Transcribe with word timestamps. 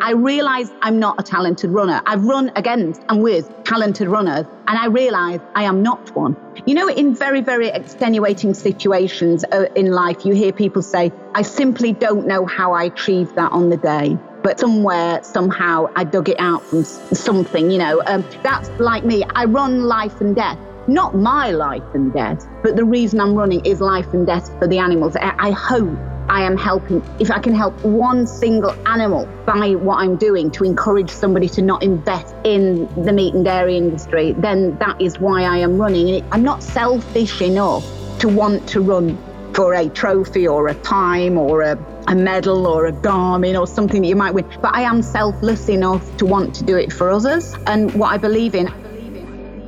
I 0.00 0.12
realized 0.12 0.72
I'm 0.82 0.98
not 0.98 1.16
a 1.18 1.22
talented 1.22 1.70
runner. 1.70 2.02
I've 2.04 2.24
run 2.24 2.50
against 2.56 3.00
and 3.08 3.22
with 3.22 3.50
talented 3.64 4.08
runners, 4.08 4.46
and 4.66 4.78
I 4.78 4.86
realize 4.86 5.40
I 5.54 5.62
am 5.64 5.82
not 5.82 6.14
one. 6.14 6.36
You 6.66 6.74
know, 6.74 6.88
in 6.88 7.14
very, 7.14 7.40
very 7.40 7.68
extenuating 7.68 8.54
situations 8.54 9.44
uh, 9.52 9.66
in 9.76 9.92
life, 9.92 10.26
you 10.26 10.34
hear 10.34 10.52
people 10.52 10.82
say, 10.82 11.12
I 11.34 11.42
simply 11.42 11.92
don't 11.92 12.26
know 12.26 12.44
how 12.44 12.72
I 12.72 12.84
achieved 12.84 13.36
that 13.36 13.52
on 13.52 13.70
the 13.70 13.76
day. 13.76 14.18
But 14.42 14.60
somewhere, 14.60 15.22
somehow, 15.22 15.90
I 15.96 16.04
dug 16.04 16.28
it 16.28 16.38
out 16.38 16.62
from 16.62 16.84
something, 16.84 17.70
you 17.70 17.78
know. 17.78 18.02
Um, 18.06 18.24
that's 18.42 18.68
like 18.78 19.04
me. 19.04 19.24
I 19.34 19.46
run 19.46 19.84
life 19.84 20.20
and 20.20 20.36
death 20.36 20.58
not 20.86 21.16
my 21.16 21.50
life 21.50 21.82
and 21.94 22.12
death, 22.12 22.46
but 22.62 22.76
the 22.76 22.84
reason 22.84 23.18
I'm 23.18 23.34
running 23.34 23.64
is 23.64 23.80
life 23.80 24.12
and 24.12 24.26
death 24.26 24.50
for 24.58 24.68
the 24.68 24.76
animals. 24.76 25.16
I 25.16 25.50
hope 25.50 25.98
I 26.28 26.42
am 26.42 26.56
helping, 26.56 27.02
if 27.20 27.30
I 27.30 27.38
can 27.38 27.54
help 27.54 27.78
one 27.84 28.26
single 28.26 28.72
animal 28.88 29.26
by 29.46 29.74
what 29.74 29.96
I'm 29.96 30.16
doing 30.16 30.50
to 30.52 30.64
encourage 30.64 31.10
somebody 31.10 31.48
to 31.50 31.62
not 31.62 31.82
invest 31.82 32.34
in 32.44 32.86
the 33.04 33.12
meat 33.12 33.34
and 33.34 33.44
dairy 33.44 33.76
industry, 33.76 34.32
then 34.32 34.76
that 34.78 35.00
is 35.00 35.18
why 35.18 35.42
I 35.42 35.58
am 35.58 35.78
running. 35.78 36.24
I'm 36.32 36.42
not 36.42 36.62
selfish 36.62 37.42
enough 37.42 37.84
to 38.20 38.28
want 38.28 38.66
to 38.70 38.80
run 38.80 39.18
for 39.54 39.74
a 39.74 39.88
trophy 39.88 40.48
or 40.48 40.68
a 40.68 40.74
time 40.74 41.38
or 41.38 41.62
a, 41.62 41.78
a 42.08 42.14
medal 42.14 42.66
or 42.66 42.86
a 42.86 42.92
Garmin 42.92 43.58
or 43.58 43.66
something 43.66 44.02
that 44.02 44.08
you 44.08 44.16
might 44.16 44.32
win. 44.32 44.46
But 44.60 44.74
I 44.74 44.82
am 44.82 45.02
selfless 45.02 45.68
enough 45.68 46.16
to 46.16 46.26
want 46.26 46.54
to 46.56 46.64
do 46.64 46.76
it 46.76 46.92
for 46.92 47.10
others 47.10 47.54
and 47.66 47.94
what 47.94 48.08
I 48.08 48.18
believe 48.18 48.54
in. 48.54 48.72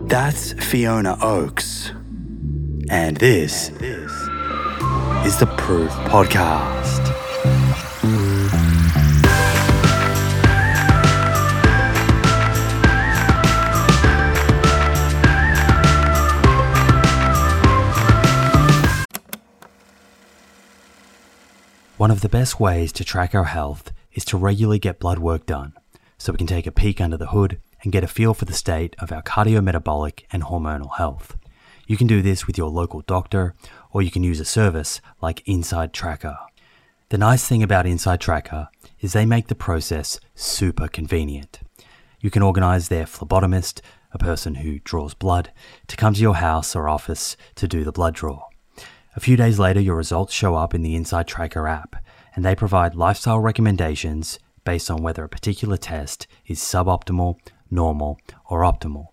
That's 0.08 0.52
Fiona 0.54 1.18
Oakes. 1.20 1.92
And 2.88 3.16
this 3.16 3.70
is 5.26 5.36
the 5.38 5.46
Proof 5.56 5.90
Podcast. 6.06 7.02
One 21.96 22.12
of 22.12 22.20
the 22.20 22.28
best 22.28 22.60
ways 22.60 22.92
to 22.92 23.02
track 23.02 23.34
our 23.34 23.42
health 23.42 23.90
is 24.12 24.24
to 24.26 24.36
regularly 24.36 24.78
get 24.78 25.00
blood 25.00 25.18
work 25.18 25.44
done 25.44 25.72
so 26.18 26.30
we 26.30 26.38
can 26.38 26.46
take 26.46 26.68
a 26.68 26.70
peek 26.70 27.00
under 27.00 27.16
the 27.16 27.30
hood 27.30 27.60
and 27.82 27.90
get 27.90 28.04
a 28.04 28.06
feel 28.06 28.32
for 28.32 28.44
the 28.44 28.52
state 28.52 28.94
of 29.00 29.10
our 29.10 29.22
cardiometabolic 29.22 30.22
and 30.30 30.44
hormonal 30.44 30.98
health. 30.98 31.36
You 31.88 31.96
can 31.96 32.08
do 32.08 32.20
this 32.20 32.46
with 32.46 32.58
your 32.58 32.68
local 32.68 33.02
doctor, 33.02 33.54
or 33.96 34.02
you 34.02 34.10
can 34.10 34.22
use 34.22 34.40
a 34.40 34.44
service 34.44 35.00
like 35.22 35.42
Inside 35.48 35.94
Tracker. 35.94 36.36
The 37.08 37.16
nice 37.16 37.48
thing 37.48 37.62
about 37.62 37.86
Inside 37.86 38.20
Tracker 38.20 38.68
is 39.00 39.14
they 39.14 39.24
make 39.24 39.46
the 39.46 39.54
process 39.54 40.20
super 40.34 40.86
convenient. 40.86 41.60
You 42.20 42.30
can 42.30 42.42
organize 42.42 42.88
their 42.88 43.06
phlebotomist, 43.06 43.80
a 44.12 44.18
person 44.18 44.56
who 44.56 44.80
draws 44.80 45.14
blood, 45.14 45.50
to 45.86 45.96
come 45.96 46.12
to 46.12 46.20
your 46.20 46.34
house 46.34 46.76
or 46.76 46.90
office 46.90 47.38
to 47.54 47.66
do 47.66 47.84
the 47.84 47.90
blood 47.90 48.14
draw. 48.14 48.42
A 49.16 49.20
few 49.20 49.34
days 49.34 49.58
later, 49.58 49.80
your 49.80 49.96
results 49.96 50.34
show 50.34 50.56
up 50.56 50.74
in 50.74 50.82
the 50.82 50.94
Inside 50.94 51.26
Tracker 51.26 51.66
app, 51.66 51.96
and 52.34 52.44
they 52.44 52.54
provide 52.54 52.96
lifestyle 52.96 53.40
recommendations 53.40 54.38
based 54.66 54.90
on 54.90 55.02
whether 55.02 55.24
a 55.24 55.28
particular 55.30 55.78
test 55.78 56.26
is 56.44 56.58
suboptimal, 56.58 57.36
normal, 57.70 58.20
or 58.50 58.60
optimal. 58.60 59.06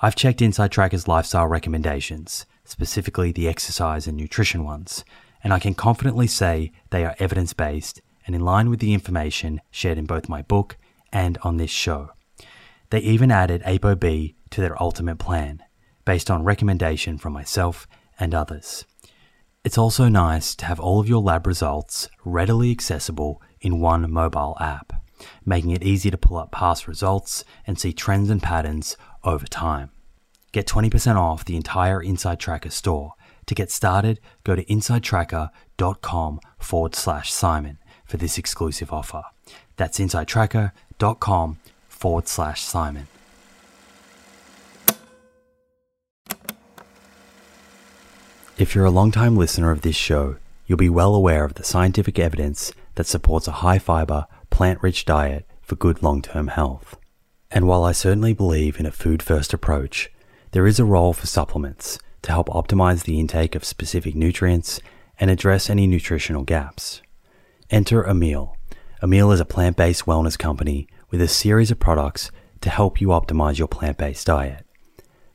I've 0.00 0.16
checked 0.16 0.42
Inside 0.42 0.72
Tracker's 0.72 1.06
lifestyle 1.06 1.46
recommendations, 1.46 2.44
specifically 2.68 3.32
the 3.32 3.48
exercise 3.48 4.06
and 4.06 4.16
nutrition 4.16 4.64
ones, 4.64 5.04
and 5.42 5.52
I 5.52 5.58
can 5.58 5.74
confidently 5.74 6.26
say 6.26 6.72
they 6.90 7.04
are 7.04 7.16
evidence 7.18 7.52
based 7.52 8.00
and 8.26 8.34
in 8.34 8.42
line 8.42 8.68
with 8.68 8.80
the 8.80 8.92
information 8.92 9.60
shared 9.70 9.98
in 9.98 10.06
both 10.06 10.28
my 10.28 10.42
book 10.42 10.76
and 11.12 11.38
on 11.42 11.56
this 11.56 11.70
show. 11.70 12.10
They 12.90 12.98
even 13.00 13.30
added 13.30 13.62
ApoB 13.62 14.34
to 14.50 14.60
their 14.60 14.80
ultimate 14.82 15.18
plan, 15.18 15.62
based 16.04 16.30
on 16.30 16.44
recommendation 16.44 17.18
from 17.18 17.32
myself 17.32 17.86
and 18.18 18.34
others. 18.34 18.84
It's 19.64 19.78
also 19.78 20.08
nice 20.08 20.54
to 20.56 20.66
have 20.66 20.78
all 20.78 21.00
of 21.00 21.08
your 21.08 21.20
lab 21.20 21.46
results 21.46 22.08
readily 22.24 22.70
accessible 22.70 23.42
in 23.60 23.80
one 23.80 24.10
mobile 24.10 24.56
app, 24.60 24.92
making 25.44 25.70
it 25.70 25.82
easy 25.82 26.10
to 26.10 26.18
pull 26.18 26.36
up 26.36 26.52
past 26.52 26.86
results 26.86 27.44
and 27.66 27.78
see 27.78 27.92
trends 27.92 28.30
and 28.30 28.42
patterns 28.42 28.96
over 29.24 29.46
time. 29.46 29.90
Get 30.56 30.66
20% 30.66 31.16
off 31.16 31.44
the 31.44 31.54
entire 31.54 32.02
Inside 32.02 32.40
Tracker 32.40 32.70
store. 32.70 33.12
To 33.44 33.54
get 33.54 33.70
started, 33.70 34.20
go 34.42 34.56
to 34.56 34.64
insidetracker.com 34.64 36.40
forward 36.58 36.94
slash 36.94 37.30
Simon 37.30 37.76
for 38.06 38.16
this 38.16 38.38
exclusive 38.38 38.90
offer. 38.90 39.24
That's 39.76 39.98
insidetracker.com 39.98 41.58
forward 41.90 42.26
slash 42.26 42.62
Simon. 42.62 43.06
If 48.56 48.74
you're 48.74 48.86
a 48.86 48.90
long-time 48.90 49.36
listener 49.36 49.70
of 49.70 49.82
this 49.82 49.94
show, 49.94 50.36
you'll 50.66 50.78
be 50.78 50.88
well 50.88 51.14
aware 51.14 51.44
of 51.44 51.52
the 51.52 51.64
scientific 51.64 52.18
evidence 52.18 52.72
that 52.94 53.06
supports 53.06 53.46
a 53.46 53.60
high 53.60 53.78
fiber, 53.78 54.24
plant 54.48 54.82
rich 54.82 55.04
diet 55.04 55.46
for 55.60 55.76
good 55.76 56.02
long 56.02 56.22
term 56.22 56.46
health. 56.48 56.96
And 57.50 57.68
while 57.68 57.84
I 57.84 57.92
certainly 57.92 58.32
believe 58.32 58.80
in 58.80 58.86
a 58.86 58.90
food 58.90 59.22
first 59.22 59.52
approach, 59.52 60.10
there 60.56 60.66
is 60.66 60.80
a 60.80 60.84
role 60.86 61.12
for 61.12 61.26
supplements 61.26 61.98
to 62.22 62.32
help 62.32 62.48
optimize 62.48 63.04
the 63.04 63.20
intake 63.20 63.54
of 63.54 63.62
specific 63.62 64.14
nutrients 64.14 64.80
and 65.20 65.30
address 65.30 65.68
any 65.68 65.86
nutritional 65.86 66.44
gaps. 66.44 67.02
Enter 67.68 68.02
Emil. 68.06 68.56
Emil 69.02 69.32
is 69.32 69.40
a 69.40 69.44
plant 69.44 69.76
based 69.76 70.06
wellness 70.06 70.38
company 70.38 70.88
with 71.10 71.20
a 71.20 71.28
series 71.28 71.70
of 71.70 71.78
products 71.78 72.30
to 72.62 72.70
help 72.70 73.02
you 73.02 73.08
optimize 73.08 73.58
your 73.58 73.68
plant 73.68 73.98
based 73.98 74.28
diet. 74.28 74.64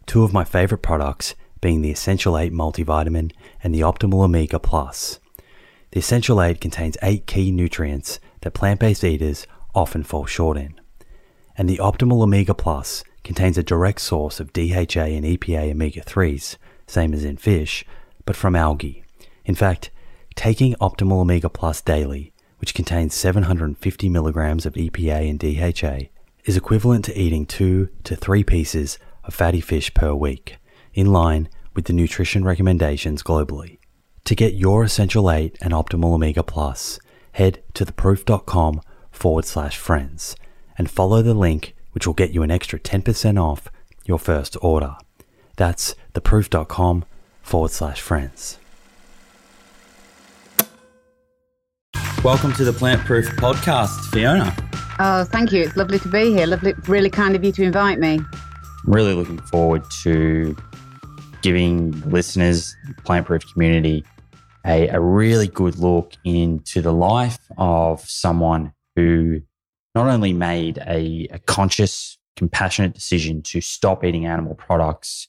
Two 0.07 0.23
of 0.23 0.33
my 0.33 0.43
favorite 0.43 0.81
products 0.81 1.35
being 1.61 1.83
the 1.83 1.91
Essential 1.91 2.35
8 2.35 2.51
multivitamin 2.51 3.31
and 3.63 3.75
the 3.75 3.81
Optimal 3.81 4.23
Omega 4.23 4.57
Plus. 4.57 5.19
The 5.91 5.99
Essential 5.99 6.41
8 6.41 6.59
contains 6.59 6.97
8 7.03 7.27
key 7.27 7.51
nutrients 7.51 8.19
that 8.41 8.55
plant 8.55 8.79
based 8.79 9.03
eaters 9.03 9.45
often 9.75 10.01
fall 10.01 10.25
short 10.25 10.57
in 10.57 10.81
and 11.55 11.69
the 11.69 11.77
Optimal 11.77 12.23
Omega 12.23 12.55
Plus 12.55 13.03
contains 13.23 13.57
a 13.57 13.63
direct 13.63 14.01
source 14.01 14.39
of 14.39 14.53
DHA 14.53 15.07
and 15.15 15.25
EPA 15.25 15.71
omega 15.71 16.01
3s, 16.01 16.57
same 16.87 17.13
as 17.13 17.23
in 17.23 17.37
fish, 17.37 17.85
but 18.25 18.35
from 18.35 18.55
algae. 18.55 19.03
In 19.45 19.55
fact, 19.55 19.91
taking 20.35 20.75
Optimal 20.75 21.21
Omega 21.21 21.49
Plus 21.49 21.81
daily, 21.81 22.33
which 22.59 22.73
contains 22.73 23.15
750 23.15 24.09
milligrams 24.09 24.65
of 24.65 24.73
EPA 24.73 25.29
and 25.29 25.39
DHA, 25.39 26.09
is 26.45 26.57
equivalent 26.57 27.05
to 27.05 27.19
eating 27.19 27.45
two 27.45 27.89
to 28.03 28.15
three 28.15 28.43
pieces 28.43 28.97
of 29.23 29.33
fatty 29.33 29.61
fish 29.61 29.93
per 29.93 30.13
week, 30.13 30.57
in 30.93 31.11
line 31.11 31.49
with 31.73 31.85
the 31.85 31.93
nutrition 31.93 32.43
recommendations 32.43 33.23
globally. 33.23 33.79
To 34.25 34.35
get 34.35 34.53
your 34.53 34.83
Essential 34.83 35.29
8 35.31 35.57
and 35.61 35.73
Optimal 35.73 36.13
Omega 36.13 36.43
Plus, 36.43 36.99
head 37.33 37.63
to 37.73 37.85
theproof.com 37.85 38.81
forward 39.11 39.45
slash 39.45 39.77
friends 39.77 40.35
and 40.77 40.89
follow 40.89 41.21
the 41.21 41.33
link, 41.33 41.75
which 41.91 42.07
will 42.07 42.13
get 42.13 42.31
you 42.31 42.44
an 42.44 42.52
extra 42.52 42.79
10% 42.79 43.41
off 43.41 43.68
your 44.06 44.19
first 44.19 44.57
order. 44.62 44.96
That's 45.57 45.96
theproof.com 46.13 47.06
forward 47.41 47.72
slash 47.72 48.02
friends. 48.02 48.57
Welcome 52.24 52.53
to 52.53 52.63
the 52.63 52.74
Plant 52.74 53.01
Proof 53.01 53.25
podcast, 53.38 54.12
Fiona. 54.12 54.56
Oh, 55.00 55.24
thank 55.24 55.51
you. 55.51 55.63
It's 55.63 55.75
lovely 55.75 55.97
to 56.00 56.07
be 56.07 56.31
here. 56.31 56.46
Lovely, 56.46 56.74
really 56.88 57.09
kind 57.09 57.35
of 57.35 57.44
you 57.44 57.51
to 57.53 57.63
invite 57.63 58.00
me. 58.00 58.19
I'm 58.19 58.94
really 58.94 59.13
looking 59.13 59.40
forward 59.40 59.84
to 60.03 60.56
giving 61.41 62.00
listeners, 62.09 62.75
Plant 63.03 63.25
Proof 63.25 63.51
community, 63.51 64.06
a, 64.66 64.88
a 64.90 65.00
really 65.00 65.47
good 65.47 65.78
look 65.80 66.13
into 66.24 66.81
the 66.81 66.94
life 66.94 67.40
of 67.57 68.01
someone 68.01 68.74
who 68.96 69.41
not 69.96 70.07
only 70.07 70.34
made 70.34 70.77
a, 70.88 71.27
a 71.31 71.39
conscious, 71.39 72.18
compassionate 72.36 72.94
decision 72.94 73.42
to 73.44 73.62
stop 73.62 74.04
eating 74.04 74.25
animal 74.25 74.56
products 74.56 75.27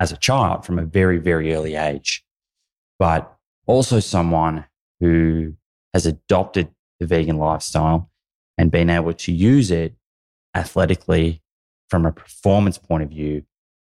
as 0.00 0.12
a 0.12 0.16
child 0.16 0.64
from 0.64 0.78
a 0.78 0.84
very, 0.84 1.18
very 1.18 1.52
early 1.54 1.76
age, 1.76 2.24
but 2.98 3.36
also 3.66 4.00
someone 4.00 4.64
who 4.98 5.54
has 5.94 6.06
adopted 6.06 6.68
the 6.98 7.06
vegan 7.06 7.36
lifestyle 7.36 8.10
and 8.58 8.70
been 8.70 8.90
able 8.90 9.12
to 9.12 9.32
use 9.32 9.70
it 9.70 9.94
athletically 10.54 11.42
from 11.88 12.06
a 12.06 12.12
performance 12.12 12.78
point 12.78 13.02
of 13.02 13.10
view 13.10 13.42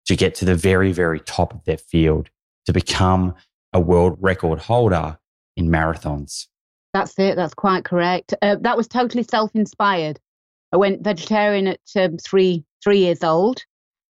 to 0.06 0.16
get 0.16 0.34
to 0.34 0.44
the 0.44 0.54
very, 0.54 0.92
very 0.92 1.20
top 1.20 1.54
of 1.54 1.64
their 1.64 1.78
field 1.78 2.30
to 2.66 2.72
become 2.72 3.34
a 3.72 3.80
world 3.80 4.16
record 4.20 4.58
holder 4.58 5.18
in 5.56 5.68
marathons. 5.68 6.46
That's 6.92 7.18
it. 7.18 7.36
That's 7.36 7.54
quite 7.54 7.84
correct. 7.84 8.34
Uh, 8.42 8.56
that 8.60 8.76
was 8.76 8.88
totally 8.88 9.22
self-inspired. 9.22 10.18
I 10.72 10.76
went 10.76 11.02
vegetarian 11.02 11.66
at 11.66 11.80
um, 11.96 12.16
three 12.18 12.64
three 12.82 12.98
years 12.98 13.22
old. 13.22 13.62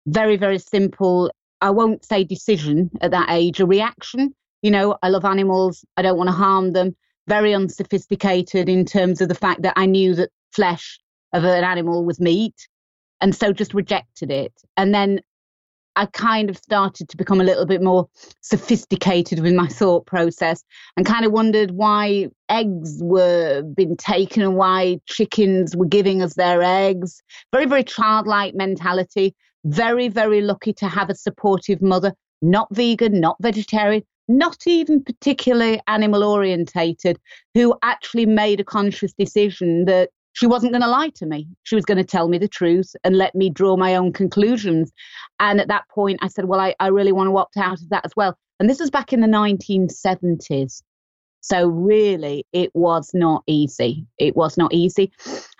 Very 0.07 0.37
very 0.37 0.59
simple. 0.59 1.31
I 1.61 1.71
won't 1.71 2.05
say 2.05 2.25
decision 2.25 2.91
at 3.01 3.11
that 3.11 3.31
age. 3.31 3.61
A 3.61 3.67
reaction. 3.67 4.35
You 4.63 4.71
know, 4.71 4.99
I 5.03 5.09
love 5.09 5.25
animals. 5.25 5.85
I 5.97 6.03
don't 6.03 6.19
want 6.19 6.29
to 6.29 6.35
harm 6.35 6.73
them. 6.73 6.97
Very 7.29 7.55
unsophisticated 7.55 8.69
in 8.69 8.85
terms 8.85 9.21
of 9.21 9.29
the 9.29 9.35
fact 9.35 9.63
that 9.63 9.75
I 9.77 9.87
knew 9.87 10.15
that 10.15 10.31
flesh 10.53 10.99
of 11.33 11.45
an 11.45 11.65
animal 11.65 12.05
was 12.05 12.21
meat 12.21 12.67
and 13.21 13.35
so 13.35 13.53
just 13.53 13.75
rejected 13.75 14.31
it. 14.31 14.53
And 14.77 14.95
then 14.95 15.21
I 15.97 16.07
kind 16.07 16.49
of 16.51 16.57
started 16.57 17.09
to 17.09 17.17
become 17.17 17.41
a 17.41 17.45
little 17.45 17.67
bit 17.67 17.83
more 17.83 18.09
sophisticated 18.41 19.41
with 19.41 19.55
my 19.55 19.67
thought 19.67 20.07
process 20.07 20.63
and 20.97 21.05
kind 21.05 21.25
of 21.25 21.33
wondered 21.33 21.73
why 21.73 22.29
eggs 22.49 22.99
were 23.03 23.63
being 23.63 23.97
taken 23.97 24.43
and 24.43 24.57
why 24.57 25.01
chickens 25.07 25.77
were 25.77 25.87
giving 25.87 26.23
us 26.23 26.35
their 26.35 26.63
eggs. 26.63 27.23
Very, 27.53 27.67
very 27.67 27.85
childlike 27.85 28.55
mentality. 28.55 29.35
Very, 29.65 30.09
very 30.09 30.41
lucky 30.41 30.73
to 30.75 30.89
have 30.89 31.11
a 31.11 31.15
supportive 31.15 31.83
mother, 31.83 32.15
not 32.41 32.69
vegan, 32.75 33.21
not 33.21 33.37
vegetarian, 33.41 34.03
not 34.29 34.67
even 34.67 35.03
particularly 35.03 35.81
animal 35.87 36.23
orientated, 36.25 37.19
who 37.53 37.77
actually 37.83 38.27
made 38.27 38.61
a 38.61 38.65
conscious 38.65 39.13
decision 39.13 39.85
that 39.85 40.11
she 40.33 40.47
wasn't 40.47 40.73
going 40.73 40.83
to 40.83 40.89
lie 40.89 41.11
to 41.17 41.27
me. 41.27 41.49
She 41.65 41.75
was 41.75 41.85
going 41.85 41.99
to 41.99 42.05
tell 42.05 42.29
me 42.29 42.39
the 42.39 42.49
truth 42.49 42.95
and 43.05 43.17
let 43.17 43.35
me 43.35 43.51
draw 43.51 43.77
my 43.77 43.95
own 43.97 44.13
conclusions. 44.13 44.93
And 45.39 45.61
at 45.61 45.69
that 45.69 45.89
point, 45.89 46.21
I 46.23 46.29
said, 46.29 46.47
Well, 46.47 46.61
I, 46.61 46.75
I 46.81 46.89
really 46.89 47.13
want 47.13 47.29
to 47.29 47.37
opt 47.37 47.57
out 47.57 47.81
of 47.81 47.89
that 47.91 48.05
as 48.05 48.13
well. 48.17 48.37
And 48.59 48.69
this 48.69 48.81
was 48.81 48.91
back 48.91 49.13
in 49.13 49.21
the 49.21 49.27
1970s. 49.27 50.83
So, 51.41 51.69
really, 51.69 52.47
it 52.53 52.71
was 52.75 53.11
not 53.15 53.43
easy. 53.47 54.07
It 54.19 54.37
was 54.37 54.59
not 54.59 54.75
easy. 54.75 55.11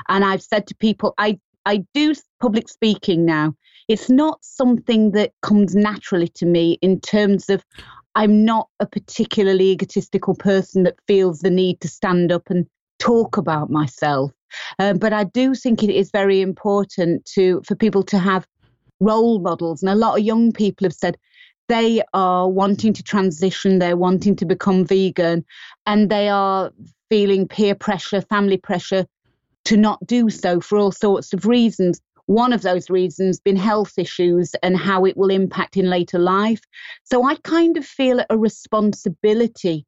And 0.09 0.25
I've 0.25 0.43
said 0.43 0.67
to 0.67 0.75
people, 0.75 1.15
I, 1.17 1.39
I 1.65 1.85
do 1.95 2.15
public 2.41 2.69
speaking 2.69 3.25
now. 3.25 3.55
It's 3.89 4.11
not 4.11 4.45
something 4.45 5.13
that 5.13 5.33
comes 5.43 5.75
naturally 5.75 6.29
to 6.35 6.47
me 6.47 6.79
in 6.83 7.01
terms 7.01 7.49
of 7.49 7.65
I'm 8.15 8.45
not 8.45 8.69
a 8.81 8.87
particularly 8.87 9.71
egotistical 9.71 10.35
person 10.35 10.83
that 10.83 10.99
feels 11.07 11.41
the 11.41 11.51
need 11.51 11.81
to 11.81 11.89
stand 11.89 12.31
up 12.31 12.51
and 12.51 12.67
talk 13.01 13.37
about 13.37 13.71
myself. 13.71 14.31
Um, 14.79 14.99
but 14.99 15.13
I 15.13 15.25
do 15.25 15.55
think 15.55 15.83
it 15.83 15.91
is 15.91 16.11
very 16.11 16.41
important 16.41 17.25
to 17.35 17.63
for 17.67 17.75
people 17.75 18.03
to 18.05 18.19
have 18.19 18.47
role 19.01 19.41
models. 19.41 19.83
And 19.83 19.91
a 19.91 19.95
lot 19.95 20.19
of 20.19 20.25
young 20.25 20.53
people 20.53 20.85
have 20.85 20.93
said 20.93 21.17
they 21.69 22.03
are 22.15 22.49
wanting 22.49 22.93
to 22.95 23.03
transition, 23.03 23.79
they're 23.79 23.97
wanting 23.97 24.37
to 24.37 24.45
become 24.45 24.85
vegan, 24.85 25.45
and 25.87 26.11
they 26.11 26.29
are 26.29 26.73
feeling 27.09 27.49
peer 27.49 27.75
pressure, 27.75 28.21
family 28.21 28.57
pressure 28.57 29.07
to 29.65 29.77
not 29.77 30.05
do 30.07 30.31
so 30.31 30.61
for 30.61 30.79
all 30.79 30.93
sorts 30.93 31.33
of 31.33 31.47
reasons. 31.47 32.01
One 32.27 32.53
of 32.53 32.63
those 32.63 32.91
reasons 32.91 33.41
being 33.41 33.57
health 33.57 33.95
issues 33.99 34.55
and 34.63 34.77
how 34.77 35.05
it 35.05 35.17
will 35.17 35.31
impact 35.31 35.77
in 35.77 35.91
later 35.91 36.19
life. 36.19 36.61
So 37.05 37.25
I 37.25 37.35
kind 37.43 37.77
of 37.77 37.85
feel 37.85 38.25
a 38.31 38.39
responsibility 38.39 39.85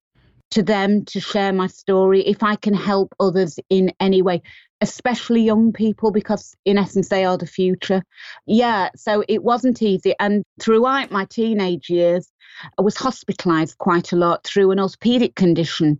to 0.53 0.63
them 0.63 1.05
to 1.07 1.21
share 1.21 1.53
my 1.53 1.67
story 1.67 2.21
if 2.27 2.43
I 2.43 2.57
can 2.57 2.75
help 2.75 3.15
others 3.19 3.59
in 3.71 3.93
any 4.01 4.23
way, 4.23 4.43
especially 4.81 5.43
young 5.43 5.73
people, 5.73 6.11
because 6.11 6.55
in 6.65 6.79
essence 6.79 7.09
they 7.09 7.25
are 7.25 7.39
the 7.39 7.47
future. 7.47 8.03
Yeah, 8.47 8.91
so 8.95 9.25
it 9.29 9.43
wasn't 9.43 9.83
easy. 9.83 10.15
And 10.21 10.45
throughout 10.61 11.11
my 11.11 11.25
teenage 11.25 11.89
years, 11.89 12.31
I 12.79 12.83
was 12.83 12.97
hospitalized 12.97 13.79
quite 13.79 14.13
a 14.13 14.17
lot 14.17 14.45
through 14.45 14.71
an 14.71 14.81
orthopedic 14.81 15.35
condition. 15.35 15.99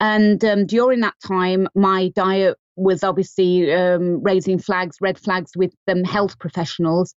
And 0.00 0.44
um, 0.44 0.66
during 0.66 1.00
that 1.00 1.14
time, 1.26 1.68
my 1.74 2.10
diet 2.14 2.56
was 2.76 3.02
obviously 3.02 3.74
um, 3.74 4.22
raising 4.22 4.58
flags, 4.58 4.98
red 5.00 5.18
flags 5.18 5.52
with 5.56 5.74
um, 5.88 6.04
health 6.04 6.38
professionals. 6.38 7.14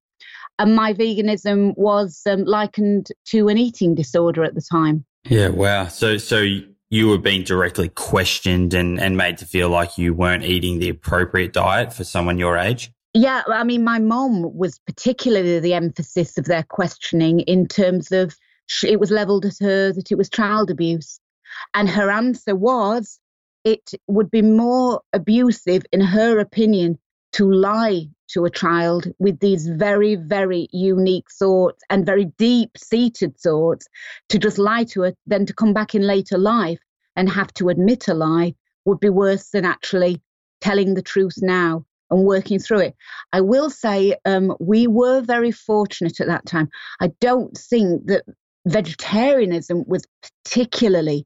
And 0.57 0.75
my 0.75 0.93
veganism 0.93 1.73
was 1.77 2.21
um, 2.25 2.43
likened 2.43 3.07
to 3.27 3.47
an 3.47 3.57
eating 3.57 3.95
disorder 3.95 4.43
at 4.43 4.55
the 4.55 4.61
time. 4.61 5.05
Yeah, 5.25 5.49
wow. 5.49 5.87
So, 5.87 6.17
so 6.17 6.43
you 6.91 7.07
were 7.07 7.17
being 7.17 7.43
directly 7.43 7.87
questioned 7.87 8.73
and, 8.73 8.99
and 8.99 9.15
made 9.15 9.37
to 9.37 9.45
feel 9.45 9.69
like 9.69 9.97
you 9.97 10.13
weren't 10.13 10.43
eating 10.43 10.77
the 10.77 10.89
appropriate 10.89 11.53
diet 11.53 11.93
for 11.93 12.03
someone 12.03 12.37
your 12.37 12.57
age? 12.57 12.91
Yeah, 13.13 13.43
I 13.47 13.63
mean, 13.63 13.83
my 13.83 13.97
mom 13.97 14.55
was 14.55 14.77
particularly 14.85 15.59
the 15.59 15.73
emphasis 15.73 16.37
of 16.37 16.45
their 16.45 16.63
questioning 16.63 17.39
in 17.41 17.67
terms 17.67 18.11
of 18.11 18.35
it 18.83 18.99
was 18.99 19.09
leveled 19.09 19.45
at 19.45 19.57
her 19.61 19.93
that 19.93 20.11
it 20.11 20.17
was 20.17 20.29
child 20.29 20.69
abuse. 20.69 21.19
And 21.73 21.89
her 21.89 22.11
answer 22.11 22.55
was 22.55 23.19
it 23.63 23.91
would 24.07 24.29
be 24.29 24.41
more 24.41 25.01
abusive, 25.13 25.83
in 25.93 26.01
her 26.01 26.39
opinion, 26.39 26.99
to 27.33 27.51
lie 27.51 28.07
to 28.29 28.45
a 28.45 28.49
child 28.49 29.07
with 29.19 29.39
these 29.39 29.67
very, 29.67 30.15
very 30.15 30.67
unique 30.71 31.27
thoughts 31.31 31.83
and 31.89 32.05
very 32.05 32.25
deep 32.37 32.77
seated 32.77 33.37
thoughts 33.37 33.87
to 34.29 34.39
just 34.39 34.57
lie 34.57 34.83
to 34.85 35.03
it, 35.03 35.17
then 35.25 35.45
to 35.45 35.53
come 35.53 35.73
back 35.73 35.95
in 35.95 36.01
later 36.01 36.37
life 36.37 36.79
and 37.15 37.29
have 37.29 37.53
to 37.53 37.69
admit 37.69 38.07
a 38.07 38.13
lie 38.13 38.55
would 38.85 38.99
be 38.99 39.09
worse 39.09 39.49
than 39.49 39.65
actually 39.65 40.21
telling 40.61 40.93
the 40.93 41.01
truth 41.01 41.35
now 41.41 41.85
and 42.09 42.25
working 42.25 42.59
through 42.59 42.79
it. 42.79 42.95
I 43.33 43.41
will 43.41 43.69
say 43.69 44.15
um, 44.25 44.55
we 44.59 44.87
were 44.87 45.21
very 45.21 45.51
fortunate 45.51 46.19
at 46.19 46.27
that 46.27 46.45
time. 46.45 46.69
I 46.99 47.11
don't 47.19 47.57
think 47.57 48.07
that 48.07 48.23
vegetarianism 48.67 49.85
was 49.87 50.05
particularly 50.45 51.25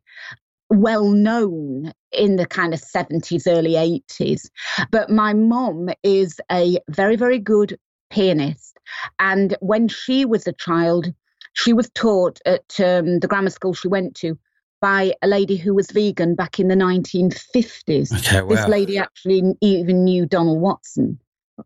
well 0.70 1.10
known 1.10 1.94
in 2.12 2.38
the 2.38 2.46
kind 2.46 2.74
of 2.74 2.82
70s, 2.82 3.48
early 3.48 3.74
80s. 3.74 4.50
But 4.92 5.10
my 5.10 5.34
mom 5.34 5.90
is 6.04 6.40
a 6.52 6.80
very, 6.90 7.16
very 7.16 7.40
good 7.40 7.78
pianist. 8.10 8.78
And 9.20 9.56
when 9.62 9.88
she 9.88 10.26
was 10.26 10.48
a 10.48 10.54
child, 10.54 11.14
she 11.54 11.74
was 11.74 11.90
taught 11.92 12.40
at 12.46 12.80
um, 12.80 13.20
the 13.20 13.28
grammar 13.28 13.50
school 13.50 13.74
she 13.74 13.88
went 13.88 14.16
to 14.16 14.38
by 14.82 15.14
a 15.22 15.28
lady 15.28 15.56
who 15.56 15.74
was 15.74 15.90
vegan 15.92 16.36
back 16.36 16.60
in 16.60 16.68
the 16.68 16.76
1950s. 16.76 18.14
Okay, 18.20 18.42
wow. 18.42 18.50
This 18.50 18.68
lady 18.68 18.98
actually 18.98 19.42
even 19.62 20.04
knew 20.04 20.26
Donald 20.26 20.62
Watson. 20.62 21.20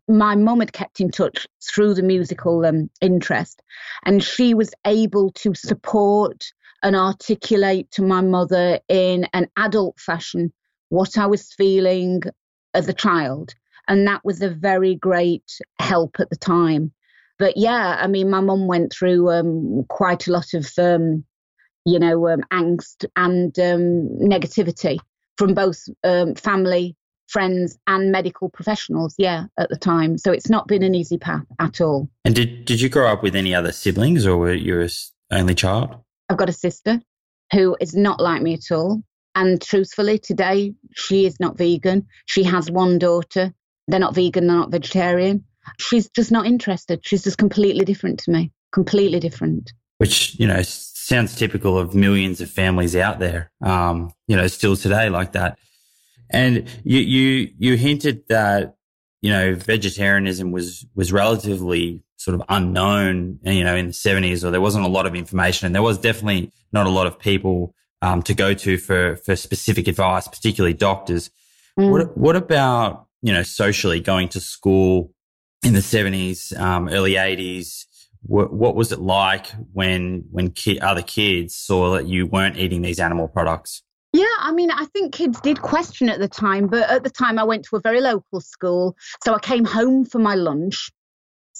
My 0.08 0.36
mum 0.36 0.60
had 0.60 0.72
kept 0.72 1.00
in 1.00 1.10
touch 1.10 1.48
through 1.62 1.94
the 1.94 2.02
musical 2.02 2.64
um, 2.64 2.88
interest, 3.00 3.60
and 4.04 4.22
she 4.22 4.54
was 4.54 4.70
able 4.86 5.32
to 5.32 5.52
support 5.54 6.52
and 6.82 6.96
articulate 6.96 7.90
to 7.92 8.02
my 8.02 8.20
mother 8.20 8.80
in 8.88 9.26
an 9.32 9.48
adult 9.56 9.98
fashion 10.00 10.52
what 10.88 11.16
I 11.16 11.26
was 11.26 11.52
feeling 11.52 12.22
as 12.74 12.88
a 12.88 12.92
child. 12.92 13.54
And 13.88 14.06
that 14.06 14.24
was 14.24 14.42
a 14.42 14.50
very 14.50 14.94
great 14.94 15.50
help 15.78 16.16
at 16.20 16.30
the 16.30 16.36
time. 16.36 16.92
But 17.38 17.56
yeah, 17.56 17.96
I 17.98 18.06
mean, 18.06 18.28
my 18.28 18.40
mum 18.40 18.66
went 18.66 18.92
through 18.92 19.30
um, 19.30 19.84
quite 19.88 20.26
a 20.26 20.32
lot 20.32 20.52
of, 20.52 20.70
um, 20.78 21.24
you 21.86 21.98
know, 21.98 22.28
um, 22.28 22.42
angst 22.52 23.06
and 23.16 23.58
um, 23.58 24.08
negativity 24.20 24.98
from 25.38 25.54
both 25.54 25.82
um, 26.04 26.34
family, 26.34 26.96
friends, 27.28 27.78
and 27.86 28.12
medical 28.12 28.50
professionals. 28.50 29.14
Yeah, 29.16 29.44
at 29.58 29.70
the 29.70 29.78
time. 29.78 30.18
So 30.18 30.32
it's 30.32 30.50
not 30.50 30.68
been 30.68 30.82
an 30.82 30.94
easy 30.94 31.16
path 31.16 31.46
at 31.58 31.80
all. 31.80 32.10
And 32.26 32.34
did 32.34 32.66
did 32.66 32.80
you 32.80 32.90
grow 32.90 33.10
up 33.10 33.22
with 33.22 33.34
any 33.34 33.54
other 33.54 33.72
siblings, 33.72 34.26
or 34.26 34.36
were 34.36 34.52
you 34.52 34.82
a 34.82 34.88
only 35.30 35.54
child? 35.54 35.96
I've 36.30 36.36
got 36.36 36.48
a 36.48 36.52
sister 36.52 37.00
who 37.52 37.76
is 37.80 37.94
not 37.94 38.20
like 38.20 38.40
me 38.40 38.54
at 38.54 38.70
all. 38.70 39.02
And 39.34 39.60
truthfully, 39.60 40.18
today 40.18 40.74
she 40.94 41.26
is 41.26 41.40
not 41.40 41.58
vegan. 41.58 42.06
She 42.26 42.44
has 42.44 42.70
one 42.70 42.98
daughter. 42.98 43.52
They're 43.88 43.98
not 43.98 44.14
vegan, 44.14 44.46
they're 44.46 44.56
not 44.56 44.70
vegetarian. 44.70 45.44
She's 45.78 46.08
just 46.10 46.30
not 46.30 46.46
interested. 46.46 47.00
She's 47.04 47.24
just 47.24 47.36
completely 47.36 47.84
different 47.84 48.20
to 48.20 48.30
me, 48.30 48.52
completely 48.72 49.18
different. 49.18 49.72
Which, 49.98 50.38
you 50.38 50.46
know, 50.46 50.62
sounds 50.62 51.34
typical 51.34 51.76
of 51.76 51.94
millions 51.94 52.40
of 52.40 52.48
families 52.48 52.94
out 52.94 53.18
there, 53.18 53.50
um, 53.62 54.12
you 54.28 54.36
know, 54.36 54.46
still 54.46 54.76
today 54.76 55.10
like 55.10 55.32
that. 55.32 55.58
And 56.30 56.68
you, 56.84 57.00
you, 57.00 57.52
you 57.58 57.76
hinted 57.76 58.22
that, 58.28 58.76
you 59.20 59.30
know, 59.30 59.56
vegetarianism 59.56 60.52
was, 60.52 60.86
was 60.94 61.12
relatively 61.12 62.04
sort 62.20 62.34
of 62.34 62.42
unknown, 62.50 63.38
you 63.44 63.64
know, 63.64 63.74
in 63.74 63.86
the 63.86 63.92
70s, 63.92 64.44
or 64.44 64.50
there 64.50 64.60
wasn't 64.60 64.84
a 64.84 64.88
lot 64.88 65.06
of 65.06 65.14
information. 65.14 65.64
And 65.64 65.74
there 65.74 65.80
was 65.80 65.96
definitely 65.96 66.52
not 66.70 66.86
a 66.86 66.90
lot 66.90 67.06
of 67.06 67.18
people 67.18 67.74
um, 68.02 68.22
to 68.24 68.34
go 68.34 68.52
to 68.52 68.76
for, 68.76 69.16
for 69.16 69.34
specific 69.36 69.88
advice, 69.88 70.28
particularly 70.28 70.74
doctors. 70.74 71.30
Mm. 71.78 71.90
What, 71.90 72.18
what 72.18 72.36
about, 72.36 73.06
you 73.22 73.32
know, 73.32 73.42
socially 73.42 74.00
going 74.00 74.28
to 74.28 74.40
school 74.40 75.14
in 75.64 75.72
the 75.72 75.80
70s, 75.80 76.54
um, 76.60 76.90
early 76.90 77.14
80s? 77.14 77.86
What, 78.20 78.52
what 78.52 78.76
was 78.76 78.92
it 78.92 79.00
like 79.00 79.46
when, 79.72 80.24
when 80.30 80.50
ki- 80.50 80.78
other 80.78 81.00
kids 81.00 81.56
saw 81.56 81.94
that 81.94 82.06
you 82.06 82.26
weren't 82.26 82.58
eating 82.58 82.82
these 82.82 83.00
animal 83.00 83.28
products? 83.28 83.82
Yeah, 84.12 84.26
I 84.40 84.52
mean, 84.52 84.70
I 84.70 84.84
think 84.92 85.14
kids 85.14 85.40
did 85.40 85.62
question 85.62 86.10
at 86.10 86.18
the 86.18 86.28
time, 86.28 86.66
but 86.66 86.90
at 86.90 87.02
the 87.02 87.08
time 87.08 87.38
I 87.38 87.44
went 87.44 87.64
to 87.66 87.76
a 87.76 87.80
very 87.80 88.02
local 88.02 88.42
school. 88.42 88.94
So 89.24 89.34
I 89.34 89.38
came 89.38 89.64
home 89.64 90.04
for 90.04 90.18
my 90.18 90.34
lunch 90.34 90.90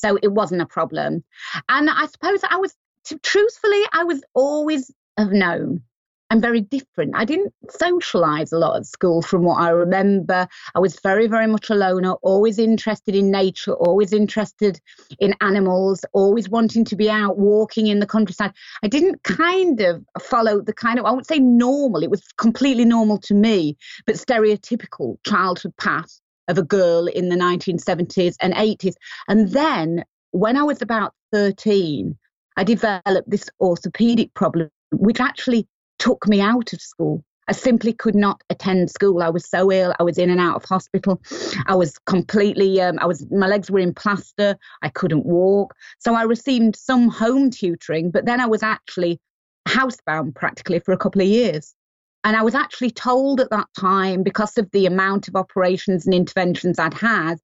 so 0.00 0.19
it 0.23 0.33
wasn't 0.33 0.62
a 0.62 0.66
problem. 0.66 1.25
And 1.69 1.90
I 1.90 2.07
suppose 2.07 2.40
I 2.49 2.57
was, 2.57 2.75
truthfully, 3.23 3.83
I 3.92 4.04
was 4.04 4.23
always 4.35 4.90
have 5.16 5.33
known 5.33 5.83
I'm 6.30 6.40
very 6.40 6.61
different. 6.61 7.14
I 7.16 7.25
didn't 7.25 7.52
socialize 7.69 8.52
a 8.52 8.59
lot 8.59 8.76
at 8.76 8.87
school 8.87 9.21
from 9.21 9.42
what 9.42 9.61
I 9.61 9.71
remember. 9.71 10.47
I 10.76 10.78
was 10.78 10.99
very, 11.00 11.26
very 11.26 11.49
much 11.49 11.71
a 11.71 11.75
loner, 11.75 12.12
always 12.23 12.59
interested 12.59 13.16
in 13.16 13.33
nature, 13.33 13.75
always 13.75 14.12
interested 14.12 14.80
in 15.19 15.35
animals, 15.40 16.04
always 16.12 16.49
wanting 16.49 16.85
to 16.85 16.97
be 16.97 17.11
out 17.11 17.37
walking 17.37 17.88
in 17.88 17.99
the 17.99 18.07
countryside. 18.07 18.52
I 18.85 18.87
didn't 18.87 19.25
kind 19.25 19.80
of 19.80 20.04
follow 20.23 20.61
the 20.61 20.73
kind 20.73 21.00
of, 21.00 21.04
I 21.04 21.11
won't 21.11 21.26
say 21.26 21.40
normal, 21.40 22.04
it 22.04 22.11
was 22.11 22.23
completely 22.38 22.85
normal 22.85 23.19
to 23.19 23.35
me, 23.35 23.76
but 24.07 24.14
stereotypical 24.14 25.16
childhood 25.26 25.76
path 25.78 26.21
of 26.50 26.59
a 26.59 26.62
girl 26.62 27.07
in 27.07 27.28
the 27.28 27.37
1970s 27.37 28.35
and 28.40 28.54
80s. 28.54 28.95
And 29.28 29.50
then 29.50 30.04
when 30.33 30.57
I 30.57 30.62
was 30.62 30.83
about 30.83 31.14
13, 31.33 32.16
I 32.57 32.64
developed 32.64 33.28
this 33.28 33.49
orthopedic 33.61 34.35
problem, 34.35 34.69
which 34.92 35.21
actually 35.21 35.66
took 35.99 36.26
me 36.28 36.40
out 36.40 36.73
of 36.73 36.80
school. 36.80 37.25
I 37.49 37.52
simply 37.52 37.92
could 37.92 38.14
not 38.14 38.42
attend 38.49 38.90
school. 38.90 39.23
I 39.23 39.28
was 39.28 39.49
so 39.49 39.73
ill. 39.73 39.92
I 39.99 40.04
was 40.04 40.19
in 40.19 40.30
and 40.30 40.40
out 40.40 40.57
of 40.57 40.64
hospital. 40.64 41.21
I 41.66 41.75
was 41.75 41.99
completely, 42.07 42.80
um, 42.80 42.99
I 43.00 43.07
was, 43.07 43.26
my 43.30 43.49
legs 43.49 43.71
were 43.71 43.80
in 43.80 43.92
plaster. 43.92 44.57
I 44.83 44.88
couldn't 44.88 45.26
walk. 45.26 45.75
So 45.99 46.14
I 46.14 46.23
received 46.23 46.76
some 46.76 47.09
home 47.09 47.50
tutoring, 47.50 48.11
but 48.11 48.25
then 48.25 48.40
I 48.40 48.47
was 48.47 48.62
actually 48.62 49.19
housebound 49.66 50.35
practically 50.35 50.78
for 50.78 50.92
a 50.92 50.99
couple 50.99 51.23
of 51.23 51.28
years. 51.28 51.75
And 52.22 52.36
I 52.36 52.42
was 52.42 52.54
actually 52.54 52.90
told 52.90 53.40
at 53.40 53.50
that 53.50 53.68
time, 53.78 54.22
because 54.22 54.58
of 54.58 54.70
the 54.72 54.86
amount 54.86 55.28
of 55.28 55.36
operations 55.36 56.04
and 56.06 56.14
interventions 56.14 56.78
I'd 56.78 56.94
had, 56.94 57.36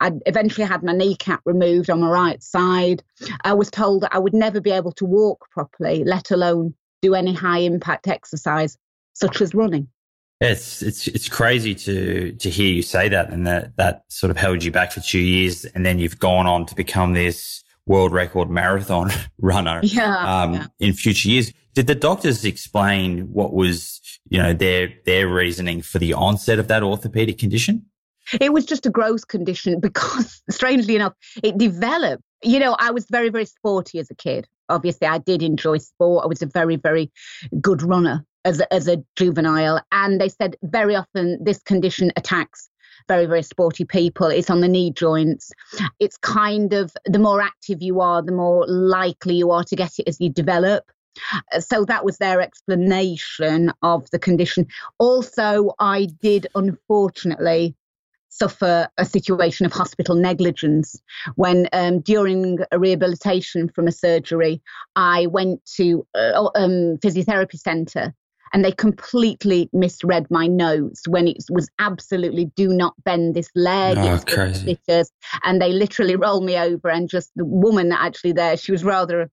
I'd 0.00 0.20
eventually 0.26 0.66
had 0.66 0.82
my 0.82 0.92
kneecap 0.92 1.40
removed 1.46 1.88
on 1.88 2.00
my 2.00 2.10
right 2.10 2.42
side. 2.42 3.02
I 3.42 3.54
was 3.54 3.70
told 3.70 4.02
that 4.02 4.14
I 4.14 4.18
would 4.18 4.34
never 4.34 4.60
be 4.60 4.70
able 4.70 4.92
to 4.92 5.06
walk 5.06 5.50
properly, 5.50 6.04
let 6.04 6.30
alone 6.30 6.74
do 7.00 7.14
any 7.14 7.32
high 7.32 7.60
impact 7.60 8.06
exercise 8.06 8.76
such 9.14 9.40
as 9.40 9.54
running. 9.54 9.88
It's 10.40 10.82
it's 10.82 11.08
it's 11.08 11.28
crazy 11.28 11.74
to 11.74 12.32
to 12.32 12.50
hear 12.50 12.72
you 12.72 12.82
say 12.82 13.08
that, 13.08 13.30
and 13.30 13.44
that 13.48 13.76
that 13.76 14.04
sort 14.08 14.30
of 14.30 14.36
held 14.36 14.62
you 14.62 14.70
back 14.70 14.92
for 14.92 15.00
two 15.00 15.18
years, 15.18 15.64
and 15.64 15.84
then 15.84 15.98
you've 15.98 16.20
gone 16.20 16.46
on 16.46 16.64
to 16.66 16.76
become 16.76 17.12
this 17.12 17.64
world 17.88 18.12
record 18.12 18.50
marathon 18.50 19.10
runner. 19.38 19.80
Yeah, 19.82 20.42
um, 20.42 20.54
yeah. 20.54 20.66
In 20.78 20.92
future 20.92 21.28
years, 21.28 21.52
did 21.74 21.86
the 21.86 21.94
doctors 21.94 22.44
explain 22.44 23.32
what 23.32 23.52
was 23.52 24.00
you 24.28 24.38
know 24.38 24.52
their 24.52 24.92
their 25.04 25.28
reasoning 25.28 25.82
for 25.82 25.98
the 25.98 26.12
onset 26.12 26.58
of 26.58 26.68
that 26.68 26.82
orthopedic 26.82 27.38
condition? 27.38 27.86
It 28.40 28.52
was 28.52 28.66
just 28.66 28.84
a 28.84 28.90
growth 28.90 29.26
condition 29.28 29.80
because, 29.88 30.42
strangely 30.50 30.96
enough, 30.96 31.14
it 31.42 31.58
developed. 31.58 32.22
You 32.44 32.60
know, 32.60 32.76
I 32.78 32.90
was 32.90 33.06
very 33.10 33.30
very 33.30 33.46
sporty 33.46 33.98
as 33.98 34.10
a 34.10 34.14
kid. 34.14 34.46
Obviously, 34.68 35.08
I 35.08 35.18
did 35.18 35.42
enjoy 35.42 35.78
sport. 35.78 36.24
I 36.24 36.28
was 36.28 36.42
a 36.42 36.46
very 36.46 36.76
very 36.76 37.10
good 37.60 37.82
runner 37.82 38.24
as 38.44 38.60
a, 38.60 38.72
as 38.72 38.88
a 38.88 39.02
juvenile. 39.16 39.80
And 39.92 40.20
they 40.20 40.28
said 40.28 40.56
very 40.62 40.96
often 40.96 41.42
this 41.42 41.62
condition 41.62 42.12
attacks 42.16 42.68
very, 43.06 43.26
very 43.26 43.42
sporty 43.42 43.84
people. 43.84 44.26
It's 44.26 44.50
on 44.50 44.60
the 44.60 44.68
knee 44.68 44.90
joints. 44.90 45.52
It's 45.98 46.16
kind 46.18 46.72
of 46.72 46.92
the 47.04 47.18
more 47.18 47.40
active 47.40 47.82
you 47.82 48.00
are, 48.00 48.22
the 48.22 48.32
more 48.32 48.66
likely 48.66 49.34
you 49.34 49.50
are 49.50 49.64
to 49.64 49.76
get 49.76 49.98
it 49.98 50.08
as 50.08 50.20
you 50.20 50.30
develop. 50.30 50.84
So 51.58 51.84
that 51.86 52.04
was 52.04 52.18
their 52.18 52.40
explanation 52.40 53.72
of 53.82 54.08
the 54.10 54.18
condition. 54.18 54.66
Also, 54.98 55.74
I 55.78 56.08
did 56.20 56.46
unfortunately 56.54 57.74
suffer 58.28 58.88
a 58.98 59.04
situation 59.04 59.66
of 59.66 59.72
hospital 59.72 60.14
negligence 60.14 61.00
when 61.34 61.68
um, 61.72 62.00
during 62.00 62.58
a 62.70 62.78
rehabilitation 62.78 63.68
from 63.68 63.88
a 63.88 63.92
surgery 63.92 64.60
i 64.96 65.26
went 65.26 65.64
to 65.64 66.06
a 66.14 66.42
um, 66.54 66.98
physiotherapy 66.98 67.58
centre 67.58 68.14
and 68.52 68.64
they 68.64 68.72
completely 68.72 69.68
misread 69.72 70.26
my 70.30 70.46
notes 70.46 71.06
when 71.08 71.28
it 71.28 71.38
was 71.50 71.68
absolutely 71.78 72.46
do 72.56 72.68
not 72.68 72.94
bend 73.04 73.34
this 73.34 73.50
leg. 73.54 73.98
Oh, 73.98 74.20
crazy. 74.26 74.78
And 75.44 75.60
they 75.60 75.72
literally 75.72 76.16
rolled 76.16 76.44
me 76.44 76.56
over, 76.56 76.88
and 76.88 77.08
just 77.08 77.30
the 77.36 77.44
woman 77.44 77.88
that 77.90 78.00
actually 78.00 78.32
there, 78.32 78.56
she 78.56 78.72
was 78.72 78.84
rather 78.84 79.22
a 79.22 79.28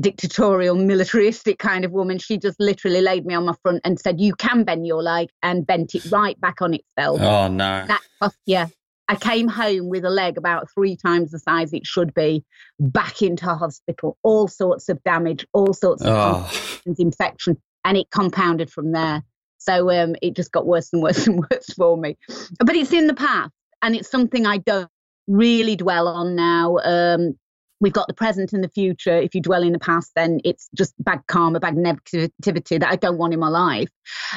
dictatorial, 0.00 0.76
militaristic 0.76 1.58
kind 1.58 1.84
of 1.84 1.92
woman. 1.92 2.18
She 2.18 2.38
just 2.38 2.58
literally 2.58 3.00
laid 3.00 3.26
me 3.26 3.34
on 3.34 3.44
my 3.44 3.54
front 3.62 3.80
and 3.84 3.98
said, 3.98 4.20
"You 4.20 4.34
can 4.34 4.64
bend 4.64 4.86
your 4.86 5.02
leg," 5.02 5.28
and 5.42 5.66
bent 5.66 5.94
it 5.94 6.10
right 6.10 6.40
back 6.40 6.62
on 6.62 6.74
itself. 6.74 7.20
Oh 7.20 7.48
no! 7.48 7.86
That 7.86 8.32
yeah. 8.46 8.66
I 9.08 9.16
came 9.16 9.48
home 9.48 9.88
with 9.88 10.04
a 10.04 10.10
leg 10.10 10.38
about 10.38 10.68
three 10.72 10.94
times 10.94 11.32
the 11.32 11.40
size 11.40 11.72
it 11.72 11.84
should 11.84 12.14
be, 12.14 12.44
back 12.78 13.22
into 13.22 13.46
hospital, 13.46 14.16
all 14.22 14.46
sorts 14.46 14.88
of 14.88 15.02
damage, 15.02 15.44
all 15.52 15.72
sorts 15.72 16.04
of 16.04 16.12
oh. 16.14 16.92
infection 16.96 17.56
and 17.84 17.96
it 17.96 18.10
compounded 18.10 18.70
from 18.70 18.92
there. 18.92 19.22
So 19.58 19.90
um, 19.90 20.16
it 20.22 20.34
just 20.34 20.52
got 20.52 20.66
worse 20.66 20.92
and 20.92 21.02
worse 21.02 21.26
and 21.26 21.40
worse 21.50 21.72
for 21.76 21.96
me. 21.96 22.16
But 22.58 22.76
it's 22.76 22.92
in 22.92 23.06
the 23.06 23.14
past, 23.14 23.52
and 23.82 23.94
it's 23.94 24.10
something 24.10 24.46
I 24.46 24.58
don't 24.58 24.90
really 25.26 25.76
dwell 25.76 26.08
on 26.08 26.34
now. 26.34 26.78
Um, 26.78 27.38
we've 27.80 27.92
got 27.92 28.08
the 28.08 28.14
present 28.14 28.52
and 28.52 28.62
the 28.62 28.68
future. 28.68 29.16
If 29.16 29.34
you 29.34 29.40
dwell 29.40 29.62
in 29.62 29.72
the 29.72 29.78
past, 29.78 30.12
then 30.14 30.40
it's 30.44 30.68
just 30.74 30.94
bad 30.98 31.20
karma, 31.26 31.60
bad 31.60 31.74
negativity 31.74 32.80
that 32.80 32.90
I 32.90 32.96
don't 32.96 33.18
want 33.18 33.34
in 33.34 33.40
my 33.40 33.48
life. 33.48 33.90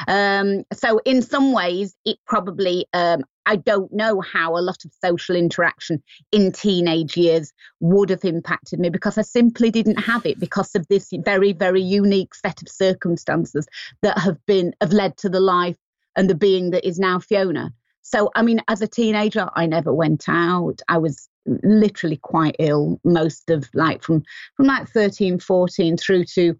Um, 0.08 0.64
so, 0.72 1.00
in 1.04 1.22
some 1.22 1.52
ways, 1.52 1.94
it 2.04 2.16
probably, 2.26 2.86
um, 2.92 3.24
I 3.46 3.56
don't 3.56 3.92
know 3.92 4.20
how 4.20 4.56
a 4.56 4.60
lot 4.60 4.84
of 4.84 4.92
social 5.04 5.36
interaction 5.36 6.02
in 6.32 6.52
teenage 6.52 7.16
years 7.16 7.52
would 7.80 8.10
have 8.10 8.24
impacted 8.24 8.80
me 8.80 8.88
because 8.88 9.18
I 9.18 9.22
simply 9.22 9.70
didn't 9.70 10.00
have 10.00 10.24
it 10.26 10.38
because 10.38 10.74
of 10.74 10.86
this 10.88 11.10
very, 11.24 11.52
very 11.52 11.82
unique 11.82 12.34
set 12.34 12.62
of 12.62 12.68
circumstances 12.68 13.66
that 14.02 14.18
have 14.18 14.44
been, 14.46 14.74
have 14.80 14.92
led 14.92 15.16
to 15.18 15.28
the 15.28 15.40
life 15.40 15.76
and 16.16 16.30
the 16.30 16.34
being 16.34 16.70
that 16.70 16.86
is 16.86 16.98
now 16.98 17.18
Fiona. 17.18 17.72
So, 18.02 18.30
I 18.34 18.42
mean, 18.42 18.60
as 18.68 18.82
a 18.82 18.86
teenager, 18.86 19.48
I 19.54 19.66
never 19.66 19.92
went 19.92 20.24
out. 20.28 20.80
I 20.88 20.98
was 20.98 21.28
literally 21.46 22.16
quite 22.16 22.56
ill 22.58 23.00
most 23.04 23.50
of 23.50 23.68
like 23.74 24.02
from 24.02 24.22
from 24.56 24.66
like 24.66 24.88
13 24.88 25.38
14 25.38 25.96
through 25.96 26.24
to 26.24 26.58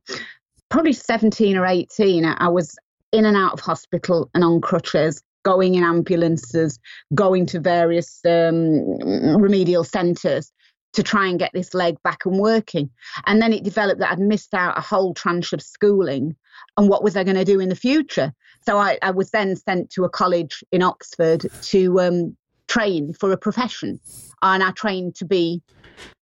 probably 0.68 0.92
17 0.92 1.56
or 1.56 1.64
18 1.64 2.24
i 2.24 2.48
was 2.48 2.76
in 3.12 3.24
and 3.24 3.36
out 3.36 3.54
of 3.54 3.60
hospital 3.60 4.28
and 4.34 4.44
on 4.44 4.60
crutches 4.60 5.22
going 5.44 5.74
in 5.74 5.84
ambulances 5.84 6.78
going 7.14 7.46
to 7.46 7.60
various 7.60 8.20
um, 8.24 8.98
remedial 9.40 9.84
centres 9.84 10.50
to 10.94 11.02
try 11.02 11.26
and 11.26 11.38
get 11.38 11.50
this 11.52 11.74
leg 11.74 11.96
back 12.02 12.24
and 12.24 12.38
working. 12.38 12.88
And 13.26 13.42
then 13.42 13.52
it 13.52 13.64
developed 13.64 14.00
that 14.00 14.12
i'd 14.12 14.18
missed 14.18 14.54
out 14.54 14.78
a 14.78 14.80
whole 14.80 15.12
tranche 15.12 15.52
of 15.52 15.60
schooling 15.60 16.36
and 16.76 16.88
what 16.88 17.02
was 17.02 17.16
i 17.16 17.24
going 17.24 17.36
to 17.36 17.44
do 17.44 17.60
in 17.60 17.68
the 17.68 17.76
future? 17.76 18.32
So 18.66 18.78
I, 18.78 18.98
I, 19.02 19.10
was 19.10 19.30
then 19.30 19.56
sent 19.56 19.90
to 19.90 20.04
a 20.04 20.08
college 20.08 20.64
in 20.72 20.82
oxford 20.82 21.46
to 21.62 22.00
um, 22.00 22.36
train 22.66 23.12
for 23.12 23.30
a 23.32 23.36
profession. 23.36 24.00
And 24.42 24.62
I 24.62 24.70
trained 24.70 25.16
to 25.16 25.24
be 25.24 25.62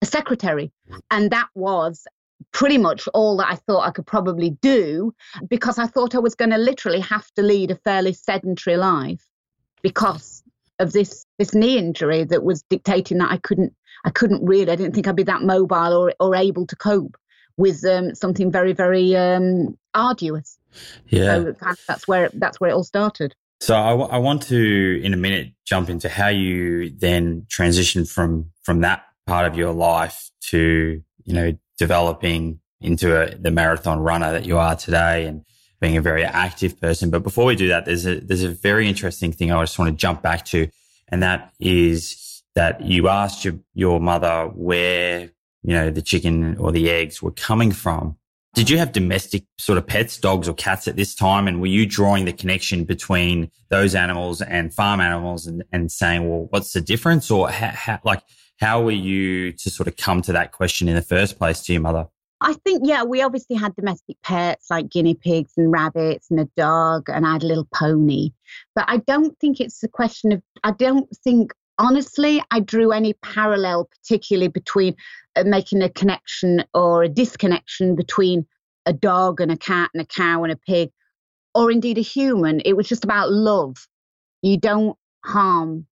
a 0.01 0.07
secretary. 0.07 0.73
And 1.11 1.31
that 1.31 1.49
was 1.55 2.05
pretty 2.53 2.79
much 2.79 3.09
all 3.15 3.37
that 3.39 3.49
I 3.51 3.57
thought 3.57 3.87
I 3.87 3.91
could 3.91 4.07
probably 4.07 4.51
do 4.63 5.15
because 5.49 5.79
I 5.79 5.87
thought 5.87 6.15
I 6.15 6.19
was 6.19 6.35
going 6.35 6.51
to 6.51 6.59
literally 6.59 7.01
have 7.01 7.31
to 7.35 7.43
lead 7.43 7.71
a 7.71 7.77
fairly 7.77 8.13
sedentary 8.13 8.77
life 8.77 9.27
because 9.83 10.43
of 10.79 10.93
this 10.93 11.27
this 11.39 11.55
knee 11.55 11.79
injury 11.79 12.25
that 12.25 12.43
was 12.43 12.63
dictating 12.63 13.19
that 13.19 13.31
I 13.31 13.37
couldn't 13.39 13.75
I 14.05 14.11
couldn't 14.11 14.45
really 14.45 14.71
I 14.73 14.77
didn't 14.77 14.95
think 14.95 15.07
I'd 15.07 15.17
be 15.17 15.23
that 15.25 15.43
mobile 15.43 15.93
or 15.93 16.15
or 16.19 16.35
able 16.35 16.67
to 16.67 16.77
cope 16.77 17.17
with 17.57 17.85
um, 17.85 18.15
something 18.15 18.51
very 18.51 18.73
very 18.73 19.15
um, 19.17 19.77
arduous. 19.95 20.59
Yeah, 21.07 21.37
so 21.37 21.77
that's 21.87 22.09
where 22.09 22.31
that's 22.35 22.61
where 22.61 22.71
it 22.71 22.75
all 22.75 22.85
started. 22.85 23.35
So 23.61 23.77
I, 23.77 23.91
w- 23.91 24.11
I 24.11 24.19
want 24.19 24.43
to, 24.49 25.01
in 25.05 25.15
a 25.15 25.17
minute, 25.17 25.53
jump 25.65 25.89
into 25.89 26.09
how 26.09 26.27
you 26.27 26.91
then 26.91 27.47
transition 27.49 28.05
from 28.05 28.51
from 28.65 28.81
that 28.81 29.05
part 29.27 29.47
of 29.47 29.57
your 29.57 29.73
life 29.73 30.31
to 30.49 31.01
you 31.25 31.35
know 31.35 31.57
developing 31.83 32.61
into 32.81 33.09
a, 33.21 33.35
the 33.37 33.51
marathon 33.51 33.99
runner 33.99 34.31
that 34.31 34.47
you 34.47 34.57
are 34.57 34.77
today 34.77 35.27
and 35.27 35.45
being 35.81 35.97
a 35.97 36.01
very 36.01 36.25
active 36.25 36.81
person. 36.81 37.11
But 37.11 37.25
before 37.25 37.45
we 37.45 37.57
do 37.57 37.69
that, 37.69 37.87
there's 37.87 38.07
a 38.07 38.21
there's 38.21 38.45
a 38.45 38.51
very 38.69 38.89
interesting 38.89 39.33
thing 39.33 39.51
I 39.51 39.61
just 39.63 39.79
want 39.81 39.91
to 39.91 39.97
jump 39.97 40.23
back 40.23 40.45
to, 40.47 40.69
and 41.09 41.23
that 41.25 41.53
is 41.59 42.43
that 42.55 42.83
you 42.83 43.09
asked 43.09 43.45
your 43.45 43.55
your 43.75 43.99
mother 44.01 44.45
where 44.55 45.31
you 45.63 45.75
know 45.75 45.91
the 45.91 46.03
chicken 46.03 46.57
or 46.59 46.71
the 46.71 46.89
eggs 46.89 47.21
were 47.21 47.33
coming 47.33 47.73
from 47.73 48.17
did 48.55 48.69
you 48.69 48.77
have 48.79 48.93
domestic 48.93 49.45
sort 49.57 49.79
of 49.79 49.87
pets, 49.87 50.19
dogs 50.19 50.47
or 50.47 50.55
cats 50.55 50.87
at 50.87 50.97
this 50.97 51.15
time? 51.15 51.49
And 51.49 51.61
were 51.61 51.69
you 51.69 51.87
drawing 51.87 52.27
the 52.27 52.35
connection 52.35 52.85
between 52.85 53.51
those 53.71 53.95
animals 53.95 54.43
and 54.43 54.75
farm 54.75 55.01
animals 55.01 55.47
and, 55.47 55.65
and 55.73 55.91
saying, 55.91 56.29
well, 56.29 56.49
what's 56.51 56.73
the 56.73 56.83
difference? 56.83 57.31
Or 57.31 57.49
how, 57.51 57.99
like, 58.05 58.23
how 58.61 58.83
were 58.83 58.91
you 58.91 59.53
to 59.53 59.71
sort 59.71 59.89
of 59.89 59.97
come 59.97 60.23
to 60.23 60.33
that 60.33 60.53
question 60.53 60.89
in 60.89 60.95
the 60.95 61.03
first 61.03 61.39
place 61.39 61.61
to 61.63 61.73
your 61.73 61.83
mother? 61.83 62.09
I 62.41 62.55
think, 62.65 62.83
yeah, 62.85 63.05
we 63.05 63.23
obviously 63.23 63.55
had 63.55 63.77
domestic 63.77 64.17
pets 64.23 64.67
like 64.69 64.91
guinea 64.91 65.15
pigs 65.15 65.53
and 65.57 65.71
rabbits 65.71 66.29
and 66.29 66.41
a 66.41 66.49
dog, 66.57 67.09
and 67.09 67.25
I 67.25 67.35
had 67.35 67.45
a 67.45 67.47
little 67.47 67.69
pony. 67.73 68.31
But 68.75 68.87
I 68.89 68.97
don't 68.99 69.39
think 69.39 69.61
it's 69.61 69.83
a 69.85 69.89
question 69.89 70.33
of, 70.33 70.43
I 70.65 70.73
don't 70.73 71.09
think 71.23 71.53
honestly, 71.79 72.43
I 72.51 72.61
drew 72.61 72.91
any 72.91 73.15
parallel, 73.15 73.89
particularly 73.89 74.49
between 74.49 74.97
uh, 75.37 75.45
making 75.45 75.83
a 75.83 75.89
connection 75.89 76.65
or 76.75 77.05
a 77.05 77.09
disconnection 77.09 77.95
between 77.95 78.47
a 78.87 78.93
dog 78.93 79.41
and 79.41 79.53
a 79.53 79.57
cat 79.57 79.91
and 79.95 80.03
a 80.03 80.07
cow 80.07 80.43
and 80.43 80.53
a 80.53 80.57
pig, 80.57 80.91
or 81.55 81.71
indeed 81.71 81.99
a 81.99 82.03
human. 82.03 82.61
It 82.65 82.77
was 82.77 82.89
just 82.89 83.05
about 83.05 83.31
love. 83.31 83.77
You 84.43 84.57
don't 84.57 84.97
harm 85.25 85.87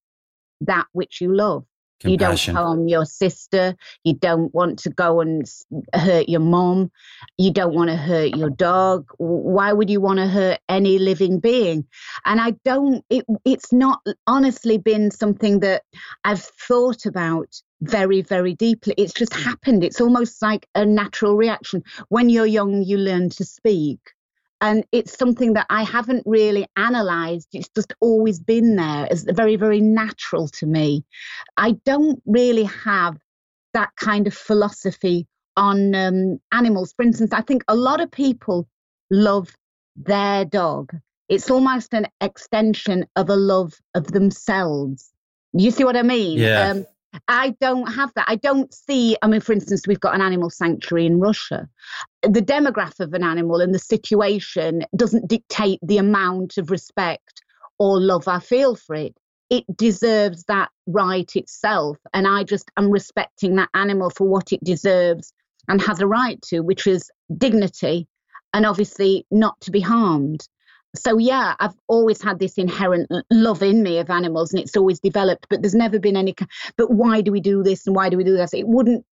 that 0.61 0.87
which 0.91 1.21
you 1.21 1.33
love. 1.33 1.63
You 2.03 2.17
don't 2.17 2.39
harm 2.39 2.87
your 2.87 3.05
sister. 3.05 3.75
You 4.03 4.13
don't 4.13 4.53
want 4.53 4.79
to 4.79 4.89
go 4.89 5.21
and 5.21 5.45
hurt 5.93 6.29
your 6.29 6.39
mom. 6.39 6.91
You 7.37 7.51
don't 7.51 7.73
want 7.73 7.89
to 7.89 7.95
hurt 7.95 8.35
your 8.35 8.49
dog. 8.49 9.09
Why 9.17 9.73
would 9.73 9.89
you 9.89 10.01
want 10.01 10.19
to 10.19 10.27
hurt 10.27 10.59
any 10.69 10.99
living 10.99 11.39
being? 11.39 11.85
And 12.25 12.39
I 12.41 12.51
don't, 12.65 13.03
it, 13.09 13.25
it's 13.45 13.71
not 13.71 14.01
honestly 14.27 14.77
been 14.77 15.11
something 15.11 15.59
that 15.59 15.83
I've 16.23 16.43
thought 16.43 17.05
about 17.05 17.61
very, 17.81 18.21
very 18.21 18.53
deeply. 18.53 18.93
It's 18.97 19.13
just 19.13 19.33
happened. 19.33 19.83
It's 19.83 20.01
almost 20.01 20.41
like 20.41 20.67
a 20.75 20.85
natural 20.85 21.35
reaction. 21.35 21.83
When 22.09 22.29
you're 22.29 22.45
young, 22.45 22.83
you 22.83 22.97
learn 22.97 23.29
to 23.31 23.45
speak. 23.45 23.99
And 24.61 24.85
it's 24.91 25.17
something 25.17 25.53
that 25.53 25.65
I 25.69 25.83
haven't 25.83 26.23
really 26.25 26.67
analyzed. 26.77 27.47
It's 27.51 27.69
just 27.69 27.93
always 27.99 28.39
been 28.39 28.75
there 28.75 29.07
as 29.11 29.23
very, 29.23 29.55
very 29.55 29.81
natural 29.81 30.47
to 30.49 30.67
me. 30.67 31.03
I 31.57 31.71
don't 31.83 32.21
really 32.27 32.65
have 32.65 33.17
that 33.73 33.89
kind 33.95 34.27
of 34.27 34.35
philosophy 34.35 35.27
on 35.57 35.95
um, 35.95 36.39
animals. 36.51 36.93
For 36.93 37.03
instance, 37.03 37.33
I 37.33 37.41
think 37.41 37.63
a 37.67 37.75
lot 37.75 38.01
of 38.01 38.11
people 38.11 38.67
love 39.09 39.51
their 39.95 40.45
dog. 40.45 40.95
It's 41.27 41.49
almost 41.49 41.93
an 41.93 42.07
extension 42.19 43.07
of 43.15 43.29
a 43.29 43.35
love 43.35 43.73
of 43.95 44.07
themselves. 44.07 45.11
You 45.53 45.71
see 45.71 45.83
what 45.83 45.97
I 45.97 46.03
mean? 46.03 46.37
Yeah. 46.39 46.69
Um, 46.69 46.85
I 47.27 47.55
don't 47.59 47.87
have 47.87 48.11
that. 48.15 48.25
I 48.27 48.35
don't 48.35 48.73
see, 48.73 49.17
I 49.21 49.27
mean, 49.27 49.41
for 49.41 49.53
instance, 49.53 49.85
we've 49.87 49.99
got 49.99 50.15
an 50.15 50.21
animal 50.21 50.49
sanctuary 50.49 51.05
in 51.05 51.19
Russia. 51.19 51.67
The 52.23 52.41
demographic 52.41 53.01
of 53.01 53.13
an 53.13 53.23
animal 53.23 53.59
and 53.59 53.73
the 53.73 53.79
situation 53.79 54.83
doesn't 54.95 55.27
dictate 55.27 55.79
the 55.81 55.97
amount 55.97 56.57
of 56.57 56.71
respect 56.71 57.43
or 57.79 57.99
love 57.99 58.27
I 58.27 58.39
feel 58.39 58.75
for 58.75 58.95
it. 58.95 59.15
It 59.49 59.65
deserves 59.75 60.45
that 60.45 60.69
right 60.87 61.29
itself. 61.35 61.97
And 62.13 62.27
I 62.27 62.43
just 62.43 62.71
am 62.77 62.89
respecting 62.89 63.55
that 63.55 63.69
animal 63.73 64.09
for 64.09 64.27
what 64.27 64.53
it 64.53 64.63
deserves 64.63 65.33
and 65.67 65.81
has 65.81 65.99
a 65.99 66.07
right 66.07 66.41
to, 66.43 66.61
which 66.61 66.87
is 66.87 67.11
dignity 67.37 68.07
and 68.53 68.65
obviously 68.65 69.25
not 69.31 69.59
to 69.61 69.71
be 69.71 69.81
harmed 69.81 70.47
so 70.95 71.17
yeah 71.17 71.55
i've 71.59 71.75
always 71.87 72.21
had 72.21 72.39
this 72.39 72.57
inherent 72.57 73.09
love 73.29 73.63
in 73.63 73.81
me 73.83 73.99
of 73.99 74.09
animals 74.09 74.53
and 74.53 74.61
it's 74.61 74.75
always 74.75 74.99
developed 74.99 75.47
but 75.49 75.61
there's 75.61 75.75
never 75.75 75.99
been 75.99 76.17
any 76.17 76.35
but 76.77 76.91
why 76.91 77.21
do 77.21 77.31
we 77.31 77.39
do 77.39 77.63
this 77.63 77.87
and 77.87 77.95
why 77.95 78.09
do 78.09 78.17
we 78.17 78.23
do 78.23 78.35
this 78.35 78.53
it 78.53 78.67
wouldn't 78.67 79.05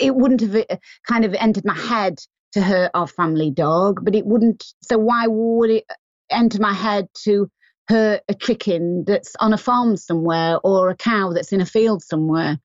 it 0.00 0.14
wouldn't 0.14 0.40
have 0.40 0.54
uh, 0.54 0.76
kind 1.08 1.24
of 1.24 1.34
entered 1.34 1.64
my 1.64 1.76
head 1.76 2.18
to 2.52 2.60
hurt 2.60 2.90
our 2.94 3.06
family 3.06 3.50
dog 3.50 4.04
but 4.04 4.14
it 4.14 4.24
wouldn't 4.24 4.64
so 4.82 4.98
why 4.98 5.26
would 5.26 5.70
it 5.70 5.84
enter 6.30 6.60
my 6.60 6.72
head 6.72 7.08
to 7.14 7.50
hurt 7.88 8.22
a 8.28 8.34
chicken 8.34 9.04
that's 9.04 9.34
on 9.40 9.52
a 9.52 9.58
farm 9.58 9.96
somewhere 9.96 10.58
or 10.62 10.90
a 10.90 10.96
cow 10.96 11.32
that's 11.32 11.52
in 11.52 11.60
a 11.60 11.66
field 11.66 12.02
somewhere 12.02 12.58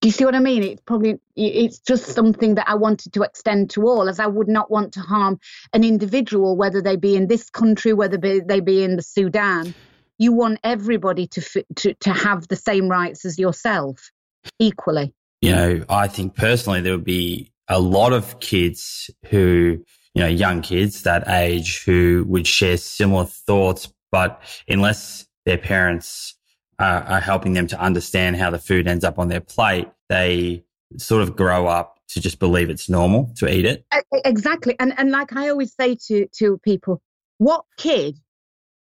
do 0.00 0.08
you 0.08 0.12
see 0.12 0.24
what 0.24 0.34
I 0.34 0.40
mean? 0.40 0.62
It's 0.62 0.80
probably 0.82 1.18
it's 1.34 1.80
just 1.80 2.06
something 2.06 2.54
that 2.54 2.68
I 2.68 2.76
wanted 2.76 3.12
to 3.14 3.22
extend 3.22 3.70
to 3.70 3.88
all, 3.88 4.08
as 4.08 4.20
I 4.20 4.26
would 4.26 4.48
not 4.48 4.70
want 4.70 4.92
to 4.92 5.00
harm 5.00 5.40
an 5.72 5.82
individual, 5.82 6.56
whether 6.56 6.80
they 6.80 6.96
be 6.96 7.16
in 7.16 7.26
this 7.26 7.50
country, 7.50 7.92
whether 7.92 8.16
they 8.16 8.60
be 8.60 8.84
in 8.84 8.96
the 8.96 9.02
Sudan. 9.02 9.74
You 10.18 10.32
want 10.32 10.60
everybody 10.62 11.26
to 11.28 11.64
to 11.76 11.94
to 11.94 12.12
have 12.12 12.46
the 12.48 12.56
same 12.56 12.88
rights 12.88 13.24
as 13.24 13.38
yourself, 13.38 14.10
equally. 14.58 15.12
You 15.40 15.52
know, 15.52 15.84
I 15.88 16.08
think 16.08 16.36
personally 16.36 16.80
there 16.80 16.92
would 16.92 17.04
be 17.04 17.52
a 17.68 17.80
lot 17.80 18.12
of 18.12 18.40
kids 18.40 19.10
who, 19.26 19.84
you 20.14 20.22
know, 20.22 20.28
young 20.28 20.62
kids 20.62 21.02
that 21.02 21.28
age 21.28 21.84
who 21.84 22.24
would 22.28 22.46
share 22.46 22.76
similar 22.76 23.24
thoughts, 23.24 23.92
but 24.10 24.40
unless 24.68 25.26
their 25.44 25.58
parents 25.58 26.37
are, 26.78 27.02
are 27.02 27.20
helping 27.20 27.52
them 27.54 27.66
to 27.68 27.80
understand 27.80 28.36
how 28.36 28.50
the 28.50 28.58
food 28.58 28.86
ends 28.86 29.04
up 29.04 29.18
on 29.18 29.28
their 29.28 29.40
plate, 29.40 29.88
they 30.08 30.64
sort 30.96 31.22
of 31.22 31.36
grow 31.36 31.66
up 31.66 31.98
to 32.08 32.20
just 32.20 32.38
believe 32.38 32.70
it's 32.70 32.88
normal 32.88 33.32
to 33.36 33.52
eat 33.52 33.64
it. 33.64 33.84
Exactly. 34.24 34.74
And 34.78 34.98
and 34.98 35.10
like 35.10 35.34
I 35.36 35.48
always 35.48 35.74
say 35.74 35.96
to 36.06 36.26
to 36.38 36.58
people, 36.58 37.02
what 37.38 37.64
kid 37.76 38.18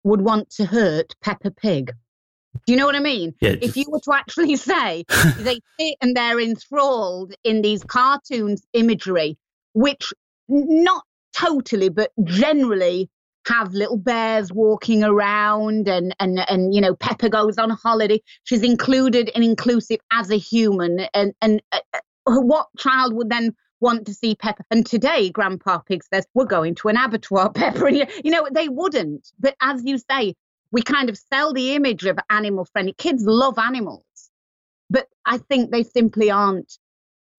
would 0.03 0.21
want 0.21 0.49
to 0.51 0.65
hurt 0.65 1.15
Peppa 1.21 1.51
Pig? 1.51 1.91
Do 2.65 2.73
you 2.73 2.77
know 2.77 2.85
what 2.85 2.95
I 2.95 2.99
mean? 2.99 3.33
Yeah, 3.41 3.55
if 3.61 3.77
you 3.77 3.85
were 3.87 3.99
to 4.01 4.13
actually 4.13 4.55
say 4.71 5.05
they 5.37 5.59
sit 5.79 5.95
and 6.01 6.15
they're 6.15 6.39
enthralled 6.39 7.33
in 7.43 7.61
these 7.61 7.83
cartoons 7.83 8.65
imagery, 8.73 9.37
which 9.73 10.13
not 10.47 11.03
totally, 11.35 11.89
but 11.89 12.11
generally 12.23 13.09
have 13.45 13.73
little 13.73 13.97
bears 13.97 14.51
walking 14.51 15.03
around 15.03 15.87
and 15.87 16.15
and 16.19 16.39
and 16.49 16.73
you 16.73 16.81
know 16.81 16.95
Peppa 16.95 17.29
goes 17.29 17.57
on 17.57 17.69
holiday. 17.71 18.21
She's 18.43 18.63
included 18.63 19.31
and 19.35 19.43
inclusive 19.43 19.99
as 20.11 20.31
a 20.31 20.37
human 20.37 21.07
and 21.13 21.33
and 21.41 21.61
uh, 21.71 21.79
what 22.25 22.67
child 22.77 23.13
would 23.13 23.29
then 23.29 23.55
want 23.79 24.05
to 24.05 24.13
see 24.13 24.35
Peppa 24.35 24.63
and 24.71 24.85
today 24.85 25.29
grandpa 25.29 25.79
pig 25.79 26.01
says 26.05 26.25
we're 26.33 26.45
going 26.45 26.73
to 26.75 26.87
an 26.87 26.95
abattoir 26.95 27.49
Peppa 27.53 27.85
and 27.85 27.97
you, 27.97 28.05
you 28.23 28.31
know 28.31 28.47
they 28.51 28.69
wouldn't. 28.69 29.31
But 29.39 29.55
as 29.61 29.83
you 29.83 29.97
say 29.97 30.35
we 30.71 30.81
kind 30.81 31.09
of 31.09 31.17
sell 31.17 31.53
the 31.53 31.75
image 31.75 32.05
of 32.05 32.17
animal 32.29 32.65
friendly 32.65 32.93
kids 32.93 33.23
love 33.25 33.59
animals. 33.59 34.03
But 34.89 35.07
i 35.25 35.37
think 35.37 35.71
they 35.71 35.83
simply 35.83 36.31
aren't 36.31 36.77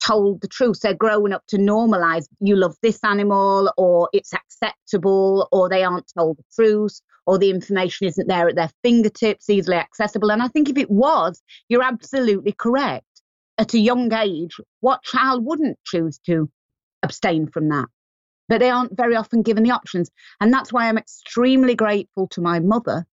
told 0.04 0.40
the 0.40 0.48
truth. 0.48 0.80
They're 0.80 0.94
growing 0.94 1.32
up 1.32 1.44
to 1.48 1.56
normalize 1.56 2.26
you 2.40 2.56
love 2.56 2.76
this 2.82 3.02
animal 3.04 3.72
or 3.76 4.08
it's 4.12 4.32
acceptable 4.32 5.48
or 5.52 5.68
they 5.68 5.84
aren't 5.84 6.12
told 6.16 6.38
the 6.38 6.44
truth 6.54 7.00
or 7.26 7.38
the 7.38 7.50
information 7.50 8.06
isn't 8.06 8.28
there 8.28 8.48
at 8.48 8.56
their 8.56 8.70
fingertips, 8.82 9.48
easily 9.48 9.76
accessible. 9.76 10.30
And 10.30 10.42
I 10.42 10.48
think 10.48 10.68
if 10.68 10.76
it 10.76 10.90
was, 10.90 11.42
you're 11.68 11.82
absolutely 11.82 12.52
correct. 12.52 13.06
At 13.56 13.74
a 13.74 13.78
young 13.78 14.12
age, 14.12 14.56
what 14.80 15.02
child 15.04 15.44
wouldn't 15.44 15.78
choose 15.84 16.18
to 16.26 16.50
abstain 17.02 17.46
from 17.46 17.68
that? 17.68 17.86
But 18.48 18.60
they 18.60 18.68
aren't 18.68 18.96
very 18.96 19.16
often 19.16 19.42
given 19.42 19.62
the 19.62 19.70
options. 19.70 20.10
And 20.40 20.52
that's 20.52 20.72
why 20.72 20.88
I'm 20.88 20.98
extremely 20.98 21.74
grateful 21.74 22.28
to 22.28 22.40
my 22.40 22.60
mother, 22.60 23.06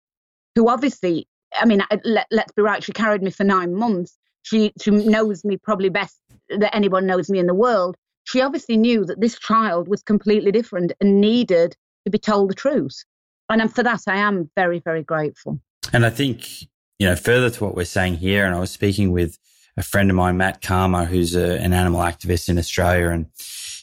who 0.54 0.68
obviously, 0.68 1.28
I 1.52 1.66
mean, 1.66 1.82
let, 2.04 2.26
us 2.32 2.52
be 2.56 2.62
right, 2.62 2.82
she 2.82 2.92
carried 2.92 3.22
me 3.22 3.30
for 3.30 3.44
nine 3.44 3.74
months. 3.74 4.16
She, 4.48 4.72
she 4.80 4.90
knows 4.90 5.44
me 5.44 5.56
probably 5.56 5.88
best 5.88 6.16
that 6.48 6.74
anyone 6.74 7.06
knows 7.06 7.28
me 7.28 7.38
in 7.38 7.46
the 7.46 7.54
world, 7.54 7.96
she 8.24 8.40
obviously 8.40 8.76
knew 8.76 9.04
that 9.04 9.20
this 9.20 9.38
child 9.38 9.88
was 9.88 10.02
completely 10.02 10.52
different 10.52 10.92
and 11.00 11.20
needed 11.20 11.76
to 12.04 12.11
be 12.11 12.18
told 12.18 12.50
the 12.50 12.54
truth. 12.54 13.04
And 13.48 13.74
for 13.74 13.82
that, 13.82 14.02
I 14.06 14.16
am 14.16 14.50
very, 14.54 14.80
very 14.80 15.02
grateful. 15.02 15.61
And 15.92 16.04
I 16.04 16.11
think, 16.11 16.62
you 16.98 17.06
know, 17.06 17.16
further 17.16 17.50
to 17.50 17.64
what 17.64 17.74
we're 17.74 17.84
saying 17.84 18.16
here, 18.16 18.44
and 18.44 18.54
I 18.54 18.61
was 18.61 18.70
speaking 18.70 19.12
with 19.12 19.38
a 19.76 19.82
friend 19.82 20.11
of 20.11 20.16
mine, 20.16 20.37
Matt 20.37 20.61
Karma, 20.61 21.04
who's 21.06 21.34
a, 21.34 21.58
an 21.58 21.72
animal 21.72 22.00
activist 22.00 22.48
in 22.48 22.58
Australia, 22.58 23.08
and 23.11 23.26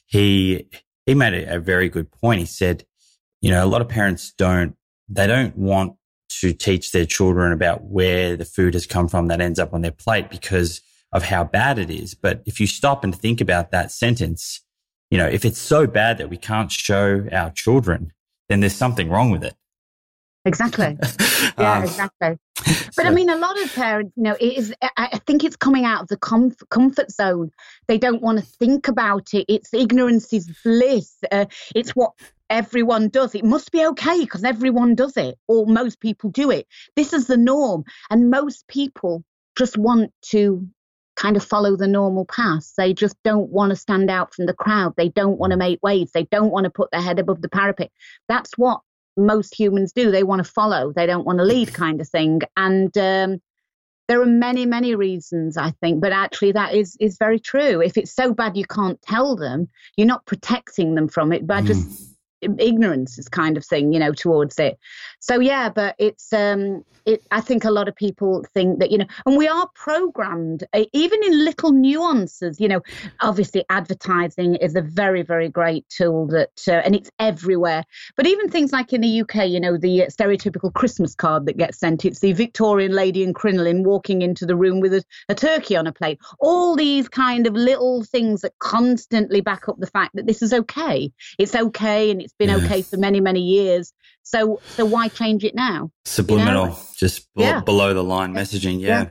he 0.05 0.67
he 1.05 1.15
made 1.15 1.33
a, 1.33 1.55
a 1.55 1.59
very 1.59 1.89
good 1.89 2.11
point. 2.11 2.39
He 2.39 2.45
said, 2.45 2.85
you 3.41 3.49
know, 3.49 3.63
a 3.63 3.67
lot 3.67 3.81
of 3.81 3.87
parents 3.87 4.33
don't 4.37 4.75
they 5.09 5.27
don't 5.27 5.57
want 5.57 5.95
to 6.41 6.53
teach 6.53 6.91
their 6.91 7.05
children 7.05 7.51
about 7.51 7.83
where 7.83 8.35
the 8.35 8.45
food 8.45 8.73
has 8.73 8.85
come 8.85 9.07
from 9.07 9.27
that 9.27 9.41
ends 9.41 9.59
up 9.59 9.73
on 9.73 9.81
their 9.81 9.91
plate 9.91 10.29
because 10.29 10.81
of 11.11 11.23
how 11.23 11.43
bad 11.43 11.79
it 11.79 11.89
is. 11.89 12.13
But 12.13 12.41
if 12.45 12.59
you 12.59 12.67
stop 12.67 13.03
and 13.03 13.15
think 13.15 13.41
about 13.41 13.71
that 13.71 13.91
sentence, 13.91 14.61
you 15.09 15.17
know, 15.17 15.27
if 15.27 15.45
it's 15.45 15.59
so 15.59 15.87
bad 15.87 16.17
that 16.17 16.29
we 16.29 16.37
can't 16.37 16.71
show 16.71 17.25
our 17.31 17.51
children, 17.51 18.11
then 18.49 18.59
there's 18.59 18.75
something 18.75 19.09
wrong 19.09 19.31
with 19.31 19.43
it. 19.43 19.55
Exactly. 20.45 20.97
Yeah, 21.57 21.77
um, 21.77 21.83
exactly. 21.83 22.37
But 22.57 22.93
so, 22.93 23.03
I 23.03 23.11
mean, 23.11 23.29
a 23.29 23.37
lot 23.37 23.61
of 23.61 23.73
parents, 23.73 24.11
you 24.17 24.23
know, 24.23 24.35
it 24.41 24.57
is. 24.57 24.73
I 24.97 25.19
think 25.25 25.43
it's 25.43 25.55
coming 25.55 25.85
out 25.85 26.01
of 26.01 26.07
the 26.09 26.17
comf- 26.17 26.67
comfort 26.69 27.11
zone. 27.11 27.51
They 27.87 27.97
don't 27.97 28.21
want 28.21 28.39
to 28.39 28.45
think 28.45 28.89
about 28.89 29.33
it. 29.33 29.45
It's 29.47 29.73
ignorance 29.73 30.33
is 30.33 30.51
bliss. 30.65 31.15
Uh, 31.31 31.45
it's 31.73 31.91
what 31.91 32.11
everyone 32.49 33.09
does. 33.09 33.35
It 33.35 33.45
must 33.45 33.71
be 33.71 33.85
okay 33.85 34.21
because 34.21 34.43
everyone 34.43 34.95
does 34.95 35.17
it, 35.17 35.37
or 35.47 35.65
most 35.65 35.99
people 35.99 36.29
do 36.29 36.51
it. 36.51 36.67
This 36.95 37.13
is 37.13 37.27
the 37.27 37.37
norm, 37.37 37.83
and 38.09 38.29
most 38.29 38.67
people 38.67 39.23
just 39.57 39.77
want 39.77 40.11
to 40.31 40.67
kind 41.15 41.37
of 41.37 41.43
follow 41.43 41.75
the 41.75 41.87
normal 41.87 42.25
path. 42.25 42.73
They 42.77 42.93
just 42.93 43.15
don't 43.23 43.49
want 43.49 43.69
to 43.69 43.75
stand 43.75 44.09
out 44.09 44.33
from 44.33 44.45
the 44.47 44.53
crowd. 44.53 44.93
They 44.97 45.09
don't 45.09 45.39
want 45.39 45.51
to 45.51 45.57
make 45.57 45.79
waves. 45.81 46.11
They 46.11 46.25
don't 46.25 46.51
want 46.51 46.65
to 46.65 46.69
put 46.69 46.91
their 46.91 47.01
head 47.01 47.19
above 47.19 47.41
the 47.41 47.49
parapet. 47.49 47.91
That's 48.27 48.51
what 48.57 48.81
most 49.17 49.57
humans 49.57 49.93
do. 49.93 50.11
They 50.11 50.23
want 50.23 50.45
to 50.45 50.51
follow. 50.51 50.91
They 50.93 51.05
don't 51.05 51.25
want 51.25 51.39
to 51.39 51.45
lead, 51.45 51.73
kind 51.73 52.01
of 52.01 52.09
thing. 52.09 52.41
And 52.57 52.95
um, 52.97 53.41
there 54.07 54.21
are 54.21 54.25
many, 54.25 54.65
many 54.65 54.93
reasons, 54.93 55.57
I 55.57 55.71
think, 55.81 56.01
but 56.01 56.11
actually 56.11 56.51
that 56.53 56.73
is 56.73 56.97
is 56.99 57.17
very 57.17 57.39
true. 57.39 57.81
If 57.81 57.97
it's 57.97 58.13
so 58.13 58.33
bad 58.33 58.57
you 58.57 58.65
can't 58.65 59.01
tell 59.01 59.35
them, 59.35 59.69
you're 59.95 60.07
not 60.07 60.25
protecting 60.25 60.95
them 60.95 61.07
from 61.07 61.31
it 61.31 61.47
by 61.47 61.61
mm. 61.61 61.67
just 61.67 62.14
ignorance 62.57 63.17
is 63.17 63.27
kind 63.27 63.57
of 63.57 63.65
thing, 63.65 63.93
you 63.93 63.99
know, 63.99 64.13
towards 64.13 64.59
it. 64.59 64.77
So 65.19 65.39
yeah, 65.39 65.69
but 65.69 65.95
it's 65.97 66.31
um, 66.33 66.83
it. 67.05 67.23
I 67.31 67.41
think 67.41 67.65
a 67.65 67.71
lot 67.71 67.87
of 67.87 67.95
people 67.95 68.45
think 68.53 68.79
that 68.79 68.91
you 68.91 68.97
know, 68.99 69.05
and 69.25 69.37
we 69.37 69.47
are 69.47 69.67
programmed 69.73 70.63
even 70.93 71.23
in 71.23 71.43
little 71.43 71.71
nuances. 71.71 72.59
You 72.59 72.67
know, 72.67 72.81
obviously 73.21 73.65
advertising 73.69 74.55
is 74.55 74.75
a 74.75 74.81
very 74.81 75.23
very 75.23 75.49
great 75.49 75.87
tool 75.89 76.27
that, 76.27 76.61
uh, 76.67 76.81
and 76.85 76.95
it's 76.95 77.09
everywhere. 77.19 77.83
But 78.15 78.27
even 78.27 78.49
things 78.49 78.71
like 78.71 78.93
in 78.93 79.01
the 79.01 79.21
UK, 79.21 79.47
you 79.47 79.59
know, 79.59 79.77
the 79.77 80.05
stereotypical 80.09 80.71
Christmas 80.73 81.15
card 81.15 81.47
that 81.47 81.57
gets 81.57 81.79
sent. 81.79 82.05
It's 82.05 82.19
the 82.19 82.33
Victorian 82.33 82.91
lady 82.91 83.23
in 83.23 83.33
crinoline 83.33 83.83
walking 83.83 84.21
into 84.21 84.45
the 84.45 84.55
room 84.55 84.79
with 84.79 84.93
a, 84.93 85.03
a 85.29 85.35
turkey 85.35 85.75
on 85.75 85.87
a 85.87 85.91
plate. 85.91 86.19
All 86.39 86.75
these 86.75 87.09
kind 87.09 87.47
of 87.47 87.53
little 87.53 88.03
things 88.03 88.41
that 88.41 88.53
constantly 88.59 89.41
back 89.41 89.67
up 89.67 89.79
the 89.79 89.87
fact 89.87 90.15
that 90.15 90.27
this 90.27 90.41
is 90.41 90.53
okay. 90.53 91.11
It's 91.39 91.55
okay, 91.55 92.11
and 92.11 92.21
it's 92.21 92.33
been 92.37 92.49
yeah. 92.49 92.57
okay 92.57 92.81
for 92.81 92.97
many 92.97 93.19
many 93.19 93.41
years. 93.41 93.93
So 94.23 94.61
so 94.67 94.85
why 94.85 95.07
change 95.07 95.43
it 95.43 95.55
now? 95.55 95.91
Subliminal, 96.05 96.63
you 96.63 96.69
know? 96.69 96.79
just 96.95 97.33
b- 97.35 97.43
yeah. 97.43 97.61
below 97.61 97.93
the 97.93 98.03
line 98.03 98.33
messaging. 98.33 98.79
yeah. 98.79 98.87
yeah. 98.87 99.09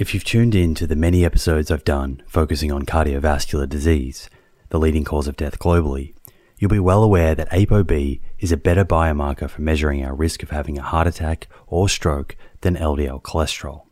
If 0.00 0.14
you've 0.14 0.24
tuned 0.24 0.54
in 0.54 0.74
to 0.76 0.86
the 0.86 0.96
many 0.96 1.26
episodes 1.26 1.70
I've 1.70 1.84
done 1.84 2.22
focusing 2.26 2.72
on 2.72 2.86
cardiovascular 2.86 3.68
disease, 3.68 4.30
the 4.70 4.78
leading 4.78 5.04
cause 5.04 5.28
of 5.28 5.36
death 5.36 5.58
globally, 5.58 6.14
you'll 6.56 6.70
be 6.70 6.78
well 6.78 7.02
aware 7.02 7.34
that 7.34 7.50
ApoB 7.50 8.18
is 8.38 8.50
a 8.50 8.56
better 8.56 8.82
biomarker 8.82 9.50
for 9.50 9.60
measuring 9.60 10.02
our 10.02 10.14
risk 10.14 10.42
of 10.42 10.48
having 10.48 10.78
a 10.78 10.82
heart 10.82 11.06
attack 11.06 11.48
or 11.66 11.86
stroke 11.86 12.34
than 12.62 12.76
LDL 12.76 13.20
cholesterol. 13.20 13.89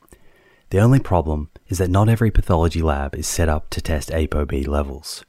The 0.71 0.81
only 0.81 1.01
problem 1.01 1.51
is 1.69 1.79
that 1.79 1.91
not 1.91 2.11
every 2.11 2.31
pathology 2.31 2.83
lab 2.83 3.15
is 3.15 3.27
set 3.27 3.49
up 3.49 3.71
to 3.71 3.81
test 3.81 4.11
ApoB 4.11 4.67
levels. 4.67 5.25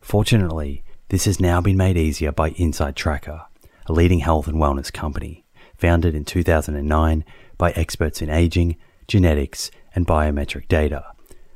Fortunately, 0.00 0.84
this 1.08 1.24
has 1.24 1.40
now 1.40 1.62
been 1.62 1.78
made 1.78 1.96
easier 1.96 2.30
by 2.30 2.50
Inside 2.50 2.94
Tracker, 2.94 3.46
a 3.86 3.92
leading 3.92 4.18
health 4.18 4.46
and 4.46 4.56
wellness 4.56 4.92
company, 4.92 5.46
founded 5.76 6.14
in 6.14 6.26
2009 6.26 7.24
by 7.56 7.70
experts 7.72 8.20
in 8.20 8.28
aging, 8.28 8.76
genetics, 9.08 9.70
and 9.94 10.06
biometric 10.06 10.68
data 10.68 11.04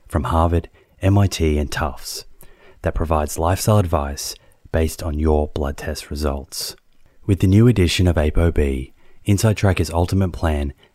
from 0.08 0.24
Harvard, 0.24 0.70
MIT, 1.02 1.58
and 1.58 1.70
Tufts 1.70 2.24
that 2.82 2.94
provides 2.94 3.38
lifestyle 3.38 3.78
advice 3.78 4.34
based 4.72 5.02
on 5.02 5.18
your 5.18 5.48
blood 5.48 5.76
test 5.76 6.10
results. 6.10 6.74
With 7.26 7.40
the 7.40 7.46
new 7.46 7.68
addition 7.68 8.06
of 8.06 8.16
ApoB, 8.16 8.92
Inside 9.24 9.56
Tracker's 9.56 9.90
ultimate 9.90 10.32
plan 10.32 10.72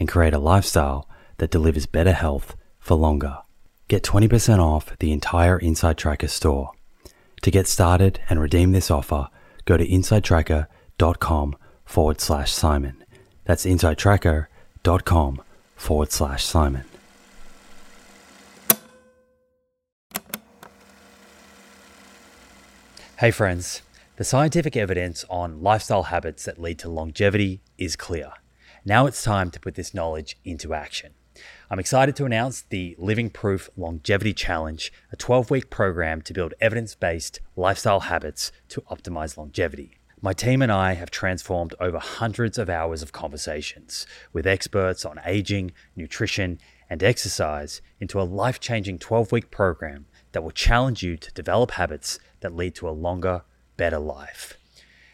and 0.00 0.08
create 0.08 0.34
a 0.34 0.38
lifestyle 0.40 1.08
that 1.38 1.52
delivers 1.52 1.86
better 1.86 2.12
health 2.12 2.56
for 2.80 2.96
longer. 2.96 3.38
Get 3.86 4.02
20% 4.02 4.58
off 4.58 4.96
the 4.98 5.12
entire 5.12 5.58
Inside 5.58 5.98
Tracker 5.98 6.28
store 6.28 6.72
to 7.42 7.50
get 7.50 7.66
started 7.66 8.20
and 8.28 8.40
redeem 8.40 8.72
this 8.72 8.90
offer, 8.90 9.28
go 9.64 9.76
to 9.76 9.86
insidetracker.com 9.86 11.56
forward 11.84 12.20
slash 12.20 12.52
Simon. 12.52 13.04
That's 13.44 13.64
insidetracker.com 13.64 15.42
forward 15.76 16.12
slash 16.12 16.44
Simon. 16.44 16.84
Hey 23.18 23.30
friends, 23.30 23.82
the 24.16 24.24
scientific 24.24 24.76
evidence 24.76 25.26
on 25.28 25.62
lifestyle 25.62 26.04
habits 26.04 26.46
that 26.46 26.58
lead 26.58 26.78
to 26.78 26.88
longevity 26.88 27.60
is 27.76 27.96
clear. 27.96 28.32
Now 28.84 29.04
it's 29.04 29.22
time 29.22 29.50
to 29.50 29.60
put 29.60 29.74
this 29.74 29.92
knowledge 29.92 30.38
into 30.42 30.72
action. 30.72 31.12
I'm 31.70 31.78
excited 31.78 32.16
to 32.16 32.24
announce 32.24 32.62
the 32.62 32.96
Living 32.98 33.28
Proof 33.28 33.68
Longevity 33.76 34.32
Challenge, 34.32 34.90
a 35.12 35.16
12 35.16 35.50
week 35.50 35.68
program 35.68 36.22
to 36.22 36.32
build 36.32 36.54
evidence 36.62 36.94
based 36.94 37.40
lifestyle 37.56 38.00
habits 38.00 38.52
to 38.70 38.80
optimize 38.82 39.36
longevity. 39.36 39.98
My 40.22 40.32
team 40.32 40.62
and 40.62 40.72
I 40.72 40.94
have 40.94 41.10
transformed 41.10 41.74
over 41.78 41.98
hundreds 41.98 42.56
of 42.56 42.70
hours 42.70 43.02
of 43.02 43.12
conversations 43.12 44.06
with 44.32 44.46
experts 44.46 45.04
on 45.04 45.20
aging, 45.26 45.72
nutrition, 45.94 46.58
and 46.88 47.02
exercise 47.02 47.82
into 48.00 48.18
a 48.18 48.24
life 48.24 48.60
changing 48.60 48.98
12 48.98 49.30
week 49.30 49.50
program 49.50 50.06
that 50.32 50.42
will 50.42 50.50
challenge 50.50 51.02
you 51.02 51.18
to 51.18 51.32
develop 51.32 51.72
habits 51.72 52.18
that 52.40 52.56
lead 52.56 52.74
to 52.76 52.88
a 52.88 52.92
longer, 52.92 53.42
better 53.76 53.98
life. 53.98 54.56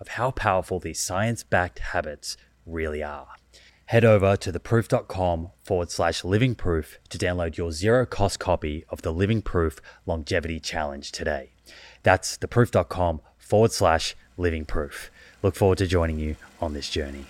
of 0.00 0.08
how 0.08 0.30
powerful 0.30 0.80
these 0.80 1.00
science 1.00 1.42
backed 1.42 1.78
habits 1.78 2.36
really 2.64 3.02
are 3.02 3.28
head 3.86 4.04
over 4.04 4.36
to 4.36 4.52
theproof.com 4.52 5.50
forward 5.62 5.90
slash 5.90 6.24
living 6.24 6.54
proof 6.54 6.98
to 7.08 7.18
download 7.18 7.56
your 7.56 7.72
zero 7.72 8.04
cost 8.04 8.38
copy 8.38 8.84
of 8.90 9.02
the 9.02 9.12
Living 9.12 9.42
Proof 9.42 9.78
Longevity 10.04 10.60
Challenge 10.60 11.10
today. 11.12 11.52
That's 12.02 12.36
theproof.com 12.36 13.20
forward 13.38 13.72
slash 13.72 14.16
living 14.36 14.64
proof. 14.64 15.10
Look 15.42 15.54
forward 15.54 15.78
to 15.78 15.86
joining 15.86 16.18
you 16.18 16.36
on 16.60 16.74
this 16.74 16.90
journey. 16.90 17.26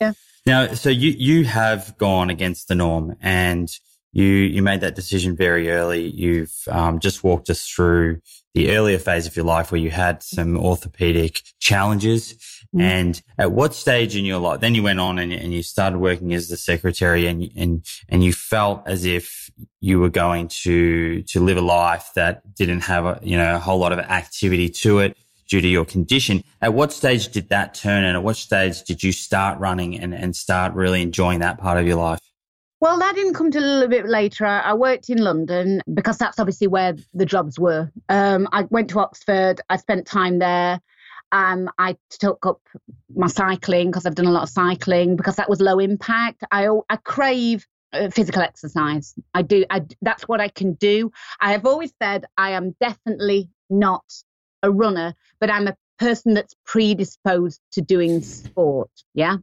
Yeah. 0.00 0.12
Now, 0.46 0.72
so 0.74 0.88
you, 0.88 1.10
you 1.10 1.44
have 1.44 1.96
gone 1.98 2.30
against 2.30 2.68
the 2.68 2.74
norm 2.74 3.16
and 3.20 3.70
you, 4.12 4.24
you 4.24 4.62
made 4.62 4.80
that 4.80 4.94
decision 4.94 5.36
very 5.36 5.70
early. 5.70 6.08
You've 6.08 6.54
um, 6.68 7.00
just 7.00 7.22
walked 7.22 7.50
us 7.50 7.66
through 7.66 8.20
the 8.54 8.70
earlier 8.72 8.98
phase 8.98 9.26
of 9.26 9.34
your 9.34 9.44
life 9.44 9.72
where 9.72 9.80
you 9.80 9.90
had 9.90 10.22
some 10.22 10.56
orthopedic 10.56 11.42
challenges. 11.58 12.34
Mm. 12.74 12.80
And 12.82 13.22
at 13.38 13.52
what 13.52 13.74
stage 13.74 14.16
in 14.16 14.24
your 14.24 14.38
life, 14.38 14.60
then 14.60 14.74
you 14.74 14.82
went 14.82 15.00
on 15.00 15.18
and, 15.18 15.32
and 15.32 15.52
you 15.52 15.62
started 15.62 15.98
working 15.98 16.34
as 16.34 16.48
the 16.48 16.56
secretary 16.56 17.26
and, 17.26 17.50
and, 17.56 17.86
and 18.08 18.22
you 18.22 18.32
felt 18.32 18.82
as 18.86 19.04
if 19.04 19.50
you 19.80 20.00
were 20.00 20.10
going 20.10 20.48
to, 20.48 21.22
to 21.22 21.40
live 21.40 21.56
a 21.56 21.62
life 21.62 22.10
that 22.14 22.54
didn't 22.54 22.80
have 22.80 23.04
a, 23.06 23.20
you 23.22 23.36
know, 23.36 23.56
a 23.56 23.58
whole 23.58 23.78
lot 23.78 23.92
of 23.92 23.98
activity 23.98 24.68
to 24.68 24.98
it 24.98 25.16
due 25.48 25.60
to 25.60 25.68
your 25.68 25.84
condition. 25.84 26.42
At 26.60 26.74
what 26.74 26.92
stage 26.92 27.28
did 27.28 27.48
that 27.48 27.74
turn 27.74 28.04
and 28.04 28.16
at 28.16 28.22
what 28.22 28.36
stage 28.36 28.82
did 28.84 29.02
you 29.02 29.12
start 29.12 29.58
running 29.58 29.98
and, 29.98 30.14
and 30.14 30.36
start 30.36 30.74
really 30.74 31.02
enjoying 31.02 31.40
that 31.40 31.58
part 31.58 31.78
of 31.78 31.86
your 31.86 31.96
life? 31.96 32.20
Well, 32.82 32.98
that 32.98 33.14
didn't 33.14 33.34
come 33.34 33.52
till 33.52 33.62
a 33.62 33.74
little 33.74 33.88
bit 33.88 34.08
later. 34.08 34.44
I 34.44 34.74
worked 34.74 35.08
in 35.08 35.18
London 35.18 35.82
because 35.94 36.18
that's 36.18 36.40
obviously 36.40 36.66
where 36.66 36.96
the 37.14 37.24
jobs 37.24 37.56
were. 37.56 37.92
Um, 38.08 38.48
I 38.50 38.62
went 38.70 38.90
to 38.90 38.98
Oxford. 38.98 39.60
I 39.70 39.76
spent 39.76 40.04
time 40.04 40.40
there. 40.40 40.80
Um, 41.30 41.70
I 41.78 41.96
took 42.10 42.44
up 42.44 42.60
my 43.14 43.28
cycling 43.28 43.92
because 43.92 44.04
I've 44.04 44.16
done 44.16 44.26
a 44.26 44.32
lot 44.32 44.42
of 44.42 44.48
cycling 44.48 45.14
because 45.14 45.36
that 45.36 45.48
was 45.48 45.60
low 45.60 45.78
impact. 45.78 46.42
I 46.50 46.66
I 46.90 46.96
crave 46.96 47.64
uh, 47.92 48.10
physical 48.10 48.42
exercise. 48.42 49.14
I 49.32 49.42
do. 49.42 49.64
I 49.70 49.82
that's 50.00 50.26
what 50.26 50.40
I 50.40 50.48
can 50.48 50.72
do. 50.72 51.12
I 51.40 51.52
have 51.52 51.64
always 51.64 51.92
said 52.02 52.24
I 52.36 52.50
am 52.50 52.74
definitely 52.80 53.48
not 53.70 54.12
a 54.64 54.72
runner, 54.72 55.14
but 55.38 55.52
I'm 55.52 55.68
a 55.68 55.76
person 56.00 56.34
that's 56.34 56.56
predisposed 56.66 57.60
to 57.74 57.80
doing 57.80 58.22
sport. 58.22 58.90
Yeah. 59.14 59.36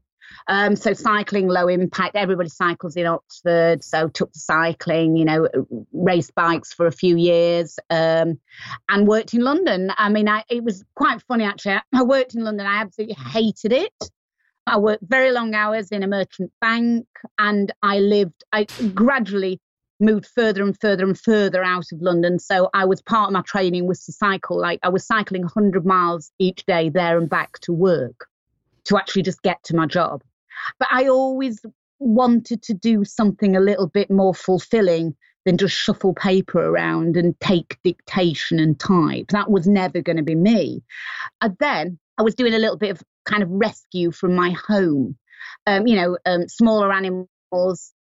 Um, 0.48 0.76
so 0.76 0.94
cycling 0.94 1.48
low 1.48 1.68
impact. 1.68 2.16
Everybody 2.16 2.50
cycles 2.50 2.96
in 2.96 3.06
Oxford, 3.06 3.84
so 3.84 4.08
took 4.08 4.32
to 4.32 4.40
cycling. 4.40 5.16
You 5.16 5.26
know, 5.26 5.48
raced 5.94 6.36
bikes 6.36 6.74
for 6.74 6.88
a 6.88 6.92
few 6.92 7.18
years, 7.18 7.80
um, 7.90 8.40
and 8.90 9.08
worked 9.08 9.34
in 9.34 9.42
London. 9.42 9.92
I 9.98 10.10
mean, 10.10 10.28
I, 10.28 10.44
it 10.50 10.64
was 10.64 10.84
quite 10.96 11.22
funny 11.24 11.44
actually. 11.44 11.80
I 11.94 12.04
worked 12.04 12.36
in 12.36 12.44
London. 12.44 12.66
I 12.66 12.82
absolutely 12.82 13.16
hated 13.16 13.74
it. 13.74 13.94
I 14.66 14.78
worked 14.78 15.04
very 15.08 15.32
long 15.32 15.56
hours 15.56 15.90
in 15.90 16.04
a 16.04 16.08
merchant 16.08 16.52
bank, 16.62 17.08
and 17.38 17.72
I 17.82 18.00
lived. 18.00 18.44
I 18.52 18.66
gradually 18.94 19.60
moved 20.00 20.28
further 20.28 20.64
and 20.64 20.80
further 20.80 21.04
and 21.04 21.20
further 21.20 21.64
out 21.64 21.92
of 21.92 22.02
London. 22.02 22.40
So 22.40 22.70
I 22.74 22.86
was 22.86 23.02
part 23.02 23.28
of 23.28 23.34
my 23.34 23.42
training 23.42 23.86
was 23.86 24.06
to 24.06 24.14
cycle. 24.14 24.58
Like 24.58 24.80
I 24.82 24.90
was 24.90 25.06
cycling 25.06 25.42
100 25.42 25.86
miles 25.86 26.32
each 26.40 26.66
day 26.66 26.90
there 26.90 27.18
and 27.18 27.30
back 27.30 27.60
to 27.62 27.74
work 27.74 28.28
to 28.90 28.98
actually 28.98 29.24
just 29.24 29.42
get 29.42 29.64
to 29.64 29.76
my 29.76 29.86
job. 29.86 30.22
But 30.78 30.90
I 30.92 31.08
always 31.08 31.62
wanted 32.00 32.62
to 32.64 32.74
do 32.74 33.04
something 33.06 33.56
a 33.56 33.62
little 33.62 33.88
bit 33.88 34.10
more 34.10 34.34
fulfilling 34.34 35.16
than 35.46 35.58
just 35.58 35.76
shuffle 35.76 36.14
paper 36.14 36.60
around 36.60 37.16
and 37.16 37.40
take 37.40 37.78
dictation 37.84 38.60
and 38.60 38.80
type. 38.80 39.28
That 39.30 39.50
was 39.50 39.68
never 39.68 40.02
going 40.02 40.18
to 40.18 40.24
be 40.24 40.36
me. 40.36 40.84
And 41.42 41.56
then 41.60 41.98
I 42.18 42.24
was 42.24 42.36
doing 42.36 42.54
a 42.54 42.60
little 42.60 42.78
bit 42.78 42.92
of 42.92 43.02
kind 43.26 43.44
of 43.44 43.50
rescue 43.50 44.12
from 44.12 44.36
my 44.36 44.52
home, 44.68 45.18
um, 45.66 45.88
you 45.88 45.96
know, 45.96 46.18
um, 46.26 46.48
smaller 46.48 46.92
animals 46.92 47.94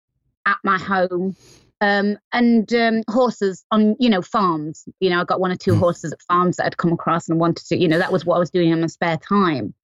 at 0.47 0.57
my 0.65 0.79
home. 0.79 1.37
Um, 1.81 2.19
and 2.33 2.73
um, 2.75 3.03
horses 3.09 3.65
on, 3.71 3.95
you 4.01 4.11
know, 4.11 4.21
farms. 4.23 4.85
You 5.01 5.11
know, 5.11 5.21
I 5.21 5.25
got 5.25 5.41
one 5.41 5.53
or 5.53 5.57
two 5.57 5.75
mm. 5.75 5.79
horses 5.79 6.13
at 6.13 6.21
farms 6.23 6.57
that 6.57 6.67
I'd 6.67 6.77
come 6.77 6.93
across 6.93 7.29
and 7.29 7.39
wanted 7.39 7.67
to, 7.67 7.77
you 7.77 7.87
know, 7.87 7.99
that 7.99 8.13
was 8.13 8.25
what 8.25 8.37
I 8.37 8.39
was 8.39 8.51
doing 8.51 8.71
in 8.71 8.81
my 8.81 8.89
spare 8.89 9.17
time. 9.17 9.75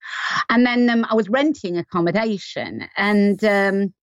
And 0.49 0.65
then 0.65 0.89
um, 0.89 1.05
I 1.09 1.15
was 1.15 1.29
renting 1.29 1.77
accommodation, 1.77 2.87
and 2.97 3.43
um, 3.43 3.93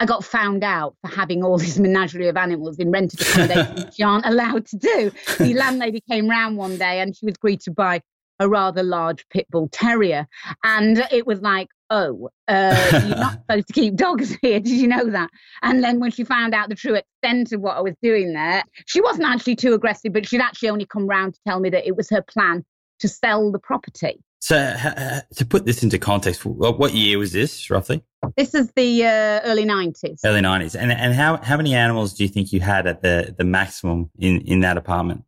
I 0.00 0.06
got 0.06 0.24
found 0.24 0.64
out 0.64 0.96
for 1.00 1.14
having 1.14 1.42
all 1.42 1.58
this 1.58 1.78
menagerie 1.78 2.28
of 2.28 2.36
animals 2.36 2.78
in 2.78 2.90
rented 2.90 3.20
accommodation, 3.20 3.74
which 3.76 3.98
you 3.98 4.06
aren't 4.06 4.26
allowed 4.26 4.66
to 4.66 4.76
do. 4.76 5.12
The 5.38 5.54
landlady 5.58 6.02
came 6.10 6.28
round 6.28 6.56
one 6.56 6.76
day 6.76 7.00
and 7.00 7.16
she 7.16 7.26
was 7.26 7.36
greeted 7.36 7.74
by 7.74 8.00
a 8.40 8.48
rather 8.48 8.82
large 8.82 9.26
pit 9.28 9.46
bull 9.50 9.68
terrier. 9.70 10.26
And 10.64 11.06
it 11.10 11.26
was 11.26 11.40
like, 11.40 11.68
oh, 11.90 12.30
uh, 12.48 12.88
you're 12.92 13.16
not 13.16 13.32
supposed 13.48 13.66
to 13.68 13.72
keep 13.72 13.94
dogs 13.96 14.36
here. 14.42 14.60
Did 14.60 14.72
you 14.72 14.88
know 14.88 15.10
that? 15.10 15.30
And 15.62 15.82
then 15.82 16.00
when 16.00 16.10
she 16.10 16.24
found 16.24 16.54
out 16.54 16.68
the 16.68 16.74
true 16.74 16.94
extent 16.94 17.52
of 17.52 17.60
what 17.60 17.76
I 17.76 17.80
was 17.80 17.94
doing 18.02 18.32
there, 18.32 18.62
she 18.86 19.00
wasn't 19.00 19.26
actually 19.26 19.56
too 19.56 19.74
aggressive, 19.74 20.12
but 20.12 20.28
she'd 20.28 20.40
actually 20.40 20.70
only 20.70 20.86
come 20.86 21.06
round 21.06 21.34
to 21.34 21.40
tell 21.46 21.60
me 21.60 21.70
that 21.70 21.86
it 21.86 21.96
was 21.96 22.10
her 22.10 22.22
plan 22.22 22.64
to 23.00 23.08
sell 23.08 23.50
the 23.52 23.58
property. 23.58 24.22
So, 24.40 24.58
uh, 24.58 25.20
to 25.36 25.46
put 25.46 25.64
this 25.64 25.82
into 25.82 25.98
context, 25.98 26.44
what 26.44 26.92
year 26.92 27.18
was 27.18 27.32
this 27.32 27.70
roughly? 27.70 28.02
This 28.36 28.54
is 28.54 28.70
the 28.76 29.04
uh, 29.04 29.40
early 29.44 29.64
nineties. 29.64 30.20
Early 30.22 30.42
nineties, 30.42 30.74
and 30.74 30.92
and 30.92 31.14
how 31.14 31.38
how 31.38 31.56
many 31.56 31.74
animals 31.74 32.12
do 32.12 32.24
you 32.24 32.28
think 32.28 32.52
you 32.52 32.60
had 32.60 32.86
at 32.86 33.00
the 33.00 33.34
the 33.38 33.44
maximum 33.44 34.10
in 34.18 34.42
in 34.42 34.60
that 34.60 34.76
apartment? 34.76 35.24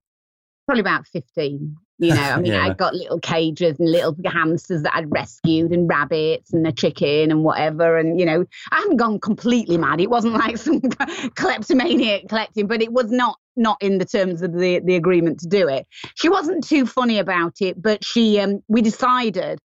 Probably 0.66 0.80
about 0.80 1.06
fifteen. 1.06 1.78
You 1.98 2.14
know, 2.14 2.20
I 2.20 2.36
mean, 2.40 2.52
yeah. 2.52 2.64
I 2.64 2.74
got 2.74 2.94
little 2.94 3.18
cages 3.20 3.78
and 3.78 3.90
little 3.90 4.16
hamsters 4.24 4.82
that 4.82 4.94
I'd 4.94 5.10
rescued 5.10 5.72
and 5.72 5.88
rabbits 5.88 6.52
and 6.52 6.66
a 6.66 6.72
chicken 6.72 7.30
and 7.30 7.44
whatever. 7.44 7.96
And, 7.96 8.18
you 8.18 8.26
know, 8.26 8.44
I 8.70 8.80
haven't 8.80 8.98
gone 8.98 9.20
completely 9.20 9.78
mad. 9.78 10.00
It 10.00 10.10
wasn't 10.10 10.34
like 10.38 10.56
some 10.58 10.80
kleptomaniac 10.80 12.28
collecting, 12.28 12.66
but 12.66 12.82
it 12.82 12.92
was 12.92 13.10
not 13.10 13.38
not 13.58 13.78
in 13.80 13.96
the 13.96 14.04
terms 14.04 14.42
of 14.42 14.52
the, 14.52 14.80
the 14.80 14.96
agreement 14.96 15.40
to 15.40 15.48
do 15.48 15.66
it. 15.66 15.86
She 16.14 16.28
wasn't 16.28 16.66
too 16.66 16.84
funny 16.84 17.18
about 17.18 17.54
it, 17.60 17.80
but 17.80 18.04
she 18.04 18.38
um, 18.38 18.62
we 18.68 18.82
decided 18.82 19.58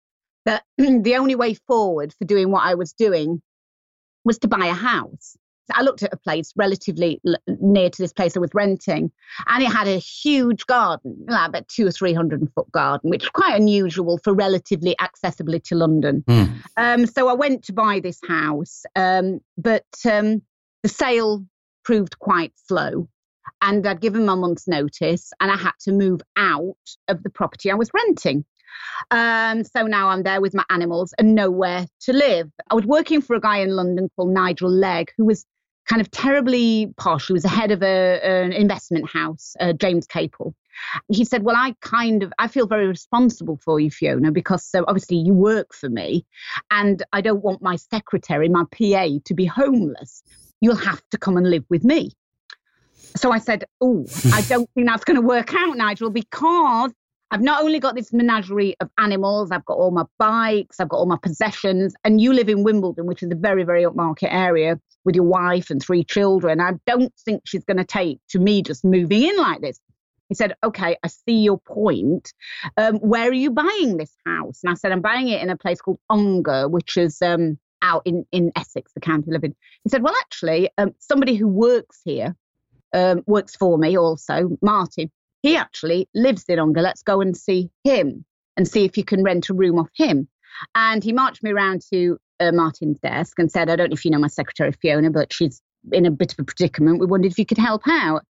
that 0.45 0.63
the 0.77 1.15
only 1.15 1.35
way 1.35 1.55
forward 1.55 2.13
for 2.13 2.25
doing 2.25 2.51
what 2.51 2.63
I 2.63 2.75
was 2.75 2.93
doing 2.93 3.41
was 4.23 4.37
to 4.39 4.47
buy 4.47 4.67
a 4.67 4.73
house. 4.73 5.35
I 5.73 5.81
looked 5.81 6.03
at 6.03 6.13
a 6.13 6.17
place 6.17 6.53
relatively 6.55 7.21
near 7.47 7.89
to 7.89 8.01
this 8.01 8.13
place 8.13 8.35
I 8.35 8.39
was 8.39 8.53
renting, 8.53 9.11
and 9.47 9.63
it 9.63 9.71
had 9.71 9.87
a 9.87 9.97
huge 9.97 10.65
garden, 10.65 11.25
like 11.27 11.49
about 11.49 11.67
two 11.67 11.87
or 11.87 11.91
three 11.91 12.13
hundred 12.13 12.47
foot 12.55 12.71
garden, 12.71 13.09
which 13.09 13.23
is 13.23 13.29
quite 13.29 13.55
unusual 13.55 14.19
for 14.23 14.33
relatively 14.33 14.95
accessibility 14.99 15.69
to 15.69 15.75
London. 15.75 16.23
Mm. 16.27 16.51
Um, 16.77 17.05
so 17.05 17.27
I 17.27 17.33
went 17.33 17.63
to 17.65 17.73
buy 17.73 17.99
this 17.99 18.19
house, 18.27 18.83
um, 18.95 19.39
but 19.57 19.85
um, 20.09 20.41
the 20.83 20.89
sale 20.89 21.45
proved 21.83 22.19
quite 22.19 22.53
slow. 22.67 23.09
And 23.61 23.85
I'd 23.85 23.99
given 23.99 24.25
my 24.25 24.35
month's 24.35 24.67
notice, 24.67 25.31
and 25.39 25.51
I 25.51 25.57
had 25.57 25.73
to 25.81 25.91
move 25.91 26.21
out 26.37 26.77
of 27.07 27.23
the 27.23 27.29
property 27.29 27.71
I 27.71 27.75
was 27.75 27.89
renting. 27.93 28.45
Um, 29.11 29.63
so 29.63 29.83
now 29.83 30.09
I'm 30.09 30.23
there 30.23 30.39
with 30.39 30.53
my 30.53 30.63
animals 30.69 31.13
and 31.17 31.35
nowhere 31.35 31.87
to 32.01 32.13
live. 32.13 32.49
I 32.69 32.75
was 32.75 32.85
working 32.85 33.21
for 33.21 33.35
a 33.35 33.41
guy 33.41 33.57
in 33.57 33.75
London 33.75 34.09
called 34.15 34.31
Nigel 34.31 34.69
Legg, 34.69 35.11
who 35.17 35.25
was 35.25 35.45
kind 35.89 36.01
of 36.01 36.11
terribly 36.11 36.93
posh. 36.97 37.27
He 37.27 37.33
was 37.33 37.43
the 37.43 37.49
head 37.49 37.71
of 37.71 37.81
a, 37.81 38.19
an 38.23 38.53
investment 38.53 39.09
house, 39.09 39.55
uh, 39.59 39.73
James 39.73 40.05
Capel. 40.05 40.55
He 41.11 41.25
said, 41.25 41.43
"Well, 41.43 41.55
I 41.57 41.75
kind 41.81 42.23
of 42.23 42.31
I 42.39 42.47
feel 42.47 42.67
very 42.67 42.87
responsible 42.87 43.57
for 43.57 43.79
you, 43.79 43.91
Fiona, 43.91 44.31
because 44.31 44.63
so 44.63 44.85
obviously 44.87 45.17
you 45.17 45.33
work 45.33 45.73
for 45.73 45.89
me, 45.89 46.25
and 46.71 47.03
I 47.11 47.21
don't 47.21 47.43
want 47.43 47.61
my 47.61 47.75
secretary, 47.75 48.47
my 48.47 48.63
PA, 48.71 49.07
to 49.25 49.33
be 49.33 49.45
homeless. 49.45 50.23
You'll 50.61 50.75
have 50.75 51.01
to 51.11 51.17
come 51.17 51.35
and 51.35 51.49
live 51.49 51.65
with 51.69 51.83
me." 51.83 52.11
So 53.17 53.31
I 53.31 53.39
said, 53.39 53.65
"Oh, 53.81 54.05
I 54.33 54.41
don't 54.41 54.69
think 54.73 54.87
that's 54.87 55.03
going 55.03 55.19
to 55.19 55.25
work 55.25 55.53
out, 55.53 55.75
Nigel, 55.75 56.11
because 56.11 56.91
I've 57.31 57.41
not 57.41 57.61
only 57.61 57.79
got 57.79 57.95
this 57.95 58.13
menagerie 58.13 58.75
of 58.79 58.89
animals, 58.97 59.51
I've 59.51 59.65
got 59.65 59.77
all 59.77 59.91
my 59.91 60.05
bikes, 60.17 60.79
I've 60.79 60.89
got 60.89 60.97
all 60.97 61.05
my 61.07 61.19
possessions, 61.21 61.93
and 62.03 62.21
you 62.21 62.31
live 62.31 62.47
in 62.47 62.63
Wimbledon, 62.63 63.05
which 63.05 63.21
is 63.21 63.31
a 63.31 63.35
very, 63.35 63.63
very 63.63 63.83
upmarket 63.83 64.31
area 64.31 64.79
with 65.05 65.15
your 65.15 65.25
wife 65.25 65.69
and 65.69 65.81
three 65.81 66.03
children. 66.03 66.59
I 66.59 66.73
don't 66.85 67.13
think 67.25 67.43
she's 67.45 67.63
going 67.63 67.77
to 67.77 67.85
take 67.85 68.19
to 68.29 68.39
me 68.39 68.61
just 68.61 68.83
moving 68.83 69.23
in 69.23 69.37
like 69.37 69.61
this. 69.61 69.79
He 70.27 70.35
said, 70.35 70.55
Okay, 70.63 70.97
I 71.03 71.07
see 71.07 71.39
your 71.39 71.59
point. 71.59 72.33
Um, 72.77 72.97
where 72.97 73.29
are 73.29 73.33
you 73.33 73.51
buying 73.51 73.97
this 73.97 74.15
house? 74.25 74.59
And 74.63 74.71
I 74.71 74.75
said, 74.75 74.91
I'm 74.91 75.01
buying 75.01 75.29
it 75.29 75.41
in 75.41 75.49
a 75.49 75.57
place 75.57 75.81
called 75.81 75.99
Ongar, 76.09 76.67
which 76.67 76.97
is 76.97 77.21
um, 77.21 77.57
out 77.81 78.03
in, 78.05 78.25
in 78.31 78.51
Essex, 78.55 78.93
the 78.93 78.99
county 78.99 79.27
I 79.29 79.33
live 79.33 79.43
in. 79.43 79.55
He 79.83 79.89
said, 79.89 80.03
Well, 80.03 80.15
actually, 80.21 80.69
um, 80.77 80.93
somebody 80.99 81.35
who 81.35 81.47
works 81.47 82.01
here 82.03 82.35
um, 82.93 83.23
works 83.25 83.55
for 83.55 83.77
me 83.77 83.97
also, 83.97 84.57
Martin 84.61 85.11
he 85.41 85.55
actually 85.55 86.09
lives 86.13 86.45
in 86.47 86.59
Ongar. 86.59 86.81
Let's 86.81 87.03
go 87.03 87.21
and 87.21 87.35
see 87.35 87.69
him 87.83 88.25
and 88.57 88.67
see 88.67 88.85
if 88.85 88.97
you 88.97 89.03
can 89.03 89.23
rent 89.23 89.49
a 89.49 89.53
room 89.53 89.79
off 89.79 89.89
him. 89.95 90.27
And 90.75 91.03
he 91.03 91.13
marched 91.13 91.43
me 91.43 91.51
around 91.51 91.81
to 91.93 92.17
uh, 92.39 92.51
Martin's 92.51 92.99
desk 92.99 93.39
and 93.39 93.51
said, 93.51 93.69
I 93.69 93.75
don't 93.75 93.89
know 93.89 93.95
if 93.95 94.05
you 94.05 94.11
know 94.11 94.19
my 94.19 94.27
secretary, 94.27 94.71
Fiona, 94.71 95.09
but 95.09 95.33
she's 95.33 95.61
in 95.91 96.05
a 96.05 96.11
bit 96.11 96.33
of 96.33 96.39
a 96.39 96.43
predicament. 96.43 96.99
We 96.99 97.05
wondered 97.05 97.31
if 97.31 97.39
you 97.39 97.45
could 97.45 97.57
help 97.57 97.83
out. 97.87 98.23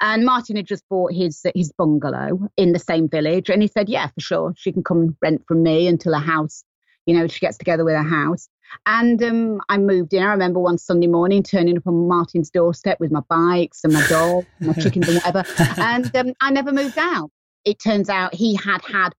And 0.00 0.24
Martin 0.24 0.56
had 0.56 0.66
just 0.66 0.82
bought 0.88 1.12
his 1.12 1.44
his 1.54 1.72
bungalow 1.72 2.48
in 2.56 2.72
the 2.72 2.78
same 2.78 3.08
village, 3.08 3.50
and 3.50 3.62
he 3.62 3.68
said, 3.68 3.88
"Yeah, 3.88 4.08
for 4.08 4.20
sure, 4.20 4.54
she 4.56 4.72
can 4.72 4.82
come 4.82 5.16
rent 5.22 5.44
from 5.46 5.62
me 5.62 5.86
until 5.86 6.14
a 6.14 6.18
house, 6.18 6.64
you 7.06 7.16
know, 7.16 7.28
she 7.28 7.40
gets 7.40 7.58
together 7.58 7.84
with 7.84 7.94
a 7.94 8.02
house." 8.02 8.48
And 8.86 9.22
um, 9.22 9.60
I 9.68 9.78
moved 9.78 10.12
in. 10.14 10.22
I 10.22 10.30
remember 10.32 10.58
one 10.58 10.78
Sunday 10.78 11.06
morning 11.06 11.42
turning 11.42 11.76
up 11.76 11.86
on 11.86 12.08
Martin's 12.08 12.50
doorstep 12.50 12.98
with 13.00 13.12
my 13.12 13.20
bikes 13.28 13.84
and 13.84 13.92
my 13.92 14.04
dog, 14.08 14.44
my 14.60 14.72
chickens 14.72 15.08
and 15.08 15.16
whatever. 15.18 15.44
And 15.76 16.16
um, 16.16 16.32
I 16.40 16.50
never 16.50 16.72
moved 16.72 16.98
out. 16.98 17.30
It 17.64 17.78
turns 17.78 18.08
out 18.08 18.34
he 18.34 18.56
had 18.56 18.82
had 18.82 19.10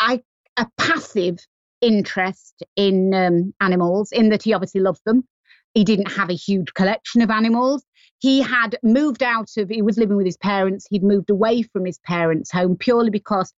a, 0.00 0.20
a 0.56 0.66
passive 0.78 1.38
interest 1.80 2.62
in 2.76 3.14
um, 3.14 3.54
animals, 3.60 4.12
in 4.12 4.30
that 4.30 4.42
he 4.42 4.52
obviously 4.52 4.80
loved 4.80 5.00
them. 5.04 5.26
He 5.74 5.84
didn't 5.84 6.10
have 6.12 6.30
a 6.30 6.34
huge 6.34 6.74
collection 6.74 7.20
of 7.22 7.30
animals. 7.30 7.84
He 8.20 8.40
had 8.42 8.76
moved 8.82 9.22
out 9.22 9.50
of, 9.56 9.68
he 9.68 9.82
was 9.82 9.96
living 9.96 10.16
with 10.16 10.26
his 10.26 10.36
parents. 10.36 10.86
He'd 10.90 11.04
moved 11.04 11.30
away 11.30 11.62
from 11.62 11.84
his 11.84 11.98
parents' 11.98 12.50
home 12.50 12.76
purely 12.76 13.10
because 13.10 13.52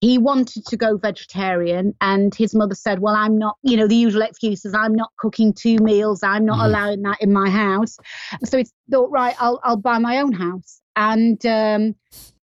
he 0.00 0.16
wanted 0.16 0.64
to 0.66 0.76
go 0.76 0.96
vegetarian 0.96 1.94
and 2.00 2.34
his 2.34 2.54
mother 2.54 2.74
said 2.74 3.00
well 3.00 3.14
i'm 3.14 3.36
not 3.36 3.56
you 3.62 3.76
know 3.76 3.86
the 3.86 3.96
usual 3.96 4.22
excuses 4.22 4.74
i'm 4.74 4.94
not 4.94 5.10
cooking 5.18 5.52
two 5.52 5.76
meals 5.78 6.22
i'm 6.22 6.44
not 6.44 6.58
mm. 6.58 6.64
allowing 6.64 7.02
that 7.02 7.18
in 7.20 7.32
my 7.32 7.50
house 7.50 7.98
so 8.44 8.58
he 8.58 8.66
thought 8.90 9.10
right 9.10 9.36
i'll, 9.38 9.60
I'll 9.62 9.76
buy 9.76 9.98
my 9.98 10.18
own 10.18 10.32
house 10.32 10.80
and 10.96 11.44
um, 11.46 11.94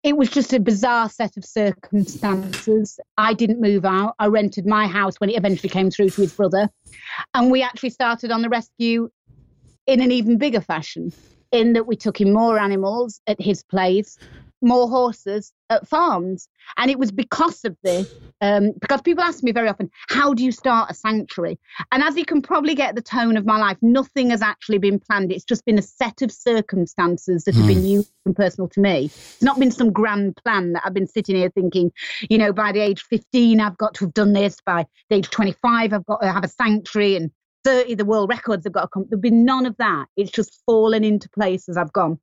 it 0.07 0.16
was 0.16 0.31
just 0.31 0.53
a 0.53 0.61
bizarre 0.61 1.11
set 1.11 1.37
of 1.37 1.45
circumstances. 1.45 3.01
I 3.19 3.35
didn't 3.35 3.61
move 3.61 3.85
out. 3.85 4.14
I 4.21 4.27
rented 4.27 4.64
my 4.64 4.87
house 4.87 5.19
when 5.19 5.31
it 5.31 5.37
eventually 5.37 5.69
came 5.69 5.90
through 5.90 6.11
to 6.11 6.21
his 6.21 6.33
brother. 6.33 6.71
And 7.35 7.51
we 7.51 7.61
actually 7.61 7.90
started 7.90 8.31
on 8.31 8.42
the 8.42 8.49
rescue 8.49 9.11
in 9.88 10.01
an 10.01 10.12
even 10.12 10.38
bigger 10.38 10.61
fashion 10.61 11.12
in 11.51 11.73
that 11.73 11.88
we 11.88 11.97
took 11.97 12.21
in 12.21 12.33
more 12.33 12.57
animals 12.57 13.21
at 13.27 13.40
his 13.40 13.64
place 13.64 14.16
more 14.62 14.88
horses 14.88 15.53
at 15.70 15.88
farms. 15.88 16.48
And 16.76 16.90
it 16.90 16.98
was 16.98 17.12
because 17.12 17.64
of 17.64 17.76
this, 17.83 18.12
um, 18.40 18.72
because 18.81 19.00
people 19.02 19.22
ask 19.24 19.42
me 19.42 19.52
very 19.52 19.68
often, 19.68 19.90
how 20.09 20.35
do 20.35 20.44
you 20.44 20.52
start 20.52 20.90
a 20.90 20.94
sanctuary? 20.94 21.59
And 21.92 22.02
as 22.02 22.16
you 22.16 22.24
can 22.24 22.42
probably 22.42 22.74
get 22.74 22.94
the 22.94 23.02
tone 23.02 23.37
of 23.37 23.46
my 23.46 23.59
life, 23.59 23.79
nothing 23.83 24.31
has 24.31 24.42
actually 24.42 24.79
been 24.79 24.98
planned. 24.98 25.33
It's 25.33 25.44
just 25.44 25.64
been 25.64 25.79
a 25.79 25.83
set 25.83 26.22
of 26.22 26.33
circumstances 26.33 27.44
that 27.44 27.55
have 27.55 27.64
mm. 27.64 27.68
been 27.68 27.79
hmm. 27.79 27.87
unique 27.87 28.07
and 28.24 28.37
personal 28.37 28.68
to 28.68 28.81
me. 28.81 29.07
It's 29.07 29.42
not 29.42 29.59
been 29.59 29.70
some 29.70 29.92
grand 29.92 30.37
plan 30.42 30.72
that 30.72 30.83
I've 30.85 30.94
been 30.94 31.07
sitting 31.07 31.37
here 31.37 31.50
thinking, 31.50 31.92
you 32.29 32.38
know, 32.38 32.52
by 32.52 32.72
the 32.72 32.81
age 32.81 33.02
15, 33.02 33.61
I've 33.61 33.79
got 33.79 33.94
to 33.94 34.07
have 34.07 34.14
done 34.14 34.33
this. 34.33 34.59
By 34.64 34.87
the 35.11 35.16
age 35.16 35.31
25, 35.31 35.92
I've 35.92 36.07
got 36.07 36.22
to 36.22 36.33
have 36.33 36.44
a 36.44 36.48
sanctuary. 36.48 37.16
And 37.16 37.31
30, 37.64 37.94
the 37.94 38.05
world 38.05 38.29
records 38.29 38.64
have 38.64 38.72
got 38.72 38.83
to 38.83 38.88
come. 38.88 39.07
There's 39.09 39.20
been 39.20 39.44
none 39.44 39.66
of 39.66 39.76
that. 39.79 40.07
It's 40.16 40.31
just 40.31 40.62
fallen 40.66 41.02
into 41.05 41.29
place 41.31 41.68
as 41.68 41.76
I've 41.76 41.92
gone 41.92 42.18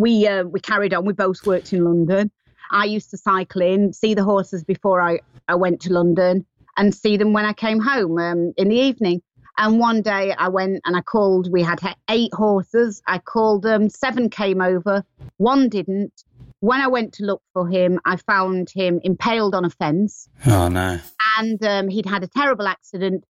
we 0.00 0.26
uh, 0.26 0.44
we 0.44 0.60
carried 0.60 0.94
on. 0.94 1.04
We 1.04 1.12
both 1.12 1.46
worked 1.46 1.72
in 1.72 1.84
London. 1.84 2.30
I 2.70 2.84
used 2.84 3.10
to 3.10 3.16
cycle 3.16 3.62
in, 3.62 3.92
see 3.92 4.14
the 4.14 4.24
horses 4.24 4.64
before 4.64 5.00
I, 5.00 5.20
I 5.48 5.54
went 5.54 5.80
to 5.82 5.92
London, 5.92 6.46
and 6.76 6.94
see 6.94 7.16
them 7.16 7.32
when 7.32 7.44
I 7.44 7.52
came 7.52 7.80
home 7.80 8.18
um, 8.18 8.52
in 8.56 8.68
the 8.68 8.76
evening. 8.76 9.22
And 9.58 9.78
one 9.78 10.00
day 10.00 10.32
I 10.38 10.48
went 10.48 10.80
and 10.86 10.96
I 10.96 11.02
called, 11.02 11.52
we 11.52 11.62
had 11.62 11.80
eight 12.08 12.32
horses. 12.32 13.02
I 13.06 13.18
called 13.18 13.62
them, 13.62 13.90
seven 13.90 14.30
came 14.30 14.62
over, 14.62 15.04
one 15.36 15.68
didn't. 15.68 16.24
When 16.60 16.80
I 16.80 16.86
went 16.88 17.12
to 17.14 17.24
look 17.24 17.42
for 17.52 17.68
him, 17.68 18.00
I 18.04 18.16
found 18.16 18.70
him 18.70 19.00
impaled 19.02 19.54
on 19.54 19.64
a 19.64 19.70
fence. 19.70 20.28
Oh, 20.46 20.68
no. 20.68 20.98
And 21.38 21.62
um, 21.64 21.88
he'd 21.88 22.06
had 22.06 22.22
a 22.22 22.28
terrible 22.28 22.66
accident 22.66 23.24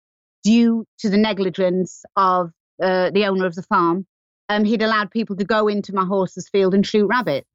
due 0.43 0.86
to 0.99 1.10
the 1.10 1.17
negligence 1.17 2.04
of 2.15 2.52
uh, 2.82 3.10
the 3.12 3.25
owner 3.25 3.45
of 3.45 3.56
the 3.56 3.63
farm. 3.63 4.06
Um, 4.49 4.63
he'd 4.63 4.82
allowed 4.82 5.12
people 5.12 5.36
to 5.36 5.43
go 5.43 5.67
into 5.67 5.93
my 5.93 6.06
horse's 6.06 6.49
field 6.49 6.73
and 6.73 6.86
shoot 6.86 7.08
rabbits. 7.08 7.49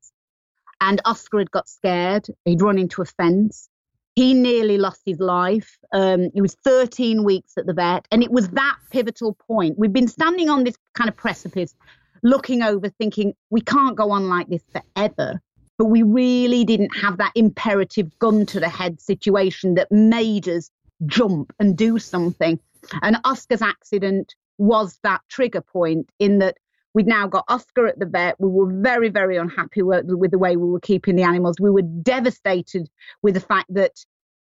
And 0.81 1.01
Oscar 1.05 1.39
had 1.39 1.51
got 1.51 1.69
scared. 1.69 2.27
He'd 2.45 2.63
run 2.63 2.79
into 2.79 3.03
a 3.03 3.05
fence. 3.05 3.69
He 4.15 4.33
nearly 4.33 4.79
lost 4.79 5.03
his 5.05 5.19
life. 5.19 5.79
Um, 5.93 6.31
he 6.35 6.41
was 6.41 6.55
13 6.65 7.25
weeks 7.25 7.53
at 7.59 7.67
the 7.67 7.73
vet. 7.73 8.07
And 8.13 8.23
it 8.23 8.31
was 8.31 8.49
that 8.51 8.77
pivotal 8.91 9.35
point. 9.35 9.79
We've 9.79 9.93
been 9.93 10.09
standing 10.09 10.49
on 10.49 10.65
this 10.65 10.77
kind 10.95 11.09
of 11.09 11.17
precipice, 11.17 11.75
looking 12.23 12.63
over, 12.63 12.89
thinking, 12.89 13.35
we 13.51 13.61
can't 13.61 13.97
go 13.97 14.11
on 14.11 14.29
like 14.29 14.49
this 14.49 14.63
forever. 14.73 15.41
But 15.77 15.87
we 15.87 16.05
really 16.05 16.65
didn't 16.65 16.97
have 16.97 17.19
that 17.19 17.33
imperative 17.35 18.17
gun 18.21 18.47
to 18.47 18.61
the 18.61 18.69
head 18.69 19.01
situation 19.01 19.75
that 19.75 19.91
made 19.91 20.49
us 20.49 20.71
jump 21.07 21.53
and 21.59 21.77
do 21.77 21.99
something. 21.99 22.61
And 23.03 23.17
Oscar's 23.25 23.63
accident 23.63 24.35
was 24.59 24.99
that 25.03 25.21
trigger 25.29 25.61
point 25.61 26.11
in 26.19 26.39
that 26.39 26.59
We'd 26.95 27.09
now 27.09 27.27
got 27.27 27.45
Oscar 27.49 27.89
at 27.89 27.99
the 27.99 28.07
vet. 28.07 28.37
We 28.39 28.49
were 28.49 28.73
very, 28.73 29.09
very 29.09 29.37
unhappy 29.37 29.83
with, 29.83 30.07
with 30.07 30.31
the 30.31 30.39
way 30.39 30.57
we 30.57 30.69
were 30.69 30.81
keeping 30.81 31.17
the 31.17 31.25
animals. 31.25 31.57
We 31.61 31.71
were 31.71 31.83
devastated 31.83 32.89
with 33.23 33.35
the 33.35 33.41
fact 33.41 33.67
that, 33.75 33.93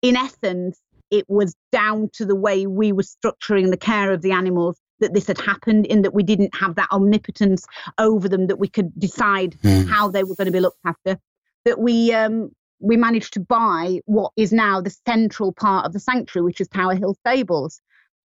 in 0.01 0.17
essence, 0.17 0.81
it 1.11 1.25
was 1.29 1.57
down 1.73 2.11
to 2.15 2.25
the 2.25 2.37
way 2.37 2.67
we 2.67 2.93
were 2.93 3.03
structuring 3.03 3.71
the 3.71 3.77
care 3.77 4.13
of 4.13 4.23
the 4.23 4.33
animals 4.33 4.79
that 5.01 5.13
this 5.13 5.27
had 5.27 5.39
happened, 5.39 5.87
in 5.87 6.03
that 6.03 6.15
we 6.15 6.23
didn't 6.23 6.55
have 6.55 6.77
that 6.77 6.89
omnipotence 6.91 7.67
over 7.99 8.29
them 8.29 8.47
that 8.47 8.59
we 8.59 8.69
could 8.69 8.99
decide 8.99 9.57
mm. 9.63 9.87
how 9.89 10.09
they 10.09 10.25
were 10.25 10.35
going 10.37 10.47
to 10.47 10.53
be 10.53 10.61
looked 10.61 10.81
after. 10.85 11.19
That 11.65 11.81
we 11.81 12.13
um, 12.13 12.51
we 12.79 12.97
managed 12.97 13.35
to 13.35 13.41
buy 13.41 14.01
what 14.07 14.33
is 14.37 14.53
now 14.53 14.81
the 14.81 14.95
central 15.07 15.53
part 15.53 15.85
of 15.85 15.93
the 15.93 16.01
sanctuary, 16.01 16.45
which 16.45 16.61
is 16.61 16.69
Tower 16.69 16.95
Hill 16.95 17.15
Stables 17.15 17.81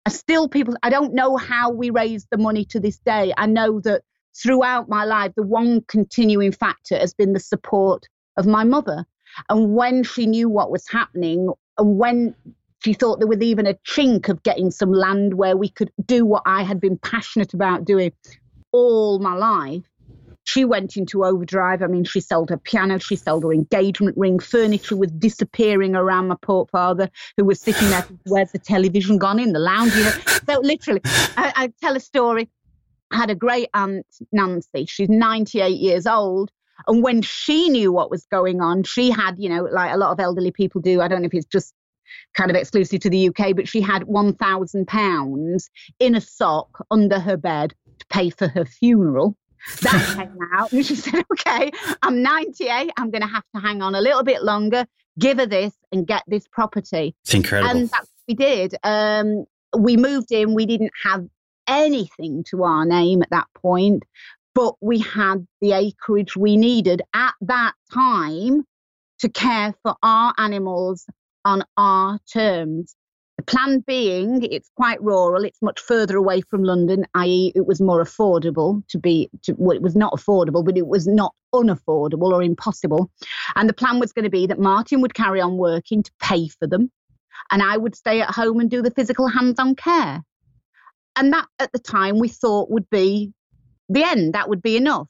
still 0.08 0.48
people 0.48 0.74
i 0.82 0.90
don't 0.90 1.14
know 1.14 1.36
how 1.36 1.70
we 1.70 1.90
raised 1.90 2.28
the 2.30 2.38
money 2.38 2.64
to 2.66 2.80
this 2.80 2.98
day. 2.98 3.32
I 3.36 3.46
know 3.46 3.80
that 3.80 4.02
throughout 4.40 4.88
my 4.88 5.04
life 5.04 5.32
the 5.36 5.42
one 5.42 5.82
continuing 5.88 6.52
factor 6.52 6.98
has 6.98 7.14
been 7.14 7.32
the 7.32 7.40
support 7.40 8.04
of 8.36 8.46
my 8.46 8.64
mother. 8.64 9.04
And 9.48 9.74
when 9.74 10.02
she 10.04 10.26
knew 10.26 10.48
what 10.48 10.70
was 10.70 10.88
happening 10.88 11.50
and 11.78 11.98
when 11.98 12.34
she 12.84 12.92
thought 12.92 13.18
there 13.18 13.28
was 13.28 13.40
even 13.40 13.66
a 13.66 13.74
chink 13.86 14.28
of 14.28 14.42
getting 14.42 14.70
some 14.70 14.92
land 14.92 15.34
where 15.34 15.56
we 15.56 15.68
could 15.68 15.90
do 16.04 16.24
what 16.24 16.42
i 16.46 16.62
had 16.62 16.80
been 16.80 16.98
passionate 16.98 17.54
about 17.54 17.84
doing 17.84 18.12
all 18.72 19.18
my 19.18 19.34
life 19.34 19.82
she 20.46 20.64
went 20.64 20.96
into 20.96 21.24
overdrive. 21.24 21.82
I 21.82 21.88
mean, 21.88 22.04
she 22.04 22.20
sold 22.20 22.50
her 22.50 22.56
piano, 22.56 22.98
she 22.98 23.16
sold 23.16 23.42
her 23.42 23.52
engagement 23.52 24.16
ring, 24.16 24.38
furniture 24.38 24.96
was 24.96 25.10
disappearing 25.10 25.96
around 25.96 26.28
my 26.28 26.36
poor 26.40 26.66
father, 26.66 27.10
who 27.36 27.44
was 27.44 27.60
sitting 27.60 27.90
there. 27.90 28.06
Where's 28.26 28.52
the 28.52 28.58
television 28.58 29.18
gone 29.18 29.40
in 29.40 29.52
the 29.52 29.58
lounge? 29.58 29.94
You 29.96 30.04
know? 30.04 30.10
So 30.48 30.60
literally, 30.60 31.00
I, 31.04 31.52
I 31.56 31.72
tell 31.82 31.96
a 31.96 32.00
story. 32.00 32.48
I 33.10 33.16
had 33.16 33.30
a 33.30 33.34
great 33.34 33.68
aunt, 33.74 34.06
Nancy. 34.32 34.86
She's 34.86 35.08
98 35.08 35.68
years 35.76 36.06
old. 36.06 36.50
And 36.86 37.02
when 37.02 37.22
she 37.22 37.68
knew 37.68 37.90
what 37.90 38.10
was 38.10 38.24
going 38.26 38.60
on, 38.60 38.84
she 38.84 39.10
had, 39.10 39.36
you 39.38 39.48
know, 39.48 39.64
like 39.64 39.92
a 39.92 39.96
lot 39.96 40.12
of 40.12 40.20
elderly 40.20 40.52
people 40.52 40.80
do. 40.80 41.00
I 41.00 41.08
don't 41.08 41.22
know 41.22 41.26
if 41.26 41.34
it's 41.34 41.46
just 41.46 41.74
kind 42.34 42.50
of 42.50 42.56
exclusive 42.56 43.00
to 43.00 43.10
the 43.10 43.28
UK, 43.28 43.56
but 43.56 43.66
she 43.66 43.80
had 43.80 44.02
£1,000 44.02 45.70
in 45.98 46.14
a 46.14 46.20
sock 46.20 46.86
under 46.90 47.18
her 47.18 47.36
bed 47.36 47.74
to 47.98 48.06
pay 48.06 48.30
for 48.30 48.46
her 48.48 48.64
funeral. 48.64 49.36
That 49.82 50.14
came 50.16 50.38
out. 50.52 50.72
And 50.72 50.84
she 50.86 50.94
said, 50.96 51.24
okay, 51.32 51.70
I'm 52.02 52.22
98. 52.22 52.90
I'm 52.96 53.10
going 53.10 53.22
to 53.22 53.28
have 53.28 53.44
to 53.54 53.60
hang 53.60 53.82
on 53.82 53.94
a 53.94 54.00
little 54.00 54.22
bit 54.22 54.42
longer, 54.42 54.86
give 55.18 55.38
her 55.38 55.46
this 55.46 55.74
and 55.92 56.06
get 56.06 56.22
this 56.26 56.46
property. 56.48 57.14
It's 57.22 57.34
incredible. 57.34 57.70
And 57.70 57.90
that's 57.90 58.08
what 58.08 58.28
we 58.28 58.34
did. 58.34 58.74
Um, 58.82 59.46
we 59.76 59.96
moved 59.96 60.32
in. 60.32 60.54
We 60.54 60.66
didn't 60.66 60.92
have 61.02 61.26
anything 61.66 62.44
to 62.50 62.64
our 62.64 62.84
name 62.84 63.22
at 63.22 63.30
that 63.30 63.46
point, 63.54 64.04
but 64.54 64.74
we 64.80 65.00
had 65.00 65.46
the 65.60 65.72
acreage 65.72 66.36
we 66.36 66.56
needed 66.56 67.02
at 67.14 67.34
that 67.42 67.72
time 67.92 68.64
to 69.18 69.28
care 69.28 69.74
for 69.82 69.94
our 70.02 70.34
animals 70.38 71.06
on 71.44 71.64
our 71.76 72.18
terms. 72.32 72.94
The 73.36 73.42
plan 73.42 73.80
being, 73.86 74.42
it's 74.42 74.70
quite 74.76 75.02
rural. 75.02 75.44
It's 75.44 75.60
much 75.60 75.78
further 75.80 76.16
away 76.16 76.40
from 76.40 76.64
London, 76.64 77.04
i.e., 77.14 77.52
it 77.54 77.66
was 77.66 77.82
more 77.82 78.02
affordable 78.02 78.82
to 78.88 78.98
be. 78.98 79.28
To, 79.42 79.54
well, 79.58 79.76
it 79.76 79.82
was 79.82 79.94
not 79.94 80.14
affordable, 80.14 80.64
but 80.64 80.78
it 80.78 80.86
was 80.86 81.06
not 81.06 81.34
unaffordable 81.54 82.32
or 82.32 82.42
impossible. 82.42 83.10
And 83.54 83.68
the 83.68 83.74
plan 83.74 84.00
was 84.00 84.12
going 84.12 84.24
to 84.24 84.30
be 84.30 84.46
that 84.46 84.58
Martin 84.58 85.02
would 85.02 85.12
carry 85.12 85.40
on 85.40 85.58
working 85.58 86.02
to 86.02 86.10
pay 86.18 86.48
for 86.48 86.66
them, 86.66 86.90
and 87.50 87.62
I 87.62 87.76
would 87.76 87.94
stay 87.94 88.22
at 88.22 88.30
home 88.30 88.58
and 88.58 88.70
do 88.70 88.80
the 88.80 88.90
physical 88.90 89.28
hands-on 89.28 89.74
care. 89.74 90.22
And 91.16 91.32
that, 91.34 91.46
at 91.58 91.72
the 91.72 91.78
time, 91.78 92.18
we 92.18 92.28
thought 92.28 92.70
would 92.70 92.88
be 92.88 93.34
the 93.90 94.02
end. 94.02 94.32
That 94.32 94.48
would 94.48 94.62
be 94.62 94.78
enough. 94.78 95.08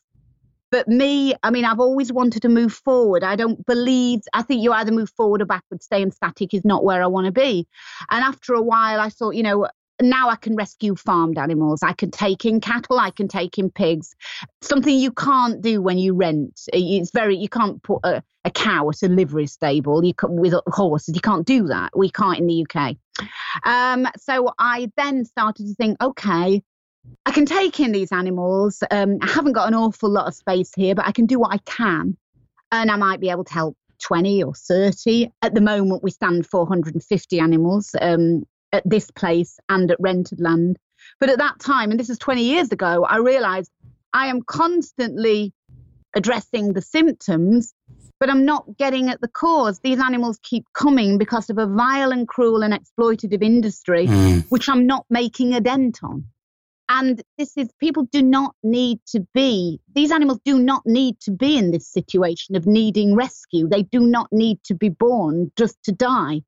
But 0.77 0.89
me, 0.89 1.35
I 1.43 1.51
mean, 1.51 1.65
I've 1.65 1.81
always 1.81 2.13
wanted 2.13 2.43
to 2.43 2.51
move 2.51 2.71
forward. 2.71 3.25
I 3.25 3.35
don't 3.35 3.65
believe, 3.65 4.21
I 4.35 4.43
think 4.43 4.63
you 4.63 4.73
either 4.73 4.93
move 4.93 5.09
forward 5.09 5.41
or 5.41 5.47
backward. 5.47 5.83
Staying 5.83 6.13
static 6.13 6.53
is 6.53 6.67
not 6.67 6.85
where 6.85 7.03
I 7.03 7.07
want 7.07 7.25
to 7.25 7.33
be. 7.33 7.67
And 8.11 8.23
after 8.23 8.53
a 8.53 8.61
while, 8.61 9.01
I 9.01 9.09
thought, 9.09 9.31
you 9.31 9.43
know, 9.43 9.69
now 10.03 10.29
I 10.29 10.37
can 10.37 10.55
rescue 10.55 10.95
farmed 10.95 11.39
animals. 11.39 11.83
I 11.83 11.95
can 11.95 12.11
take 12.11 12.45
in 12.45 12.61
cattle. 12.61 12.99
I 12.99 13.09
can 13.09 13.27
take 13.27 13.57
in 13.57 13.71
pigs. 13.71 14.15
Something 14.61 14.99
you 14.99 15.13
can't 15.13 15.63
do 15.63 15.81
when 15.81 15.97
you 15.97 16.13
rent. 16.13 16.69
It's 16.75 17.11
very 17.11 17.39
you 17.39 17.49
can't 17.49 17.83
put 17.83 18.01
a, 18.05 18.23
a 18.45 18.51
cow 18.51 18.91
at 18.91 19.03
a 19.03 19.09
livery 19.09 19.47
stable. 19.47 20.05
You 20.05 20.13
can, 20.13 20.37
with 20.37 20.53
horses. 20.67 21.15
You 21.15 21.23
can't 21.23 21.47
do 21.47 21.69
that. 21.69 21.97
We 21.97 22.11
can't 22.11 22.39
in 22.39 22.49
the 22.49 22.67
UK. 22.69 22.97
Um, 23.65 24.07
so 24.19 24.53
I 24.59 24.93
then 24.99 25.25
started 25.25 25.69
to 25.69 25.75
think, 25.75 25.97
okay, 26.03 26.63
I 27.25 27.33
can 27.33 27.47
take 27.47 27.81
in 27.81 27.93
these 27.93 28.13
animals. 28.13 28.83
Um, 28.91 29.19
I 29.21 29.29
haven't 29.29 29.53
got 29.53 29.69
an 29.69 29.75
awful 29.75 30.09
lot 30.11 30.27
of 30.27 30.35
space 30.35 30.73
here, 30.75 30.95
but 30.95 31.07
I 31.07 31.13
can 31.13 31.27
do 31.27 31.39
what 31.39 31.53
I 31.53 31.59
can. 31.59 32.17
And 32.73 32.91
I 32.91 32.97
might 32.97 33.21
be 33.21 33.31
able 33.31 33.45
to 33.45 33.53
help 33.53 33.77
20 34.03 34.43
or 34.43 34.55
30. 34.55 35.31
At 35.43 35.55
the 35.55 35.61
moment, 35.61 36.03
we 36.03 36.11
stand 36.11 36.47
450 36.47 37.41
animals 37.41 37.95
um, 38.01 38.45
at 38.73 38.83
this 38.85 39.11
place 39.11 39.59
and 39.69 39.91
at 39.91 39.99
rented 40.01 40.41
land. 40.41 40.79
But 41.21 41.31
at 41.31 41.39
that 41.39 41.59
time, 41.61 41.91
and 41.91 41.99
this 41.99 42.11
is 42.11 42.19
20 42.19 42.43
years 42.43 42.73
ago, 42.73 43.05
I 43.05 43.19
realized 43.19 43.71
I 44.13 44.27
am 44.27 44.43
constantly 44.43 45.53
addressing 46.15 46.73
the 46.73 46.83
symptoms, 46.83 47.75
but 48.19 48.31
I'm 48.31 48.45
not 48.45 48.77
getting 48.79 49.09
at 49.09 49.21
the 49.21 49.29
cause. 49.29 49.81
These 49.81 50.01
animals 50.01 50.39
keep 50.43 50.65
coming 50.73 51.19
because 51.19 51.51
of 51.51 51.59
a 51.59 51.67
vile 51.67 52.11
and 52.11 52.27
cruel 52.27 52.63
and 52.63 52.73
exploitative 52.73 53.43
industry, 53.43 54.07
mm. 54.07 54.45
which 54.49 54.69
I'm 54.69 54.87
not 54.87 55.05
making 55.11 55.55
a 55.55 55.61
dent 55.61 56.03
on. 56.03 56.25
And 56.89 57.23
this 57.37 57.57
is, 57.57 57.69
people 57.81 58.05
do 58.13 58.23
not 58.23 58.55
need 58.63 59.01
to 59.09 59.27
be, 59.35 59.81
these 59.95 60.13
animals 60.13 60.41
do 60.45 60.59
not 60.59 60.83
need 60.87 61.19
to 61.21 61.31
be 61.31 61.57
in 61.59 61.71
this 61.71 61.89
situation 61.89 62.55
of 62.55 62.67
needing 62.67 63.15
rescue. 63.15 63.69
They 63.69 63.83
do 63.83 64.01
not 64.01 64.29
need 64.31 64.63
to 64.65 64.75
be 64.75 64.89
born 64.89 65.51
just 65.57 65.83
to 65.85 65.93
die. 65.93 66.43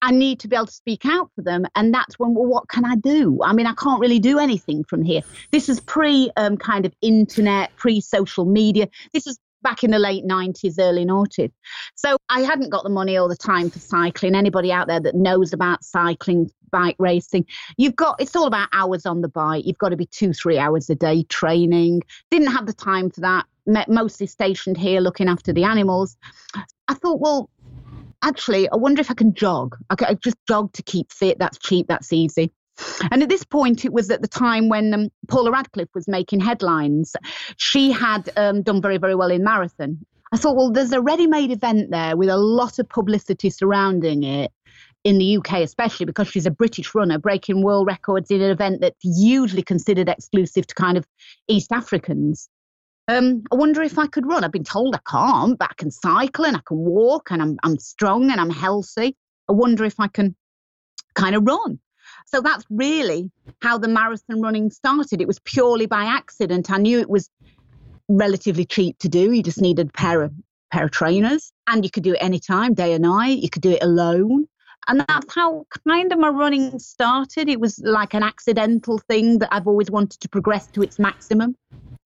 I 0.00 0.10
need 0.10 0.40
to 0.40 0.48
be 0.48 0.54
able 0.54 0.66
to 0.66 0.72
speak 0.72 1.06
out 1.06 1.30
for 1.34 1.42
them. 1.42 1.64
And 1.74 1.92
that's 1.94 2.18
when, 2.18 2.34
well, 2.34 2.44
what 2.44 2.68
can 2.68 2.84
I 2.84 2.94
do? 2.94 3.40
I 3.42 3.54
mean, 3.54 3.66
I 3.66 3.72
can't 3.72 4.00
really 4.00 4.18
do 4.18 4.38
anything 4.38 4.84
from 4.84 5.02
here. 5.02 5.22
This 5.50 5.70
is 5.70 5.80
pre 5.80 6.30
um, 6.36 6.58
kind 6.58 6.84
of 6.84 6.92
internet, 7.00 7.74
pre 7.76 8.02
social 8.02 8.44
media. 8.44 8.88
This 9.14 9.26
is 9.26 9.38
back 9.64 9.82
in 9.82 9.90
the 9.90 9.98
late 9.98 10.24
90s, 10.24 10.76
early 10.78 11.04
noughties. 11.04 11.50
So 11.96 12.16
I 12.28 12.42
hadn't 12.42 12.70
got 12.70 12.84
the 12.84 12.90
money 12.90 13.16
all 13.16 13.28
the 13.28 13.36
time 13.36 13.70
for 13.70 13.80
cycling. 13.80 14.36
Anybody 14.36 14.70
out 14.70 14.86
there 14.86 15.00
that 15.00 15.16
knows 15.16 15.52
about 15.52 15.82
cycling, 15.82 16.50
bike 16.70 16.94
racing, 17.00 17.46
you've 17.76 17.96
got, 17.96 18.20
it's 18.20 18.36
all 18.36 18.46
about 18.46 18.68
hours 18.72 19.06
on 19.06 19.22
the 19.22 19.28
bike. 19.28 19.66
You've 19.66 19.78
got 19.78 19.88
to 19.88 19.96
be 19.96 20.06
two, 20.06 20.32
three 20.32 20.58
hours 20.58 20.88
a 20.88 20.94
day 20.94 21.24
training. 21.24 22.02
Didn't 22.30 22.52
have 22.52 22.66
the 22.66 22.72
time 22.72 23.10
for 23.10 23.22
that. 23.22 23.46
Mostly 23.88 24.26
stationed 24.26 24.76
here 24.76 25.00
looking 25.00 25.28
after 25.28 25.52
the 25.52 25.64
animals. 25.64 26.16
I 26.86 26.94
thought, 26.94 27.18
well, 27.18 27.50
actually, 28.22 28.68
I 28.68 28.76
wonder 28.76 29.00
if 29.00 29.10
I 29.10 29.14
can 29.14 29.34
jog. 29.34 29.76
I 29.90 29.96
could 29.96 30.22
just 30.22 30.36
jog 30.46 30.72
to 30.74 30.82
keep 30.82 31.10
fit. 31.10 31.38
That's 31.38 31.58
cheap. 31.58 31.88
That's 31.88 32.12
easy. 32.12 32.52
And 33.10 33.22
at 33.22 33.28
this 33.28 33.44
point, 33.44 33.84
it 33.84 33.92
was 33.92 34.10
at 34.10 34.22
the 34.22 34.28
time 34.28 34.68
when 34.68 34.92
um, 34.92 35.08
Paula 35.28 35.52
Radcliffe 35.52 35.94
was 35.94 36.08
making 36.08 36.40
headlines. 36.40 37.14
She 37.56 37.92
had 37.92 38.30
um, 38.36 38.62
done 38.62 38.82
very, 38.82 38.98
very 38.98 39.14
well 39.14 39.30
in 39.30 39.44
marathon. 39.44 40.04
I 40.32 40.36
thought, 40.36 40.56
well, 40.56 40.72
there's 40.72 40.92
a 40.92 41.00
ready 41.00 41.26
made 41.26 41.52
event 41.52 41.90
there 41.90 42.16
with 42.16 42.28
a 42.28 42.36
lot 42.36 42.78
of 42.78 42.88
publicity 42.88 43.50
surrounding 43.50 44.24
it 44.24 44.50
in 45.04 45.18
the 45.18 45.36
UK, 45.36 45.60
especially 45.60 46.06
because 46.06 46.28
she's 46.28 46.46
a 46.46 46.50
British 46.50 46.94
runner, 46.94 47.18
breaking 47.18 47.62
world 47.62 47.86
records 47.86 48.30
in 48.30 48.40
an 48.40 48.50
event 48.50 48.80
that's 48.80 48.98
usually 49.04 49.62
considered 49.62 50.08
exclusive 50.08 50.66
to 50.66 50.74
kind 50.74 50.96
of 50.96 51.06
East 51.46 51.70
Africans. 51.70 52.48
Um, 53.06 53.44
I 53.52 53.56
wonder 53.56 53.82
if 53.82 53.98
I 53.98 54.06
could 54.06 54.26
run. 54.26 54.44
I've 54.44 54.52
been 54.52 54.64
told 54.64 54.96
I 54.96 55.00
can't, 55.08 55.58
but 55.58 55.70
I 55.70 55.74
can 55.74 55.90
cycle 55.90 56.46
and 56.46 56.56
I 56.56 56.60
can 56.66 56.78
walk 56.78 57.30
and 57.30 57.42
I'm, 57.42 57.58
I'm 57.62 57.78
strong 57.78 58.30
and 58.30 58.40
I'm 58.40 58.50
healthy. 58.50 59.14
I 59.48 59.52
wonder 59.52 59.84
if 59.84 60.00
I 60.00 60.08
can 60.08 60.34
kind 61.14 61.36
of 61.36 61.44
run. 61.46 61.78
So 62.24 62.40
that's 62.40 62.64
really 62.70 63.30
how 63.62 63.78
the 63.78 63.88
marathon 63.88 64.40
running 64.40 64.70
started. 64.70 65.20
It 65.20 65.26
was 65.26 65.38
purely 65.40 65.86
by 65.86 66.04
accident. 66.04 66.70
I 66.70 66.78
knew 66.78 67.00
it 67.00 67.10
was 67.10 67.28
relatively 68.08 68.64
cheap 68.64 68.98
to 68.98 69.08
do. 69.08 69.32
You 69.32 69.42
just 69.42 69.60
needed 69.60 69.88
a 69.88 69.92
pair 69.92 70.22
of 70.22 70.32
pair 70.70 70.84
of 70.84 70.90
trainers 70.90 71.52
and 71.68 71.84
you 71.84 71.90
could 71.90 72.02
do 72.02 72.14
it 72.14 72.18
anytime, 72.22 72.74
day 72.74 72.94
or 72.94 72.98
night. 72.98 73.38
You 73.38 73.48
could 73.48 73.62
do 73.62 73.70
it 73.70 73.82
alone. 73.82 74.46
And 74.88 75.04
that's 75.08 75.34
how 75.34 75.64
kind 75.88 76.12
of 76.12 76.18
my 76.18 76.28
running 76.28 76.78
started. 76.78 77.48
It 77.48 77.60
was 77.60 77.78
like 77.78 78.12
an 78.12 78.22
accidental 78.22 78.98
thing 78.98 79.38
that 79.38 79.48
I've 79.50 79.66
always 79.66 79.90
wanted 79.90 80.20
to 80.20 80.28
progress 80.28 80.66
to 80.68 80.82
its 80.82 80.98
maximum. 80.98 81.56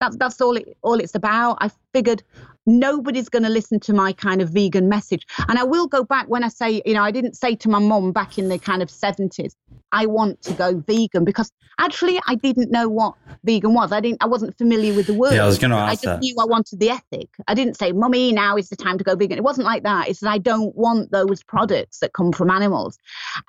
That's 0.00 0.16
that's 0.16 0.40
all 0.40 0.56
it 0.56 0.76
all 0.82 1.00
it's 1.00 1.16
about. 1.16 1.58
I 1.60 1.70
figured 1.92 2.22
nobody's 2.68 3.28
going 3.28 3.42
to 3.42 3.48
listen 3.48 3.80
to 3.80 3.92
my 3.92 4.12
kind 4.12 4.42
of 4.42 4.50
vegan 4.50 4.88
message. 4.88 5.26
And 5.48 5.58
I 5.58 5.64
will 5.64 5.88
go 5.88 6.04
back 6.04 6.28
when 6.28 6.44
I 6.44 6.48
say, 6.48 6.82
you 6.84 6.94
know, 6.94 7.02
I 7.02 7.10
didn't 7.10 7.34
say 7.34 7.56
to 7.56 7.68
my 7.68 7.78
mom 7.78 8.12
back 8.12 8.38
in 8.38 8.48
the 8.48 8.58
kind 8.58 8.82
of 8.82 8.90
70s, 8.90 9.54
I 9.90 10.04
want 10.06 10.42
to 10.42 10.52
go 10.52 10.76
vegan 10.86 11.24
because 11.24 11.50
actually 11.78 12.20
I 12.26 12.34
didn't 12.34 12.70
know 12.70 12.88
what 12.88 13.14
vegan 13.44 13.72
was. 13.72 13.90
I 13.90 14.00
didn't 14.00 14.22
I 14.22 14.26
wasn't 14.26 14.56
familiar 14.58 14.92
with 14.92 15.06
the 15.06 15.14
word. 15.14 15.32
Yeah, 15.34 15.44
I 15.44 15.46
was 15.46 15.58
going 15.58 15.70
to 15.70 15.76
ask 15.76 15.90
I 15.90 15.94
just 15.94 16.04
that. 16.04 16.20
knew 16.20 16.36
I 16.38 16.44
wanted 16.44 16.78
the 16.78 16.90
ethic. 16.90 17.28
I 17.46 17.54
didn't 17.54 17.74
say, 17.74 17.92
"Mummy, 17.92 18.32
now 18.32 18.56
is 18.56 18.68
the 18.68 18.76
time 18.76 18.98
to 18.98 19.04
go 19.04 19.16
vegan." 19.16 19.38
It 19.38 19.44
wasn't 19.44 19.64
like 19.64 19.82
that. 19.84 20.08
It's 20.08 20.20
that 20.20 20.28
I 20.28 20.38
don't 20.38 20.76
want 20.76 21.10
those 21.10 21.42
products 21.42 22.00
that 22.00 22.12
come 22.12 22.32
from 22.32 22.50
animals. 22.50 22.98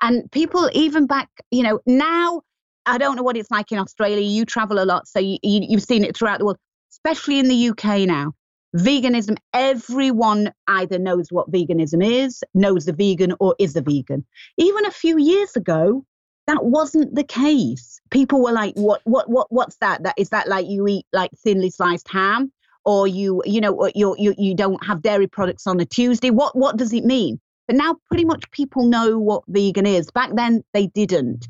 And 0.00 0.30
people 0.32 0.70
even 0.72 1.06
back, 1.06 1.28
you 1.50 1.62
know, 1.62 1.80
now 1.86 2.42
I 2.86 2.96
don't 2.96 3.16
know 3.16 3.22
what 3.22 3.36
it's 3.36 3.50
like 3.50 3.70
in 3.70 3.78
Australia. 3.78 4.20
You 4.20 4.46
travel 4.46 4.82
a 4.82 4.86
lot, 4.86 5.06
so 5.08 5.18
you, 5.18 5.38
you, 5.42 5.60
you've 5.68 5.82
seen 5.82 6.04
it 6.04 6.16
throughout 6.16 6.38
the 6.38 6.46
world, 6.46 6.58
especially 6.90 7.38
in 7.38 7.48
the 7.48 7.68
UK 7.68 8.06
now. 8.06 8.32
Veganism, 8.76 9.36
everyone 9.52 10.52
either 10.68 10.98
knows 10.98 11.26
what 11.30 11.50
veganism 11.50 12.04
is, 12.04 12.42
knows 12.54 12.86
a 12.86 12.92
vegan, 12.92 13.34
or 13.40 13.56
is 13.58 13.74
a 13.74 13.80
vegan. 13.80 14.24
Even 14.58 14.86
a 14.86 14.92
few 14.92 15.18
years 15.18 15.56
ago, 15.56 16.04
that 16.46 16.64
wasn't 16.64 17.14
the 17.14 17.24
case. 17.24 18.00
People 18.10 18.42
were 18.42 18.52
like, 18.52 18.74
"What? 18.74 19.00
What? 19.04 19.28
What? 19.28 19.48
What's 19.50 19.76
that? 19.76 20.02
That 20.04 20.14
is 20.16 20.28
that 20.30 20.48
like 20.48 20.68
you 20.68 20.86
eat 20.86 21.06
like 21.12 21.32
thinly 21.42 21.70
sliced 21.70 22.08
ham, 22.08 22.52
or 22.84 23.08
you, 23.08 23.42
you 23.44 23.60
know, 23.60 23.90
you 23.94 24.14
you 24.18 24.34
you 24.38 24.54
don't 24.54 24.84
have 24.84 25.02
dairy 25.02 25.26
products 25.26 25.66
on 25.66 25.80
a 25.80 25.84
Tuesday? 25.84 26.30
What? 26.30 26.56
What 26.56 26.76
does 26.76 26.92
it 26.92 27.04
mean?" 27.04 27.40
But 27.66 27.76
now, 27.76 27.96
pretty 28.08 28.24
much 28.24 28.50
people 28.50 28.84
know 28.84 29.18
what 29.18 29.44
vegan 29.48 29.86
is. 29.86 30.10
Back 30.10 30.30
then, 30.34 30.62
they 30.74 30.88
didn't. 30.88 31.46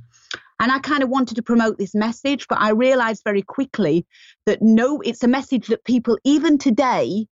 And 0.61 0.71
I 0.71 0.79
kind 0.79 1.03
of 1.03 1.09
wanted 1.09 1.37
to 1.37 1.43
promote 1.43 1.79
this 1.79 1.95
message, 1.95 2.47
but 2.49 2.61
I 2.61 2.71
realized 2.71 3.23
very 3.25 3.43
quickly 3.43 4.07
that 4.47 4.61
no, 4.61 5.01
it's 5.01 5.25
a 5.25 5.29
message 5.29 5.69
that 5.69 5.85
people, 5.85 6.19
even 6.25 6.59
today, 6.59 7.27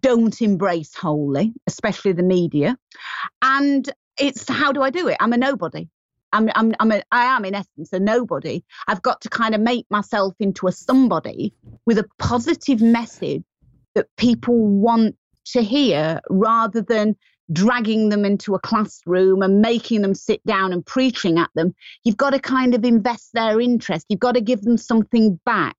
don't 0.00 0.40
embrace 0.40 0.94
wholly, 0.94 1.52
especially 1.66 2.12
the 2.12 2.22
media. 2.22 2.76
And 3.42 3.88
it's 4.18 4.48
how 4.48 4.72
do 4.72 4.82
I 4.82 4.90
do 4.90 5.08
it? 5.08 5.18
I'm 5.20 5.32
a 5.32 5.36
nobody. 5.36 5.88
I'm, 6.32 6.50
I'm, 6.54 6.74
I'm 6.80 6.90
a, 6.90 7.02
I 7.12 7.26
am 7.26 7.44
in 7.44 7.54
essence 7.54 7.92
a 7.92 8.00
nobody. 8.00 8.64
I've 8.88 9.02
got 9.02 9.20
to 9.20 9.28
kind 9.28 9.54
of 9.54 9.60
make 9.60 9.86
myself 9.90 10.34
into 10.40 10.66
a 10.66 10.72
somebody 10.72 11.54
with 11.86 11.98
a 11.98 12.08
positive 12.18 12.80
message 12.80 13.44
that 13.94 14.08
people 14.16 14.66
want 14.66 15.16
to 15.52 15.62
hear 15.62 16.20
rather 16.30 16.82
than 16.82 17.14
dragging 17.52 18.08
them 18.08 18.24
into 18.24 18.54
a 18.54 18.58
classroom 18.58 19.42
and 19.42 19.60
making 19.60 20.02
them 20.02 20.14
sit 20.14 20.44
down 20.46 20.72
and 20.72 20.84
preaching 20.84 21.38
at 21.38 21.50
them. 21.54 21.74
You've 22.04 22.16
got 22.16 22.30
to 22.30 22.38
kind 22.38 22.74
of 22.74 22.84
invest 22.84 23.30
their 23.34 23.60
interest. 23.60 24.06
You've 24.08 24.20
got 24.20 24.32
to 24.32 24.40
give 24.40 24.62
them 24.62 24.76
something 24.76 25.38
back. 25.44 25.76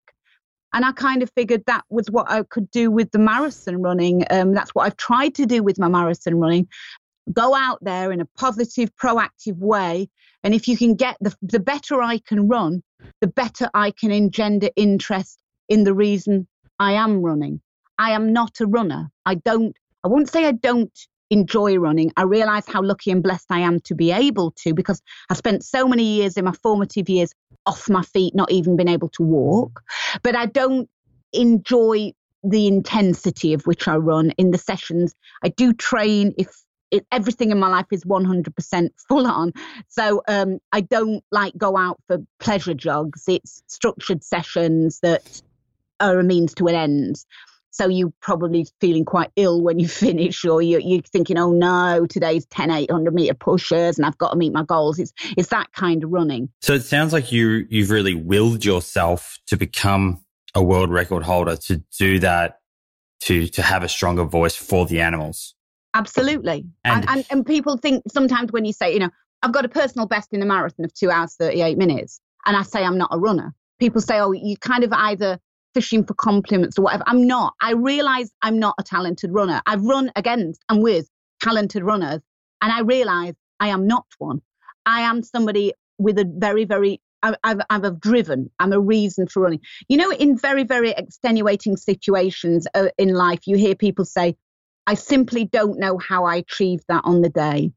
And 0.74 0.84
I 0.84 0.91
kind 0.91 1.24
of 1.24 1.32
figured 1.36 1.63
that 1.68 1.86
was 1.89 2.11
what 2.11 2.30
I 2.30 2.43
could 2.43 2.70
do 2.70 2.91
with 2.91 3.11
the 3.11 3.20
marathon 3.20 3.82
running. 3.82 4.26
Um, 4.30 4.53
that's 4.53 4.76
what 4.76 4.86
I've 4.86 4.97
tried 4.97 5.34
to 5.36 5.45
do 5.45 5.63
with 5.63 5.80
my 5.80 5.88
marathon 5.88 6.36
running. 6.36 6.68
Go 7.32 7.55
out 7.55 7.80
there 7.82 8.11
in 8.11 8.22
a 8.22 8.28
positive, 8.38 8.91
proactive 8.95 9.57
way. 9.57 10.09
And 10.43 10.53
if 10.53 10.68
you 10.68 10.78
can 10.78 10.93
get 10.95 11.18
the, 11.22 11.34
the 11.41 11.59
better 11.59 12.01
I 12.01 12.20
can 12.20 12.47
run, 12.47 12.84
the 13.22 13.28
better 13.28 13.70
I 13.74 13.91
can 13.91 14.11
engender 14.11 14.70
interest 14.76 15.39
in 15.70 15.86
the 15.86 15.93
reason 15.93 16.47
I 16.78 16.91
am 16.93 17.22
running. 17.22 17.61
I 17.97 18.11
am 18.11 18.34
not 18.34 18.59
a 18.59 18.68
runner. 18.68 19.09
I 19.26 19.36
don't, 19.36 19.76
I 20.03 20.09
won't 20.09 20.30
say 20.30 20.45
I 20.45 20.51
don't 20.51 20.91
enjoy 21.36 21.75
running. 21.75 22.11
I 22.15 22.23
realize 22.23 22.63
how 22.65 22.81
lucky 22.81 23.11
and 23.11 23.21
blessed 23.21 23.47
I 23.49 23.59
am 23.59 23.81
to 23.81 23.93
be 23.93 24.11
able 24.11 24.51
to 24.63 24.73
because 24.73 25.01
I 25.29 25.33
spent 25.33 25.63
so 25.63 25.88
many 25.88 26.03
years 26.03 26.38
in 26.38 26.45
my 26.45 26.53
formative 26.63 27.09
years 27.09 27.33
off 27.65 27.89
my 27.89 28.03
feet, 28.03 28.33
not 28.33 28.51
even 28.51 28.77
being 28.77 28.88
able 28.88 29.09
to 29.09 29.23
walk. 29.23 29.81
But 30.23 30.36
I 30.36 30.45
don't 30.45 30.89
enjoy 31.33 32.13
the 32.43 32.67
intensity 32.67 33.53
of 33.53 33.67
which 33.67 33.88
I 33.88 33.95
run 33.95 34.31
in 34.38 34.51
the 34.51 34.57
sessions. 34.57 35.13
I 35.43 35.49
do 35.49 35.73
train 35.73 36.33
if 36.38 36.49
it, 36.91 37.05
everything 37.11 37.51
in 37.51 37.59
my 37.59 37.67
life 37.67 37.88
is 37.91 38.05
100% 38.05 38.89
full 39.09 39.27
on. 39.27 39.51
So 39.89 40.21
um, 40.29 40.59
I 40.71 40.81
don't 40.81 41.21
like 41.31 41.53
go 41.57 41.75
out 41.75 41.99
for 42.07 42.19
pleasure 42.39 42.75
jogs. 42.75 43.23
It's 43.27 43.61
structured 43.67 44.23
sessions 44.23 44.99
that 45.01 45.41
are 45.99 46.19
a 46.19 46.23
means 46.23 46.53
to 46.55 46.67
an 46.67 46.75
end. 46.75 47.25
So 47.76 47.89
you're 47.89 48.13
probably 48.21 48.65
feeling 48.80 49.03
quite 49.03 49.32
ill 49.36 49.61
when 49.61 49.80
you 49.80 49.88
finish, 50.05 50.45
or 50.45 50.61
you're, 50.61 50.80
you're 50.80 51.01
thinking, 51.01 51.38
oh 51.38 51.51
no, 51.51 52.05
today's 52.07 52.45
10, 52.45 52.71
800 52.71 53.13
meter 53.13 53.34
pushers 53.34 53.97
and 53.97 54.05
I've 54.05 54.17
got 54.17 54.30
to 54.30 54.38
meet 54.38 54.53
my 54.53 54.63
goals. 54.63 54.97
It's, 54.97 55.11
it's 55.36 55.49
that 55.49 55.73
kind 55.73 56.01
of 56.03 56.09
running. 56.09 56.49
So 56.61 56.73
it 56.73 56.84
sounds 56.84 57.11
like 57.11 57.34
you, 57.34 57.65
you've 57.69 57.89
really 57.89 58.15
willed 58.15 58.63
yourself 58.63 59.39
to 59.47 59.57
become 59.57 60.23
a 60.53 60.63
world 60.63 60.89
record 60.89 61.23
holder 61.23 61.57
to 61.57 61.84
do 61.99 62.19
that, 62.19 62.59
to, 63.23 63.47
to 63.47 63.61
have 63.61 63.84
a 63.84 63.89
stronger 63.89 64.23
voice 64.23 64.55
for 64.55 64.86
the 64.86 65.01
animals. 65.01 65.53
Absolutely. 65.93 66.65
And, 66.86 67.01
and, 67.01 67.09
and, 67.09 67.26
and 67.30 67.45
people 67.45 67.76
think 67.76 68.03
sometimes 68.09 68.53
when 68.53 68.63
you 68.63 68.71
say, 68.71 68.93
you 68.93 68.99
know, 68.99 69.09
I've 69.43 69.51
got 69.51 69.65
a 69.65 69.69
personal 69.69 70.07
best 70.07 70.32
in 70.32 70.41
a 70.41 70.45
marathon 70.45 70.86
of 70.86 70.93
two 70.93 71.11
hours, 71.11 71.36
38 71.36 71.78
minutes, 71.78 72.21
and 72.45 72.55
I 72.55 72.63
say 72.63 72.86
I'm 72.86 72.97
not 72.97 73.09
a 73.11 73.19
runner, 73.19 73.53
people 73.80 73.99
say, 73.99 74.19
oh, 74.19 74.32
you 74.32 74.55
kind 74.55 74.86
of 74.86 74.93
either 74.93 75.39
fishing 75.76 76.03
for 76.03 76.15
compliments 76.15 76.80
or 76.80 76.84
whatever. 76.84 77.03
I'm 77.05 77.28
not. 77.28 77.53
I 77.61 77.73
realize 77.73 78.32
I'm 78.41 78.57
not 78.57 78.73
a 78.80 78.84
talented 78.84 79.32
runner. 79.32 79.61
I've 79.67 79.84
run 79.84 80.11
against 80.15 80.63
and 80.69 80.82
with 80.82 81.07
talented 81.43 81.84
runners, 81.84 82.21
and 82.63 82.71
I 82.71 82.82
realize 82.82 83.34
I 83.59 83.67
am 83.67 83.86
not 83.86 84.05
one. 84.17 84.41
I 84.88 85.01
am 85.01 85.21
somebody 85.21 85.73
with 85.99 86.17
a 86.17 86.26
very, 86.26 86.65
very 86.65 87.01
I've, 87.43 87.61
I've, 87.69 87.99
driven. 87.99 88.51
I'm 88.59 88.71
a 88.71 88.80
reason 88.80 89.28
for 89.28 89.41
running. 89.41 89.61
You 89.89 89.97
know, 89.97 90.11
in 90.11 90.38
very, 90.38 90.63
very 90.63 90.91
extenuating 90.91 91.76
situations 91.76 92.67
uh, 92.76 92.89
in 92.99 93.13
life, 93.15 93.47
you 93.47 93.57
hear 93.57 93.73
people 93.76 94.05
say, 94.05 94.36
I 94.86 94.93
simply 94.93 95.45
don't 95.45 95.80
know 95.80 95.97
how 95.97 96.26
I 96.26 96.36
achieved 96.36 96.84
that 96.88 97.01
on 97.03 97.21
the 97.21 97.30
day. 97.30 97.71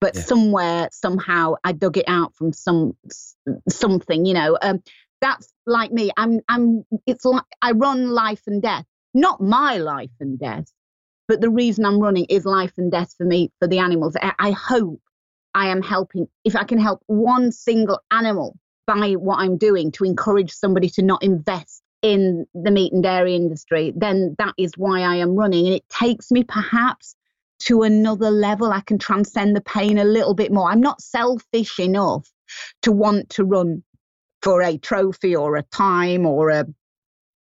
But 0.00 0.14
yeah. 0.14 0.22
somewhere, 0.22 0.88
somehow, 0.92 1.54
I 1.64 1.72
dug 1.72 1.96
it 1.96 2.04
out 2.08 2.34
from 2.36 2.52
some 2.52 2.96
something. 3.68 4.24
You 4.24 4.34
know, 4.34 4.58
um, 4.62 4.82
that's 5.22 5.54
like 5.66 5.92
me. 5.92 6.10
I'm. 6.18 6.40
I'm. 6.48 6.84
It's 7.06 7.24
like 7.24 7.44
I 7.62 7.70
run 7.70 8.10
life 8.10 8.42
and 8.46 8.60
death, 8.60 8.84
not 9.14 9.40
my 9.40 9.78
life 9.78 10.10
and 10.20 10.38
death, 10.38 10.66
but 11.28 11.40
the 11.40 11.48
reason 11.48 11.86
I'm 11.86 12.00
running 12.00 12.26
is 12.28 12.44
life 12.44 12.72
and 12.76 12.90
death 12.90 13.14
for 13.16 13.24
me, 13.24 13.50
for 13.58 13.68
the 13.68 13.78
animals. 13.78 14.16
I, 14.20 14.34
I 14.38 14.50
hope 14.50 15.00
I 15.54 15.68
am 15.68 15.80
helping. 15.80 16.28
If 16.44 16.56
I 16.56 16.64
can 16.64 16.78
help 16.78 17.02
one 17.06 17.52
single 17.52 18.00
animal 18.10 18.58
by 18.86 19.12
what 19.12 19.38
I'm 19.38 19.56
doing 19.56 19.92
to 19.92 20.04
encourage 20.04 20.52
somebody 20.52 20.88
to 20.90 21.02
not 21.02 21.22
invest 21.22 21.82
in 22.02 22.44
the 22.52 22.72
meat 22.72 22.92
and 22.92 23.02
dairy 23.02 23.36
industry, 23.36 23.92
then 23.96 24.34
that 24.38 24.54
is 24.58 24.72
why 24.76 25.02
I 25.02 25.16
am 25.16 25.36
running. 25.36 25.66
And 25.66 25.76
it 25.76 25.88
takes 25.88 26.32
me 26.32 26.42
perhaps 26.42 27.14
to 27.60 27.82
another 27.82 28.30
level. 28.30 28.72
I 28.72 28.80
can 28.80 28.98
transcend 28.98 29.54
the 29.54 29.60
pain 29.60 29.98
a 29.98 30.04
little 30.04 30.34
bit 30.34 30.52
more. 30.52 30.68
I'm 30.68 30.80
not 30.80 31.00
selfish 31.00 31.78
enough 31.78 32.28
to 32.82 32.90
want 32.90 33.30
to 33.30 33.44
run 33.44 33.84
for 34.42 34.62
a 34.62 34.76
trophy 34.78 35.34
or 35.36 35.56
a 35.56 35.62
time 35.62 36.26
or 36.26 36.50
a 36.50 36.66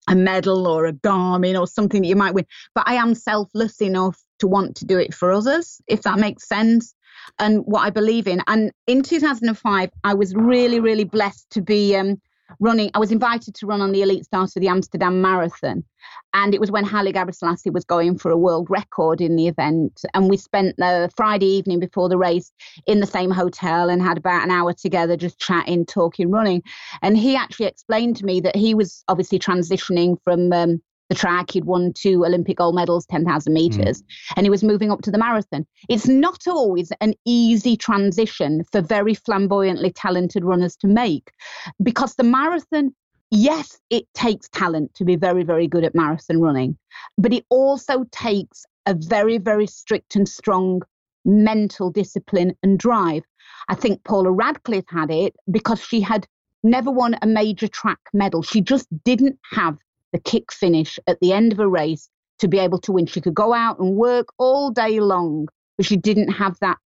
a 0.08 0.14
medal 0.14 0.68
or 0.68 0.86
a 0.86 0.92
Garmin 0.92 1.58
or 1.58 1.66
something 1.66 2.02
that 2.02 2.08
you 2.08 2.16
might 2.16 2.34
win. 2.34 2.46
But 2.74 2.84
I 2.86 2.94
am 2.94 3.14
selfless 3.14 3.80
enough 3.82 4.22
to 4.38 4.46
want 4.46 4.76
to 4.76 4.84
do 4.84 4.98
it 4.98 5.12
for 5.12 5.32
others, 5.32 5.80
if 5.88 6.02
that 6.02 6.18
makes 6.18 6.46
sense, 6.46 6.94
and 7.38 7.60
what 7.64 7.80
I 7.80 7.90
believe 7.90 8.28
in. 8.28 8.40
And 8.46 8.70
in 8.86 9.02
2005, 9.02 9.90
I 10.04 10.14
was 10.14 10.34
really, 10.34 10.80
really 10.80 11.04
blessed 11.04 11.50
to 11.50 11.60
be 11.60 11.96
um, 11.96 12.20
running. 12.60 12.90
I 12.94 12.98
was 12.98 13.12
invited 13.12 13.54
to 13.56 13.66
run 13.66 13.80
on 13.80 13.92
the 13.92 14.02
elite 14.02 14.24
start 14.24 14.56
of 14.56 14.60
the 14.60 14.68
Amsterdam 14.68 15.20
Marathon, 15.20 15.84
and 16.34 16.54
it 16.54 16.60
was 16.60 16.70
when 16.70 16.84
Haile 16.84 17.12
Gebrselassie 17.12 17.72
was 17.72 17.84
going 17.84 18.18
for 18.18 18.30
a 18.30 18.36
world 18.36 18.68
record 18.70 19.20
in 19.20 19.36
the 19.36 19.48
event. 19.48 20.02
And 20.14 20.28
we 20.28 20.36
spent 20.36 20.76
the 20.76 21.10
Friday 21.16 21.46
evening 21.46 21.80
before 21.80 22.08
the 22.08 22.18
race 22.18 22.52
in 22.86 23.00
the 23.00 23.06
same 23.06 23.30
hotel 23.30 23.88
and 23.88 24.02
had 24.02 24.18
about 24.18 24.44
an 24.44 24.50
hour 24.50 24.72
together, 24.72 25.16
just 25.16 25.38
chatting, 25.38 25.86
talking, 25.86 26.30
running. 26.30 26.62
And 27.02 27.16
he 27.16 27.36
actually 27.36 27.66
explained 27.66 28.16
to 28.16 28.24
me 28.24 28.40
that 28.40 28.56
he 28.56 28.74
was 28.74 29.02
obviously 29.08 29.38
transitioning 29.38 30.16
from 30.24 30.52
um, 30.52 30.82
the 31.08 31.14
track. 31.14 31.50
He'd 31.50 31.64
won 31.64 31.92
two 31.92 32.24
Olympic 32.24 32.58
gold 32.58 32.74
medals, 32.74 33.06
10,000 33.06 33.52
meters, 33.52 34.02
mm. 34.02 34.06
and 34.36 34.46
he 34.46 34.50
was 34.50 34.62
moving 34.62 34.90
up 34.90 35.02
to 35.02 35.10
the 35.10 35.18
marathon. 35.18 35.66
It's 35.88 36.08
not 36.08 36.46
always 36.46 36.92
an 37.00 37.14
easy 37.24 37.76
transition 37.76 38.64
for 38.72 38.80
very 38.80 39.14
flamboyantly 39.14 39.92
talented 39.92 40.44
runners 40.44 40.76
to 40.76 40.86
make 40.86 41.30
because 41.82 42.14
the 42.14 42.24
marathon, 42.24 42.94
yes, 43.30 43.78
it 43.90 44.04
takes 44.14 44.48
talent 44.48 44.94
to 44.94 45.04
be 45.04 45.16
very, 45.16 45.42
very 45.42 45.66
good 45.66 45.84
at 45.84 45.94
marathon 45.94 46.40
running, 46.40 46.76
but 47.18 47.32
it 47.32 47.44
also 47.50 48.04
takes 48.12 48.64
a 48.86 48.94
very, 48.94 49.38
very 49.38 49.66
strict 49.66 50.16
and 50.16 50.28
strong 50.28 50.82
mental 51.24 51.90
discipline 51.90 52.56
and 52.62 52.78
drive. 52.78 53.24
I 53.68 53.74
think 53.74 54.04
Paula 54.04 54.30
Radcliffe 54.30 54.84
had 54.88 55.10
it 55.10 55.34
because 55.50 55.80
she 55.80 56.00
had 56.00 56.26
never 56.62 56.90
won 56.90 57.16
a 57.22 57.26
major 57.26 57.68
track 57.68 57.98
medal. 58.12 58.42
She 58.42 58.60
just 58.60 58.86
didn't 59.04 59.38
have 59.52 59.76
the 60.12 60.20
kick 60.20 60.52
finish 60.52 60.98
at 61.06 61.18
the 61.20 61.32
end 61.32 61.52
of 61.52 61.60
a 61.60 61.68
race 61.68 62.08
to 62.38 62.48
be 62.48 62.58
able 62.58 62.78
to 62.80 62.92
win. 62.92 63.06
She 63.06 63.20
could 63.20 63.34
go 63.34 63.52
out 63.52 63.78
and 63.78 63.96
work 63.96 64.28
all 64.38 64.70
day 64.70 65.00
long, 65.00 65.48
but 65.76 65.86
she 65.86 65.96
didn't 65.96 66.28
have 66.28 66.58
that 66.60 66.78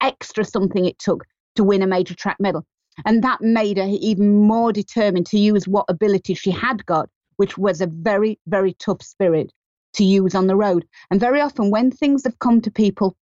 extra 0.00 0.44
something 0.44 0.84
it 0.84 0.98
took 0.98 1.24
to 1.56 1.64
win 1.64 1.82
a 1.82 1.86
major 1.86 2.14
track 2.14 2.36
medal. 2.40 2.64
And 3.04 3.22
that 3.22 3.40
made 3.40 3.78
her 3.78 3.88
even 3.88 4.36
more 4.40 4.72
determined 4.72 5.26
to 5.26 5.38
use 5.38 5.66
what 5.66 5.86
ability 5.88 6.34
she 6.34 6.50
had 6.50 6.84
got, 6.86 7.08
which 7.36 7.56
was 7.56 7.80
a 7.80 7.86
very, 7.86 8.38
very 8.46 8.74
tough 8.74 9.02
spirit 9.02 9.52
to 9.94 10.04
use 10.04 10.34
on 10.34 10.46
the 10.46 10.56
road. 10.56 10.86
And 11.10 11.20
very 11.20 11.40
often, 11.40 11.70
when 11.70 11.90
things 11.90 12.24
have 12.24 12.38
come 12.38 12.60
to 12.62 12.70
people, 12.70 13.16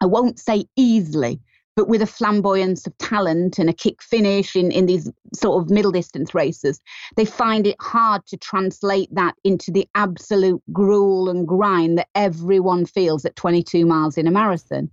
I 0.00 0.06
won't 0.06 0.38
say 0.38 0.66
easily, 0.76 1.40
but 1.76 1.88
with 1.88 2.02
a 2.02 2.06
flamboyance 2.06 2.86
of 2.86 2.96
talent 2.98 3.58
and 3.58 3.68
a 3.68 3.72
kick 3.72 4.02
finish 4.02 4.54
in, 4.54 4.70
in 4.70 4.86
these 4.86 5.10
sort 5.34 5.62
of 5.62 5.70
middle 5.70 5.90
distance 5.90 6.34
races, 6.34 6.80
they 7.16 7.24
find 7.24 7.66
it 7.66 7.76
hard 7.80 8.24
to 8.26 8.36
translate 8.36 9.12
that 9.14 9.34
into 9.44 9.72
the 9.72 9.88
absolute 9.94 10.62
gruel 10.72 11.28
and 11.28 11.48
grind 11.48 11.98
that 11.98 12.08
everyone 12.14 12.86
feels 12.86 13.24
at 13.24 13.36
22 13.36 13.84
miles 13.84 14.16
in 14.16 14.26
a 14.26 14.30
marathon. 14.30 14.90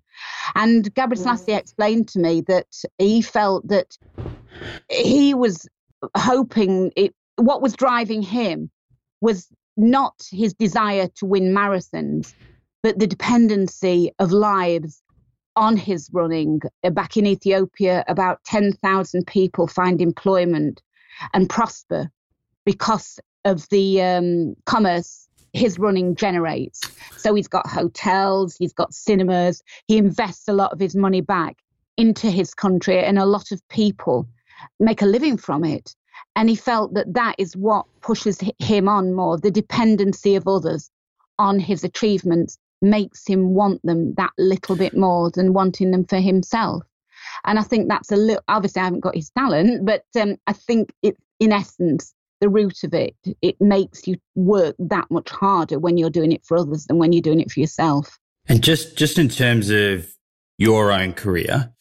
And 0.56 0.94
Gebrselassie 0.96 1.58
explained 1.58 2.08
to 2.10 2.20
me 2.20 2.42
that 2.42 2.68
he 2.98 3.22
felt 3.22 3.68
that 3.68 3.98
he 4.90 5.34
was 5.34 5.68
hoping 6.18 6.92
it, 6.96 7.14
what 7.36 7.62
was 7.62 7.74
driving 7.74 8.22
him 8.22 8.72
was 9.22 9.48
not 9.78 10.16
his 10.32 10.54
desire 10.54 11.08
to 11.16 11.26
win 11.26 11.54
marathons, 11.54 12.34
but 12.82 12.98
the 12.98 13.08
dependency 13.08 14.12
of 14.20 14.32
lives 14.32 15.02
on 15.56 15.78
his 15.78 16.10
running. 16.14 16.62
Uh, 16.84 16.90
back 16.90 17.18
in 17.18 17.26
Ethiopia, 17.26 18.04
about 18.08 18.44
10,000 18.46 19.28
people 19.28 19.68
find 19.68 20.02
employment 20.02 20.82
and 21.34 21.50
prosper 21.50 22.10
because 22.66 23.20
of 23.46 23.68
the 23.70 24.02
um, 24.02 24.56
commerce 24.66 25.28
his 25.54 25.78
running 25.78 26.16
generates. 26.16 26.82
So 27.18 27.34
he's 27.34 27.48
got 27.48 27.68
hotels, 27.68 28.56
he's 28.58 28.74
got 28.74 28.94
cinemas, 28.94 29.62
he 29.88 29.98
invests 29.98 30.48
a 30.48 30.54
lot 30.54 30.72
of 30.72 30.80
his 30.80 30.96
money 30.96 31.22
back 31.22 31.58
into 31.98 32.30
his 32.30 32.54
country, 32.54 33.00
and 33.00 33.20
a 33.20 33.26
lot 33.26 33.52
of 33.52 33.68
people 33.68 34.28
make 34.80 35.02
a 35.02 35.06
living 35.06 35.38
from 35.38 35.64
it. 35.64 35.94
And 36.36 36.48
he 36.50 36.56
felt 36.56 36.94
that 36.94 37.14
that 37.14 37.36
is 37.38 37.58
what 37.58 37.86
pushes 38.02 38.40
him 38.60 38.88
on 38.88 39.14
more 39.14 39.38
the 39.38 39.52
dependency 39.52 40.36
of 40.36 40.48
others 40.48 40.90
on 41.38 41.60
his 41.60 41.84
achievements 41.84 42.58
makes 42.82 43.28
him 43.28 43.54
want 43.54 43.82
them 43.84 44.14
that 44.16 44.32
little 44.38 44.76
bit 44.76 44.96
more 44.96 45.32
than 45.32 45.54
wanting 45.54 45.92
them 45.92 46.06
for 46.06 46.20
himself. 46.20 46.84
And 47.46 47.60
I 47.60 47.64
think 47.64 47.88
that's 47.88 48.12
a 48.12 48.16
little, 48.16 48.44
obviously, 48.48 48.82
I 48.82 48.86
haven't 48.86 49.02
got 49.02 49.16
his 49.16 49.30
talent, 49.32 49.86
but 49.86 50.04
um, 50.20 50.38
I 50.48 50.54
think 50.54 50.94
it's 51.02 51.20
in 51.40 51.52
essence 51.52 52.14
the 52.40 52.50
root 52.50 52.84
of 52.84 52.94
it. 52.94 53.16
It 53.42 53.60
makes 53.60 54.08
you 54.08 54.18
work 54.36 54.76
that 54.80 55.10
much 55.12 55.30
harder 55.30 55.80
when 55.80 55.98
you're 55.98 56.10
doing 56.10 56.32
it 56.32 56.46
for 56.46 56.58
others 56.58 56.86
than 56.86 56.98
when 56.98 57.14
you're 57.14 57.22
doing 57.22 57.40
it 57.40 57.52
for 57.52 57.60
yourself. 57.60 58.20
And 58.48 58.64
just, 58.64 58.98
just 58.98 59.20
in 59.20 59.30
terms 59.30 59.70
of 59.70 60.12
your 60.58 60.92
own 60.92 61.14
career, 61.14 61.72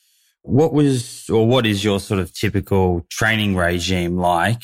what 0.43 0.73
was 0.73 1.29
or 1.29 1.47
what 1.47 1.67
is 1.67 1.85
your 1.85 2.01
sort 2.01 2.21
of 2.21 2.33
typical 2.33 3.07
training 3.11 3.57
regime 3.57 4.17
like 4.17 4.63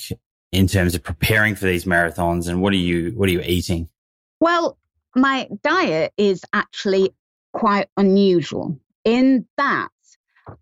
in 0.53 0.67
terms 0.67 0.95
of 0.95 1.03
preparing 1.03 1.55
for 1.55 1.67
these 1.67 1.85
marathons 1.85 2.49
and 2.49 2.63
what 2.63 2.73
are 2.73 2.77
you 2.77 3.11
what 3.11 3.29
are 3.29 3.33
you 3.33 3.43
eating? 3.45 3.89
Well, 4.41 4.79
my 5.17 5.49
diet 5.63 6.13
is 6.17 6.45
actually 6.53 7.15
quite 7.53 7.89
unusual 7.97 8.79
in 9.05 9.47
that 9.57 9.89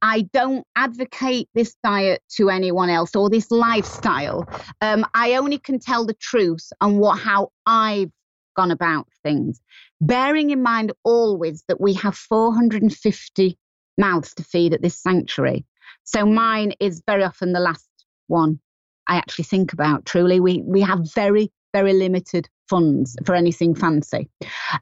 I 0.00 0.22
don't 0.32 0.66
advocate 0.76 1.48
this 1.54 1.76
diet 1.82 2.22
to 2.36 2.48
anyone 2.48 2.88
else 2.88 3.14
or 3.14 3.28
this 3.28 3.50
lifestyle. 3.50 4.48
Um, 4.80 5.04
I 5.12 5.34
only 5.34 5.58
can 5.58 5.78
tell 5.78 6.06
the 6.06 6.14
truth 6.14 6.72
on 6.80 6.96
what 6.98 7.18
how 7.18 7.50
I've 7.66 8.10
gone 8.56 8.70
about 8.70 9.08
things, 9.22 9.60
bearing 10.00 10.50
in 10.50 10.62
mind 10.62 10.92
always 11.02 11.64
that 11.68 11.80
we 11.80 11.92
have 11.94 12.16
450 12.16 13.58
mouths 13.98 14.34
to 14.34 14.44
feed 14.44 14.72
at 14.72 14.80
this 14.80 14.96
sanctuary. 14.96 15.66
So 16.04 16.24
mine 16.24 16.72
is 16.80 17.02
very 17.06 17.24
often 17.24 17.52
the 17.52 17.60
last 17.60 17.88
one 18.28 18.60
I 19.06 19.16
actually 19.16 19.44
think 19.44 19.72
about. 19.72 20.06
Truly, 20.06 20.40
we 20.40 20.62
we 20.64 20.80
have 20.80 21.12
very 21.12 21.52
very 21.74 21.92
limited 21.92 22.48
funds 22.70 23.16
for 23.26 23.34
anything 23.34 23.74
fancy. 23.74 24.30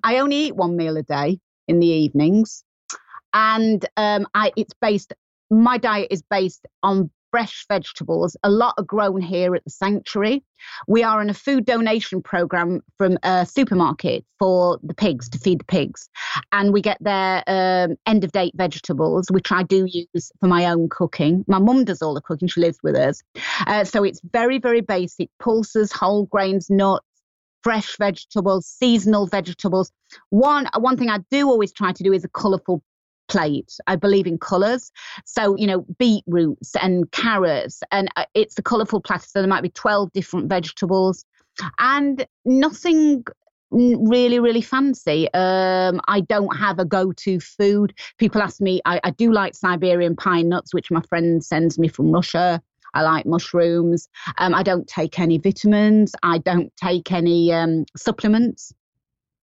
I 0.04 0.18
only 0.18 0.36
eat 0.36 0.56
one 0.56 0.76
meal 0.76 0.96
a 0.96 1.02
day 1.02 1.40
in 1.66 1.80
the 1.80 1.88
evenings, 1.88 2.62
and 3.34 3.84
um, 3.96 4.28
I, 4.34 4.52
it's 4.56 4.74
based. 4.80 5.12
My 5.50 5.78
diet 5.78 6.08
is 6.10 6.22
based 6.22 6.66
on 6.82 7.10
fresh 7.32 7.64
vegetables. 7.66 8.36
A 8.44 8.50
lot 8.50 8.74
are 8.78 8.84
grown 8.84 9.20
here 9.20 9.56
at 9.56 9.64
the 9.64 9.70
sanctuary. 9.70 10.44
We 10.86 11.02
are 11.02 11.20
in 11.20 11.30
a 11.30 11.34
food 11.34 11.64
donation 11.64 12.22
program 12.22 12.82
from 12.98 13.18
a 13.24 13.46
supermarket 13.46 14.24
for 14.38 14.78
the 14.82 14.94
pigs 14.94 15.28
to 15.30 15.38
feed 15.38 15.60
the 15.60 15.64
pigs. 15.64 16.08
And 16.52 16.72
we 16.72 16.82
get 16.82 16.98
their 17.00 17.42
um, 17.46 17.96
end 18.06 18.22
of 18.22 18.32
date 18.32 18.52
vegetables, 18.54 19.26
which 19.30 19.50
I 19.50 19.62
do 19.64 19.86
use 19.88 20.30
for 20.38 20.46
my 20.46 20.66
own 20.66 20.88
cooking. 20.90 21.44
My 21.48 21.58
mum 21.58 21.84
does 21.84 22.02
all 22.02 22.14
the 22.14 22.20
cooking, 22.20 22.48
she 22.48 22.60
lives 22.60 22.78
with 22.82 22.94
us. 22.94 23.22
Uh, 23.66 23.84
so 23.84 24.04
it's 24.04 24.20
very, 24.32 24.58
very 24.58 24.82
basic 24.82 25.30
pulses, 25.40 25.90
whole 25.90 26.26
grains, 26.26 26.68
nuts 26.70 27.06
fresh 27.62 27.96
vegetables, 27.96 28.66
seasonal 28.66 29.26
vegetables. 29.26 29.92
One 30.30 30.68
one 30.78 30.96
thing 30.96 31.10
I 31.10 31.18
do 31.30 31.48
always 31.48 31.72
try 31.72 31.92
to 31.92 32.02
do 32.02 32.12
is 32.12 32.24
a 32.24 32.28
colourful 32.28 32.82
plate. 33.32 33.72
I 33.86 33.96
believe 33.96 34.26
in 34.26 34.38
colours. 34.38 34.92
So, 35.24 35.56
you 35.56 35.66
know, 35.66 35.86
beetroots 35.98 36.76
and 36.80 37.10
carrots, 37.12 37.82
and 37.90 38.08
uh, 38.16 38.24
it's 38.34 38.58
a 38.58 38.62
colourful 38.62 39.00
platter. 39.00 39.26
So 39.26 39.40
there 39.40 39.48
might 39.48 39.62
be 39.62 39.70
12 39.70 40.12
different 40.12 40.48
vegetables 40.48 41.24
and 41.78 42.26
nothing 42.44 43.24
really 43.70 44.38
really 44.38 44.60
fancy 44.60 45.32
um, 45.32 45.98
i 46.06 46.20
don't 46.20 46.54
have 46.54 46.78
a 46.78 46.84
go-to 46.84 47.40
food 47.40 47.94
people 48.18 48.42
ask 48.42 48.60
me 48.60 48.82
I, 48.84 49.00
I, 49.02 49.10
do 49.12 49.32
like 49.32 49.54
siberian 49.54 50.14
pine 50.14 50.50
nuts 50.50 50.74
which 50.74 50.90
my 50.90 51.00
friend 51.08 51.42
sends 51.42 51.78
me 51.78 51.88
from 51.88 52.12
russia 52.12 52.60
I 52.94 53.02
like 53.02 53.26
mushrooms. 53.26 54.08
Um, 54.38 54.54
I 54.54 54.62
don't 54.62 54.86
take 54.86 55.18
any 55.18 55.38
vitamins. 55.38 56.12
I 56.22 56.38
don't 56.38 56.72
take 56.76 57.10
any 57.10 57.52
um, 57.52 57.86
supplements. 57.96 58.72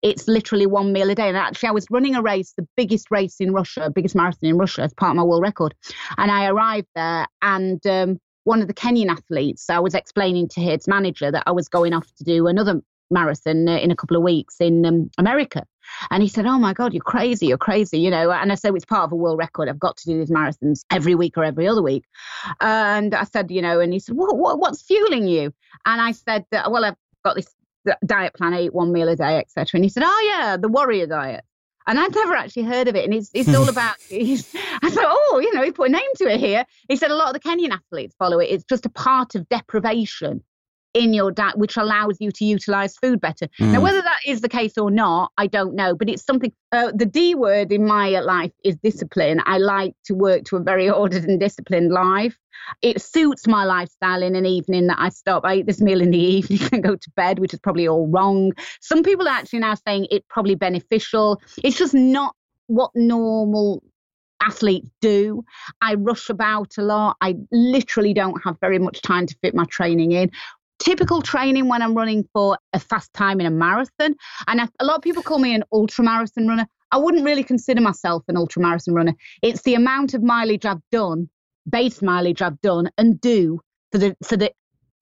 It's 0.04 0.28
literally 0.28 0.66
one 0.66 0.94
meal 0.94 1.10
a 1.10 1.16
day. 1.16 1.30
And 1.30 1.38
actually, 1.38 1.70
I 1.70 1.72
was 1.72 1.88
running 1.90 2.16
a 2.16 2.22
race, 2.22 2.54
the 2.56 2.68
biggest 2.76 3.10
race 3.10 3.38
in 3.40 3.54
Russia, 3.54 3.92
biggest 3.94 4.16
marathon 4.16 4.50
in 4.50 4.58
Russia, 4.58 4.84
as 4.84 4.94
part 4.94 5.12
of 5.12 5.16
my 5.16 5.24
world 5.24 5.42
record. 5.42 5.74
And 6.18 6.30
I 6.30 6.48
arrived 6.48 6.88
there, 6.96 7.26
and 7.42 7.86
um, 7.88 8.20
one 8.44 8.62
of 8.62 8.68
the 8.68 8.74
Kenyan 8.74 9.10
athletes, 9.10 9.70
I 9.70 9.80
was 9.80 9.96
explaining 9.96 10.50
to 10.50 10.62
his 10.62 10.88
manager 10.88 11.32
that 11.32 11.44
I 11.48 11.52
was 11.52 11.70
going 11.70 11.94
off 11.94 12.08
to 12.18 12.24
do 12.24 12.48
another 12.48 12.82
marathon 13.10 13.68
uh, 13.70 13.78
in 13.78 13.92
a 13.92 13.96
couple 13.96 14.18
of 14.18 14.24
weeks 14.24 14.58
in 14.60 14.86
um, 14.86 15.10
America. 15.18 15.66
And 16.12 16.24
he 16.24 16.30
said, 16.30 16.46
Oh 16.46 16.58
my 16.58 16.74
God, 16.74 16.94
you're 16.94 17.04
crazy, 17.04 17.48
you're 17.48 17.58
crazy, 17.58 18.00
you 18.00 18.10
know. 18.10 18.32
And 18.32 18.52
I 18.52 18.56
said, 18.56 18.74
It's 18.76 18.86
part 18.86 19.04
of 19.04 19.12
a 19.12 19.16
world 19.16 19.38
record. 19.38 19.70
I've 19.70 19.80
got 19.80 19.98
to 19.98 20.06
do 20.06 20.18
these 20.18 20.32
marathons 20.32 20.82
every 20.92 21.16
week 21.16 21.38
or 21.38 21.44
every 21.44 21.68
other 21.68 21.82
week. 21.82 22.06
And 22.60 23.14
I 23.14 23.24
said, 23.26 23.52
You 23.52 23.62
know, 23.62 23.80
and 23.80 23.94
he 23.94 24.00
said, 24.00 24.16
what, 24.16 24.36
what, 24.38 24.60
What's 24.60 24.82
fueling 24.82 25.28
you? 25.28 25.54
And 25.86 26.02
I 26.02 26.12
said, 26.12 26.46
Well, 26.52 26.86
I've 26.86 26.96
got 27.24 27.36
this 27.36 27.54
diet 28.06 28.34
plan, 28.34 28.54
I 28.54 28.64
eat 28.64 28.74
one 28.74 28.92
meal 28.92 29.10
a 29.10 29.16
day, 29.16 29.40
etc. 29.40 29.78
And 29.78 29.86
he 29.86 29.90
said, 29.90 30.04
Oh, 30.06 30.32
yeah, 30.32 30.58
the 30.58 30.70
warrior 30.70 31.08
diet. 31.08 31.44
And 31.86 32.00
I'd 32.00 32.16
never 32.16 32.34
actually 32.34 32.64
heard 32.64 32.88
of 32.88 32.96
it. 32.96 33.04
And 33.04 33.14
it's, 33.14 33.30
it's 33.34 33.54
all 33.54 33.68
about, 33.70 33.96
I 34.12 34.90
thought, 34.90 35.06
oh, 35.06 35.40
you 35.44 35.54
know, 35.54 35.64
he 35.64 35.72
put 35.72 35.90
a 35.90 35.92
name 35.92 36.02
to 36.18 36.26
it 36.26 36.40
here. 36.40 36.66
He 36.88 36.96
said 36.96 37.12
a 37.12 37.16
lot 37.16 37.36
of 37.36 37.42
the 37.42 37.48
Kenyan 37.48 37.72
athletes 37.72 38.16
follow 38.18 38.40
it. 38.40 38.46
It's 38.46 38.64
just 38.64 38.86
a 38.86 38.90
part 38.90 39.36
of 39.36 39.48
deprivation 39.50 40.44
in 40.94 41.14
your 41.14 41.32
diet, 41.32 41.58
which 41.58 41.78
allows 41.78 42.18
you 42.20 42.32
to 42.32 42.46
utilize 42.46 42.96
food 42.98 43.20
better. 43.20 43.48
Mm. 43.60 43.74
Now, 43.74 43.82
whether 43.82 44.02
that 44.02 44.20
is 44.26 44.42
the 44.42 44.50
case 44.50 44.78
or 44.78 44.92
not, 44.92 45.32
I 45.38 45.48
don't 45.48 45.76
know, 45.76 45.96
but 45.96 46.10
it's 46.10 46.24
something. 46.24 46.54
Uh, 46.72 46.92
the 46.94 47.06
D 47.06 47.36
word 47.36 47.72
in 47.72 47.86
my 47.86 48.20
life 48.20 48.52
is 48.64 48.76
discipline. 48.78 49.42
I 49.46 49.58
like 49.58 49.96
to 50.06 50.14
work 50.14 50.46
to 50.46 50.58
a 50.58 50.60
very 50.60 50.90
ordered 50.90 51.26
and 51.26 51.40
disciplined 51.40 51.92
life. 51.92 52.38
It 52.82 53.02
suits 53.02 53.48
my 53.48 53.66
lifestyle 53.66 54.24
in 54.24 54.36
an 54.36 54.46
evening 54.46 54.88
that 54.88 54.98
I 55.00 55.10
stop. 55.10 55.44
I 55.44 55.56
eat 55.56 55.68
this 55.68 55.82
meal 55.82 56.02
in 56.02 56.12
the 56.12 56.18
evening 56.38 56.70
and 56.72 56.84
go 56.84 56.96
to 56.96 57.12
bed, 57.16 57.40
which 57.40 57.54
is 57.54 57.60
probably 57.60 57.88
all 57.88 58.08
wrong. 58.08 58.54
Some 58.80 59.04
people 59.04 59.28
are 59.28 59.32
actually 59.32 59.60
now 59.60 59.76
saying 59.76 60.08
it's 60.12 60.26
probably 60.30 60.56
beneficial. 60.56 61.42
It's 61.64 61.78
just 61.78 61.94
not 61.94 62.36
what 62.68 62.92
normal 62.96 63.84
athletes 64.42 64.90
do. 65.02 65.44
I 65.82 65.96
rush 65.96 66.30
about 66.30 66.78
a 66.78 66.82
lot. 66.82 67.18
I 67.22 67.36
literally 67.52 68.14
don't 68.14 68.42
have 68.44 68.58
very 68.60 68.80
much 68.80 69.02
time 69.02 69.26
to 69.26 69.36
fit 69.42 69.56
my 69.56 69.66
training 69.66 70.12
in 70.12 70.32
typical 70.84 71.22
training 71.22 71.70
when 71.70 71.82
I'm 71.82 71.96
running 71.96 72.28
for 72.34 72.58
a 72.74 72.80
fast 72.80 73.14
time 73.14 73.40
in 73.40 73.46
a 73.46 73.52
marathon. 73.52 74.16
And 74.48 74.60
a 74.80 74.86
lot 74.86 74.98
of 74.98 75.02
people 75.02 75.24
call 75.24 75.40
me 75.40 75.56
an 75.56 75.64
ultra 75.72 76.04
marathon 76.04 76.48
runner. 76.48 76.68
I 76.92 76.98
wouldn't 76.98 77.24
really 77.24 77.44
consider 77.44 77.80
myself 77.80 78.24
an 78.28 78.36
ultra 78.36 78.62
marathon 78.62 78.94
runner. 78.94 79.14
It's 79.42 79.62
the 79.62 79.76
amount 79.76 80.14
of 80.14 80.22
mileage 80.22 80.66
I've 80.66 80.82
done, 80.92 81.30
base 81.70 82.02
mileage 82.02 82.42
I've 82.42 82.60
done 82.62 82.90
and 82.98 83.20
do 83.22 83.62
for 83.92 83.98
the 83.98 84.16
for 84.24 84.36
the 84.36 84.52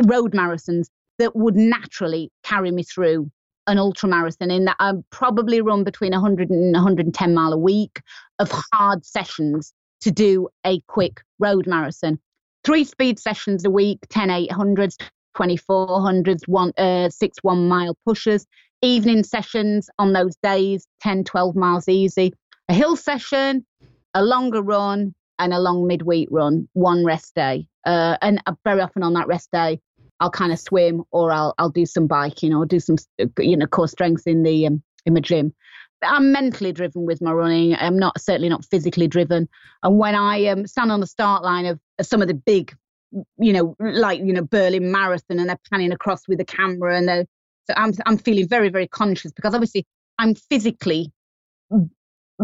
road 0.05 0.33
marathons 0.33 0.87
that 1.17 1.35
would 1.35 1.55
naturally 1.55 2.31
carry 2.43 2.71
me 2.71 2.83
through 2.83 3.31
an 3.67 3.77
ultra 3.77 4.07
marathon 4.07 4.51
in 4.51 4.65
that 4.65 4.75
I 4.79 4.93
probably 5.09 5.61
run 5.61 5.83
between 5.83 6.11
100 6.11 6.49
and 6.49 6.73
110 6.73 7.33
mile 7.33 7.53
a 7.53 7.57
week 7.57 8.01
of 8.39 8.51
hard 8.71 9.05
sessions 9.05 9.73
to 10.01 10.11
do 10.11 10.49
a 10.65 10.79
quick 10.81 11.21
road 11.39 11.65
marathon. 11.65 12.19
Three 12.63 12.83
speed 12.83 13.17
sessions 13.17 13.65
a 13.65 13.69
week, 13.69 13.99
10 14.09 14.29
800s, 14.29 14.97
2400s, 15.37 16.47
one, 16.47 16.71
uh, 16.77 17.09
six 17.09 17.37
one 17.41 17.67
mile 17.67 17.95
pushes, 18.05 18.45
evening 18.81 19.23
sessions 19.23 19.89
on 19.99 20.13
those 20.13 20.35
days, 20.43 20.87
10, 21.01 21.23
12 21.23 21.55
miles 21.55 21.87
easy, 21.87 22.33
a 22.69 22.73
hill 22.73 22.95
session, 22.95 23.65
a 24.13 24.23
longer 24.23 24.61
run, 24.61 25.13
and 25.39 25.53
a 25.53 25.59
long 25.59 25.87
midweek 25.87 26.27
run, 26.31 26.67
one 26.73 27.03
rest 27.03 27.33
day. 27.35 27.67
Uh, 27.85 28.15
and 28.21 28.41
very 28.63 28.79
often 28.79 29.03
on 29.03 29.13
that 29.13 29.27
rest 29.27 29.49
day, 29.51 29.79
I'll 30.19 30.29
kind 30.29 30.51
of 30.51 30.59
swim 30.59 31.03
or 31.11 31.31
I'll 31.31 31.55
I'll 31.57 31.71
do 31.71 31.85
some 31.85 32.05
biking 32.05 32.53
or 32.53 32.65
do 32.65 32.79
some 32.79 32.97
you 33.39 33.57
know 33.57 33.65
core 33.65 33.87
strength 33.87 34.27
in 34.27 34.43
the 34.43 34.67
um, 34.67 34.83
in 35.05 35.15
my 35.15 35.19
gym. 35.19 35.53
I'm 36.03 36.31
mentally 36.31 36.71
driven 36.71 37.05
with 37.05 37.21
my 37.21 37.31
running. 37.31 37.75
I'm 37.75 37.97
not 37.97 38.19
certainly 38.21 38.49
not 38.49 38.65
physically 38.65 39.07
driven. 39.07 39.49
And 39.83 39.97
when 39.97 40.15
I 40.15 40.45
um, 40.47 40.65
stand 40.67 40.91
on 40.91 40.99
the 40.99 41.07
start 41.07 41.43
line 41.43 41.65
of 41.65 41.79
some 42.01 42.21
of 42.21 42.27
the 42.27 42.33
big, 42.33 42.75
you 43.37 43.53
know, 43.53 43.75
like 43.79 44.19
you 44.19 44.33
know 44.33 44.43
Berlin 44.43 44.91
Marathon, 44.91 45.39
and 45.39 45.49
they're 45.49 45.59
panning 45.69 45.91
across 45.91 46.27
with 46.27 46.37
the 46.37 46.45
camera, 46.45 46.97
and 46.97 47.07
they're 47.07 47.25
so 47.67 47.73
I'm 47.77 47.93
I'm 48.05 48.17
feeling 48.17 48.47
very 48.47 48.69
very 48.69 48.87
conscious 48.87 49.31
because 49.31 49.53
obviously 49.53 49.85
I'm 50.17 50.35
physically 50.35 51.11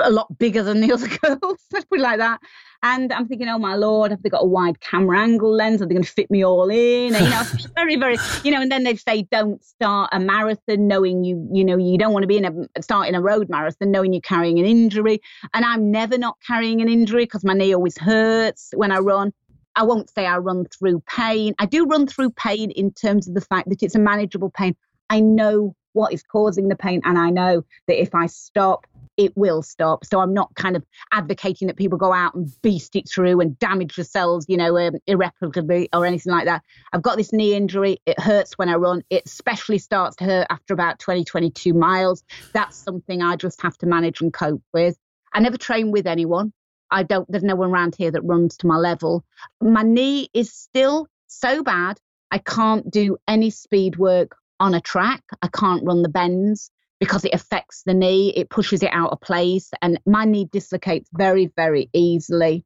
a 0.03 0.11
lot 0.11 0.37
bigger 0.37 0.63
than 0.63 0.81
the 0.81 0.91
other 0.93 1.07
girls, 1.07 1.59
let's 1.71 1.85
put 1.85 1.99
it 1.99 2.01
like 2.01 2.19
that. 2.19 2.39
And 2.83 3.11
I'm 3.11 3.27
thinking, 3.27 3.49
oh 3.49 3.57
my 3.57 3.75
lord, 3.75 4.11
have 4.11 4.21
they 4.21 4.29
got 4.29 4.43
a 4.43 4.47
wide 4.47 4.79
camera 4.79 5.19
angle 5.19 5.51
lens? 5.51 5.81
Are 5.81 5.87
they 5.87 5.95
going 5.95 6.03
to 6.03 6.11
fit 6.11 6.29
me 6.29 6.45
all 6.45 6.69
in? 6.69 7.15
And, 7.15 7.25
you 7.25 7.31
know, 7.31 7.43
very, 7.75 7.95
very, 7.95 8.17
you 8.43 8.51
know. 8.51 8.61
And 8.61 8.71
then 8.71 8.83
they 8.83 8.95
say, 8.95 9.23
don't 9.23 9.63
start 9.63 10.09
a 10.13 10.19
marathon 10.19 10.87
knowing 10.87 11.23
you, 11.23 11.49
you 11.51 11.65
know, 11.65 11.77
you 11.77 11.97
don't 11.97 12.13
want 12.13 12.23
to 12.23 12.27
be 12.27 12.37
in 12.37 12.45
a 12.45 12.81
starting 12.81 13.15
a 13.15 13.21
road 13.21 13.49
marathon 13.49 13.89
knowing 13.89 14.13
you're 14.13 14.21
carrying 14.21 14.59
an 14.59 14.65
injury. 14.65 15.19
And 15.53 15.65
I'm 15.65 15.89
never 15.89 16.17
not 16.17 16.37
carrying 16.45 16.81
an 16.81 16.87
injury 16.87 17.23
because 17.23 17.43
my 17.43 17.53
knee 17.53 17.73
always 17.73 17.97
hurts 17.97 18.71
when 18.75 18.91
I 18.91 18.99
run. 18.99 19.33
I 19.77 19.83
won't 19.83 20.09
say 20.09 20.25
I 20.25 20.37
run 20.37 20.65
through 20.65 21.03
pain. 21.07 21.53
I 21.59 21.67
do 21.67 21.85
run 21.85 22.07
through 22.07 22.31
pain 22.31 22.71
in 22.71 22.91
terms 22.91 23.27
of 23.27 23.35
the 23.35 23.41
fact 23.41 23.69
that 23.69 23.83
it's 23.83 23.93
a 23.93 23.99
manageable 23.99 24.49
pain. 24.49 24.75
I 25.09 25.19
know 25.19 25.75
what 25.93 26.11
is 26.11 26.23
causing 26.23 26.67
the 26.67 26.75
pain, 26.75 27.01
and 27.05 27.17
I 27.17 27.29
know 27.29 27.63
that 27.87 28.01
if 28.01 28.15
I 28.15 28.25
stop, 28.25 28.87
it 29.17 29.37
will 29.37 29.61
stop. 29.61 30.03
So 30.03 30.19
I'm 30.19 30.33
not 30.33 30.53
kind 30.55 30.75
of 30.75 30.83
advocating 31.11 31.67
that 31.67 31.77
people 31.77 31.97
go 31.99 32.11
out 32.11 32.33
and 32.33 32.51
beast 32.63 32.95
it 32.95 33.07
through 33.07 33.39
and 33.39 33.57
damage 33.59 33.95
themselves, 33.95 34.47
you 34.49 34.57
know, 34.57 34.77
um, 34.77 34.95
irreparably 35.05 35.89
or 35.93 36.05
anything 36.05 36.33
like 36.33 36.45
that. 36.45 36.63
I've 36.91 37.03
got 37.03 37.17
this 37.17 37.31
knee 37.31 37.53
injury. 37.53 37.99
It 38.07 38.19
hurts 38.19 38.57
when 38.57 38.69
I 38.69 38.75
run. 38.75 39.03
It 39.11 39.23
especially 39.27 39.77
starts 39.77 40.15
to 40.17 40.23
hurt 40.23 40.47
after 40.49 40.73
about 40.73 40.99
20, 40.99 41.23
22 41.23 41.73
miles. 41.73 42.23
That's 42.53 42.77
something 42.77 43.21
I 43.21 43.35
just 43.35 43.61
have 43.61 43.77
to 43.79 43.85
manage 43.85 44.21
and 44.21 44.33
cope 44.33 44.63
with. 44.73 44.97
I 45.33 45.39
never 45.39 45.57
train 45.57 45.91
with 45.91 46.07
anyone. 46.07 46.51
I 46.91 47.03
don't, 47.03 47.29
there's 47.29 47.43
no 47.43 47.55
one 47.55 47.69
around 47.69 47.95
here 47.95 48.11
that 48.11 48.21
runs 48.21 48.57
to 48.57 48.67
my 48.67 48.77
level. 48.77 49.25
My 49.61 49.83
knee 49.83 50.29
is 50.33 50.53
still 50.53 51.07
so 51.27 51.63
bad. 51.63 51.99
I 52.31 52.39
can't 52.39 52.89
do 52.89 53.17
any 53.27 53.49
speed 53.49 53.97
work 53.97 54.35
on 54.59 54.73
a 54.73 54.81
track. 54.81 55.23
I 55.41 55.47
can't 55.47 55.83
run 55.85 56.01
the 56.01 56.09
bends 56.09 56.71
because 56.99 57.25
it 57.25 57.33
affects 57.33 57.83
the 57.85 57.93
knee, 57.93 58.33
it 58.35 58.49
pushes 58.49 58.81
it 58.81 58.89
out 58.91 59.11
of 59.11 59.21
place, 59.21 59.69
and 59.81 59.99
my 60.05 60.25
knee 60.25 60.45
dislocates 60.51 61.09
very, 61.13 61.51
very 61.55 61.89
easily. 61.93 62.65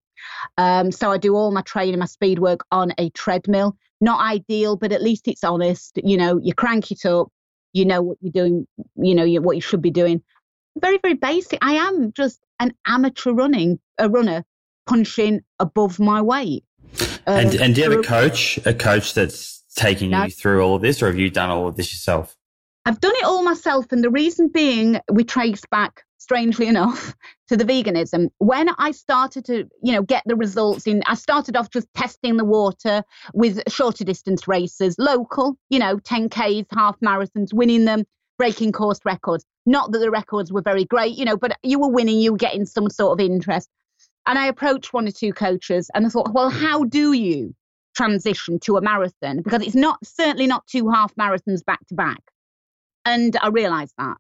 Um, 0.58 0.92
so 0.92 1.12
I 1.12 1.18
do 1.18 1.36
all 1.36 1.52
my 1.52 1.62
training, 1.62 2.00
my 2.00 2.06
speed 2.06 2.40
work 2.40 2.66
on 2.72 2.94
a 2.98 3.10
treadmill. 3.10 3.76
Not 4.00 4.22
ideal, 4.22 4.78
but 4.78 4.92
at 4.92 5.02
least 5.02 5.28
it's 5.28 5.44
honest. 5.44 6.00
You 6.04 6.18
know, 6.18 6.40
you 6.42 6.54
crank 6.54 6.92
it 6.92 7.06
up, 7.06 7.28
you 7.74 7.86
know 7.86 8.02
what 8.02 8.18
you're 8.22 8.32
doing, 8.32 8.68
you 8.96 9.16
know 9.16 9.28
what 9.42 9.56
you 9.56 9.62
should 9.62 9.82
be 9.82 9.92
doing. 9.92 10.22
Very, 10.80 10.98
very 10.98 11.16
basic. 11.16 11.60
I 11.62 11.74
am 11.74 12.14
just 12.14 12.40
an 12.60 12.74
amateur 12.88 13.34
running 13.34 13.80
a 14.02 14.10
runner, 14.10 14.44
punching 14.88 15.42
above 15.60 16.00
my 16.00 16.22
weight. 16.22 16.66
Uh, 17.00 17.32
and 17.32 17.56
and 17.56 17.76
do 17.76 17.82
you 17.82 17.90
have 17.90 18.00
a 18.00 18.04
coach, 18.04 18.60
a 18.66 18.74
coach 18.74 19.14
that's 19.14 19.64
taking 19.76 20.12
no. 20.12 20.24
you 20.24 20.32
through 20.32 20.62
all 20.62 20.76
of 20.76 20.82
this, 20.82 21.02
or 21.02 21.08
have 21.08 21.18
you 21.18 21.30
done 21.30 21.50
all 21.50 21.68
of 21.68 21.78
this 21.78 21.94
yourself? 21.94 22.36
I've 22.86 23.00
done 23.00 23.14
it 23.16 23.24
all 23.24 23.44
myself, 23.44 23.92
and 23.92 24.04
the 24.04 24.10
reason 24.10 24.48
being, 24.48 25.00
we 25.12 25.24
trace 25.24 25.62
back, 25.70 26.04
strangely 26.18 26.68
enough, 26.68 27.16
to 27.48 27.56
the 27.56 27.64
veganism. 27.64 28.30
When 28.40 28.70
I 28.80 28.92
started 28.92 29.46
to, 29.46 29.70
you 29.84 29.94
know, 29.94 30.02
get 30.02 30.24
the 30.26 30.36
results 30.36 30.88
in, 30.88 31.04
I 31.06 31.14
started 31.14 31.56
off 31.56 31.70
just 31.70 31.88
testing 31.94 32.38
the 32.38 32.46
water 32.46 33.04
with 33.34 33.62
shorter 33.72 34.04
distance 34.04 34.48
races, 34.48 34.96
local, 34.98 35.58
you 35.70 35.78
know, 35.78 35.98
10Ks, 35.98 36.66
half 36.74 37.00
marathons, 37.02 37.54
winning 37.54 37.86
them, 37.86 38.04
breaking 38.40 38.72
course 38.72 39.00
records. 39.06 39.46
Not 39.68 39.92
that 39.92 40.00
the 40.00 40.10
records 40.10 40.52
were 40.52 40.64
very 40.64 40.86
great, 40.86 41.16
you 41.16 41.26
know, 41.26 41.38
but 41.38 41.56
you 41.62 41.80
were 41.80 41.92
winning, 41.92 42.18
you 42.18 42.32
were 42.32 42.38
getting 42.38 42.66
some 42.66 42.90
sort 42.90 43.20
of 43.20 43.24
interest. 43.24 43.70
And 44.28 44.38
I 44.38 44.48
approached 44.48 44.94
one 44.94 45.08
or 45.08 45.12
two 45.12 45.34
coaches 45.34 45.90
and 45.94 46.06
I 46.06 46.10
thought, 46.10 46.34
well, 46.34 46.50
how 46.50 46.84
do 46.84 47.14
you 47.14 47.56
transition 47.96 48.60
to 48.62 48.78
a 48.78 48.82
marathon? 48.82 49.42
Because 49.42 49.66
it's 49.66 49.76
not 49.76 49.98
certainly 50.04 50.48
not 50.48 50.66
two 50.68 50.90
half 50.90 51.14
marathons 51.16 51.66
back 51.66 51.86
to 51.88 51.96
back. 51.96 52.22
And 53.06 53.36
I 53.42 53.48
realized 53.48 53.94
that. 53.98 54.18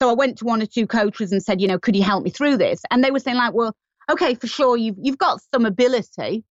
So 0.00 0.10
I 0.10 0.14
went 0.14 0.38
to 0.38 0.44
one 0.44 0.62
or 0.62 0.66
two 0.66 0.86
coaches 0.86 1.32
and 1.32 1.42
said, 1.42 1.60
you 1.60 1.68
know, 1.68 1.78
could 1.78 1.96
you 1.96 2.02
help 2.02 2.24
me 2.24 2.30
through 2.30 2.56
this? 2.56 2.82
And 2.90 3.02
they 3.04 3.10
were 3.10 3.18
saying, 3.18 3.36
like, 3.36 3.54
well, 3.54 3.74
okay, 4.10 4.34
for 4.34 4.46
sure, 4.46 4.76
you've, 4.76 4.96
you've 5.00 5.18
got 5.18 5.40
some 5.52 5.66
ability, 5.66 6.44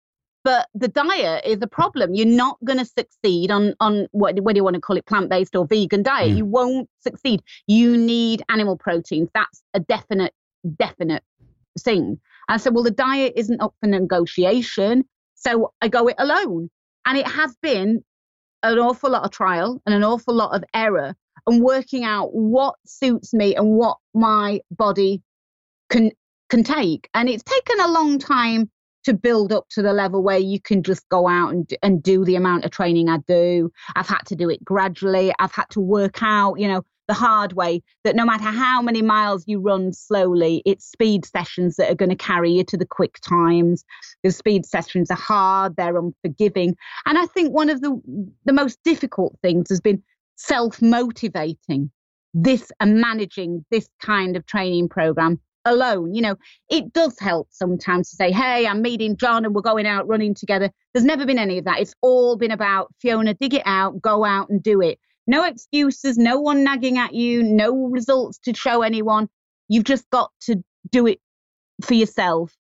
but 0.44 0.68
the 0.74 0.88
diet 0.88 1.46
is 1.46 1.60
a 1.62 1.68
problem. 1.68 2.14
You're 2.14 2.28
not 2.28 2.58
going 2.64 2.80
to 2.80 2.86
succeed 2.86 3.52
on, 3.52 3.76
on 3.80 4.08
what, 4.12 4.36
do 4.36 4.44
you 4.56 4.64
want 4.64 4.76
to 4.76 4.82
call 4.82 4.98
it, 4.98 5.06
plant 5.06 5.30
based 5.30 5.56
or 5.56 5.66
vegan 5.66 6.04
diet. 6.04 6.32
Mm. 6.32 6.38
You 6.38 6.46
won't 6.46 6.90
succeed. 7.02 7.42
You 7.68 7.98
need 7.98 8.44
animal 8.50 8.78
proteins. 8.78 9.30
That's 9.34 9.64
a 9.74 9.80
definite, 9.80 10.34
definite 10.78 11.24
thing. 11.80 12.20
I 12.50 12.58
said, 12.58 12.74
well, 12.74 12.84
the 12.84 12.91
diet 12.91 13.34
isn't 13.36 13.62
up 13.62 13.74
for 13.80 13.88
negotiation. 13.88 15.06
So 15.36 15.74
I 15.82 15.88
go 15.88 16.08
it 16.08 16.16
alone. 16.18 16.70
And 17.06 17.18
it 17.18 17.28
has 17.28 17.56
been 17.62 18.04
an 18.64 18.78
awful 18.78 19.12
lot 19.12 19.24
of 19.24 19.32
trial 19.32 19.82
and 19.86 19.95
an 19.95 20.04
awful 20.04 20.34
lot 20.34 20.54
of 20.54 20.64
error 20.74 21.16
and 21.47 21.64
working 21.64 22.04
out 22.04 22.34
what 22.34 22.76
suits 22.86 23.34
me 23.34 23.56
and 23.56 23.72
what 23.72 23.97
my 24.14 24.60
body 24.72 25.22
can 25.89 26.12
can 26.50 26.64
take. 26.64 27.10
And 27.14 27.30
it's 27.30 27.43
taken 27.43 27.80
a 27.80 27.88
long 27.88 28.20
time 28.20 28.70
to 29.06 29.14
build 29.14 29.54
up 29.54 29.68
to 29.70 29.82
the 29.82 29.93
level 29.93 30.22
where 30.22 30.38
you 30.38 30.60
can 30.60 30.84
just 30.84 31.08
go 31.10 31.28
out 31.28 31.54
and, 31.54 31.74
and 31.82 32.04
do 32.04 32.26
the 32.26 32.36
amount 32.36 32.66
of 32.66 32.72
training 32.72 33.08
I 33.08 33.20
do. 33.28 33.72
I've 33.95 34.08
had 34.08 34.26
to 34.28 34.36
do 34.36 34.50
it 34.50 34.64
gradually. 34.66 35.32
I've 35.39 35.54
had 35.54 35.70
to 35.72 35.80
work 35.80 36.22
out, 36.22 36.60
you 36.60 36.68
know, 36.68 36.84
the 37.10 37.14
hard 37.16 37.53
way 37.53 37.82
that 38.03 38.16
no 38.16 38.24
matter 38.24 38.45
how 38.45 38.82
many 38.82 39.01
miles 39.01 39.43
you 39.47 39.60
run 39.60 39.91
slowly, 39.91 40.62
it's 40.64 40.86
speed 40.86 41.26
sessions 41.26 41.76
that 41.76 41.91
are 41.91 41.95
going 41.95 42.10
to 42.10 42.16
carry 42.16 42.51
you 42.51 42.64
to 42.64 42.78
the 42.78 42.86
quick 42.86 43.18
times. 43.28 43.84
The 44.24 44.32
speed 44.32 44.66
sessions 44.66 45.10
are 45.10 45.18
hard, 45.18 45.76
they're 45.76 45.97
unforgiving. 45.97 46.78
And 47.07 47.18
I 47.18 47.26
think 47.26 47.51
one 47.51 47.70
of 47.70 47.82
the 47.82 47.99
the 48.45 48.53
most 48.53 48.78
difficult 48.86 49.36
things 49.41 49.70
has 49.70 49.82
been 49.82 50.03
self 50.36 50.82
motivating 50.82 51.91
this 52.36 52.72
and 52.80 53.01
managing 53.01 53.66
this 53.72 53.89
kind 53.99 54.38
of 54.38 54.45
training 54.45 54.88
program 54.88 55.41
alone. 55.66 56.14
You 56.14 56.22
know, 56.22 56.36
it 56.70 56.93
does 56.93 57.18
help 57.20 57.47
sometimes 57.49 58.12
to 58.12 58.16
say, 58.18 58.32
hey, 58.32 58.68
I'm 58.68 58.84
meeting 58.84 59.18
John 59.18 59.45
and 59.45 59.55
we're 59.55 59.62
going 59.62 59.88
out 59.88 60.07
running 60.07 60.36
together. 60.36 60.70
There's 60.93 61.05
never 61.05 61.26
been 61.26 61.39
any 61.39 61.57
of 61.57 61.66
that. 61.66 61.80
It's 61.80 61.95
all 62.01 62.38
been 62.38 62.51
about 62.51 62.93
Fiona, 63.01 63.34
dig 63.34 63.55
it 63.55 63.64
out, 63.66 63.99
go 63.99 64.24
out 64.24 64.49
and 64.49 64.62
do 64.62 64.80
it. 64.80 64.99
No 65.30 65.44
excuses, 65.44 66.18
no 66.18 66.40
one 66.40 66.64
nagging 66.64 66.98
at 66.98 67.14
you, 67.14 67.44
no 67.44 67.86
results 67.86 68.40
to 68.40 68.56
show 68.56 68.82
anyone. 68.82 69.30
You've 69.68 69.84
just 69.84 70.10
got 70.10 70.32
to 70.46 70.64
do 70.90 71.06
it 71.06 71.20
for 71.84 71.94
yourself. 71.94 72.52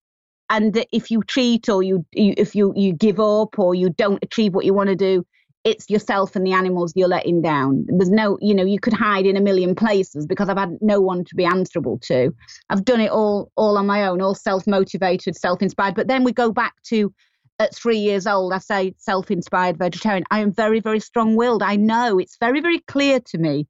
And 0.51 0.85
if 0.91 1.09
you 1.09 1.23
cheat 1.27 1.67
or 1.67 1.81
you, 1.81 2.05
you 2.13 2.35
if 2.37 2.53
you, 2.53 2.71
you 2.75 2.93
give 2.93 3.19
up 3.19 3.57
or 3.57 3.73
you 3.73 3.89
don't 3.89 4.23
achieve 4.23 4.53
what 4.53 4.65
you 4.65 4.75
want 4.75 4.89
to 4.89 4.95
do, 4.95 5.25
it's 5.63 5.89
yourself 5.89 6.35
and 6.35 6.45
the 6.45 6.53
animals 6.53 6.93
you're 6.95 7.07
letting 7.07 7.41
down. 7.41 7.87
There's 7.87 8.11
no, 8.11 8.37
you 8.39 8.53
know, 8.53 8.65
you 8.65 8.79
could 8.79 8.93
hide 8.93 9.25
in 9.25 9.35
a 9.35 9.41
million 9.41 9.73
places 9.73 10.27
because 10.27 10.47
I've 10.47 10.57
had 10.59 10.77
no 10.79 11.01
one 11.01 11.25
to 11.25 11.35
be 11.35 11.45
answerable 11.45 11.97
to. 12.03 12.31
I've 12.69 12.85
done 12.85 13.01
it 13.01 13.09
all 13.09 13.51
all 13.55 13.79
on 13.79 13.87
my 13.87 14.05
own, 14.05 14.21
all 14.21 14.35
self-motivated, 14.35 15.35
self-inspired. 15.35 15.95
But 15.95 16.07
then 16.07 16.23
we 16.23 16.33
go 16.33 16.51
back 16.51 16.75
to 16.89 17.11
at 17.59 17.75
three 17.75 17.97
years 17.97 18.25
old, 18.25 18.53
I 18.53 18.59
say 18.59 18.95
self-inspired 18.97 19.77
vegetarian. 19.77 20.23
I 20.31 20.39
am 20.39 20.51
very, 20.51 20.79
very 20.79 20.99
strong-willed. 20.99 21.61
I 21.61 21.75
know 21.75 22.17
it's 22.17 22.37
very, 22.39 22.61
very 22.61 22.79
clear 22.79 23.19
to 23.19 23.37
me. 23.37 23.67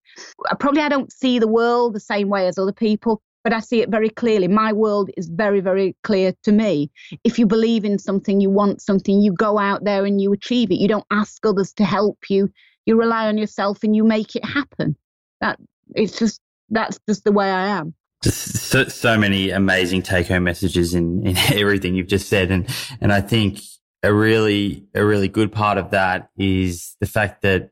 Probably 0.60 0.82
I 0.82 0.90
don't 0.90 1.12
see 1.12 1.40
the 1.40 1.48
world 1.48 1.96
the 1.96 2.00
same 2.00 2.30
way 2.30 2.48
as 2.48 2.58
other 2.58 2.72
people, 2.72 3.22
but 3.44 3.52
I 3.52 3.60
see 3.60 3.82
it 3.82 3.90
very 3.90 4.10
clearly. 4.10 4.48
My 4.48 4.74
world 4.74 5.10
is 5.18 5.28
very, 5.28 5.60
very 5.60 5.96
clear 6.04 6.34
to 6.44 6.52
me. 6.52 6.92
If 7.24 7.40
you 7.40 7.48
believe 7.48 7.84
in 7.84 7.98
something, 7.98 8.40
you 8.40 8.52
want 8.52 8.82
something, 8.82 9.22
you 9.22 9.34
go 9.34 9.58
out 9.58 9.84
there 9.84 10.06
and 10.06 10.22
you 10.22 10.32
achieve 10.34 10.72
it. 10.72 10.80
You 10.80 10.88
don't 10.88 11.06
ask 11.10 11.44
others 11.46 11.74
to 11.74 11.84
help 11.84 12.30
you. 12.30 12.50
You 12.86 12.96
rely 12.96 13.28
on 13.28 13.38
yourself 13.38 13.84
and 13.84 13.96
you 13.96 14.04
make 14.04 14.36
it 14.36 14.46
happen. 14.46 14.96
That 15.42 15.58
it's 15.96 16.18
just 16.18 16.42
that's 16.70 17.00
just 17.08 17.24
the 17.24 17.32
way 17.32 17.50
I 17.50 17.68
am. 17.68 17.96
So, 18.24 18.84
so 18.86 19.18
many 19.18 19.50
amazing 19.50 20.02
take 20.02 20.28
home 20.28 20.44
messages 20.44 20.94
in, 20.94 21.26
in 21.26 21.38
everything 21.54 21.96
you've 21.96 22.08
just 22.08 22.28
said. 22.28 22.52
And, 22.52 22.68
and 23.00 23.14
I 23.14 23.22
think 23.22 23.62
a 24.04 24.14
really, 24.14 24.86
a 24.96 25.06
really 25.06 25.28
good 25.28 25.52
part 25.52 25.78
of 25.78 25.92
that 25.92 26.30
is 26.38 26.96
the 27.00 27.08
fact 27.08 27.42
that 27.42 27.72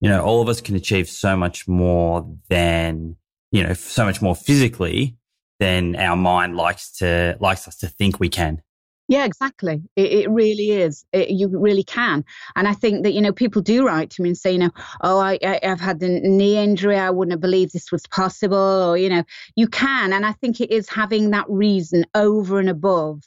you 0.00 0.08
know, 0.08 0.22
all 0.22 0.40
of 0.40 0.48
us 0.48 0.60
can 0.60 0.76
achieve 0.76 1.08
so 1.08 1.36
much 1.36 1.66
more 1.66 2.28
than, 2.48 3.16
you 3.50 3.62
know, 3.62 3.74
so 3.74 4.04
much 4.04 4.22
more 4.22 4.36
physically 4.36 5.16
than 5.58 5.96
our 5.96 6.16
mind 6.16 6.56
likes 6.56 6.92
to, 6.98 7.36
likes 7.40 7.66
us 7.66 7.76
to 7.78 7.88
think 7.88 8.20
we 8.20 8.28
can. 8.28 8.62
Yeah, 9.08 9.24
exactly. 9.24 9.82
It, 9.96 10.12
it 10.12 10.30
really 10.30 10.70
is. 10.70 11.04
It, 11.12 11.30
you 11.30 11.48
really 11.48 11.82
can. 11.82 12.24
And 12.54 12.68
I 12.68 12.74
think 12.74 13.04
that, 13.04 13.12
you 13.12 13.22
know, 13.22 13.32
people 13.32 13.62
do 13.62 13.86
write 13.86 14.10
to 14.10 14.22
me 14.22 14.28
and 14.28 14.38
say, 14.38 14.52
you 14.52 14.58
know, 14.58 14.70
oh, 15.00 15.18
I, 15.18 15.38
I, 15.42 15.58
have 15.62 15.80
had 15.80 16.02
a 16.02 16.08
knee 16.08 16.58
injury. 16.58 16.96
I 16.96 17.10
wouldn't 17.10 17.32
have 17.32 17.40
believed 17.40 17.72
this 17.72 17.90
was 17.90 18.06
possible. 18.06 18.56
Or, 18.56 18.98
you 18.98 19.08
know, 19.08 19.24
you 19.56 19.66
can. 19.66 20.12
And 20.12 20.26
I 20.26 20.32
think 20.32 20.60
it 20.60 20.70
is 20.70 20.90
having 20.90 21.30
that 21.30 21.46
reason 21.48 22.04
over 22.14 22.60
and 22.60 22.68
above 22.68 23.22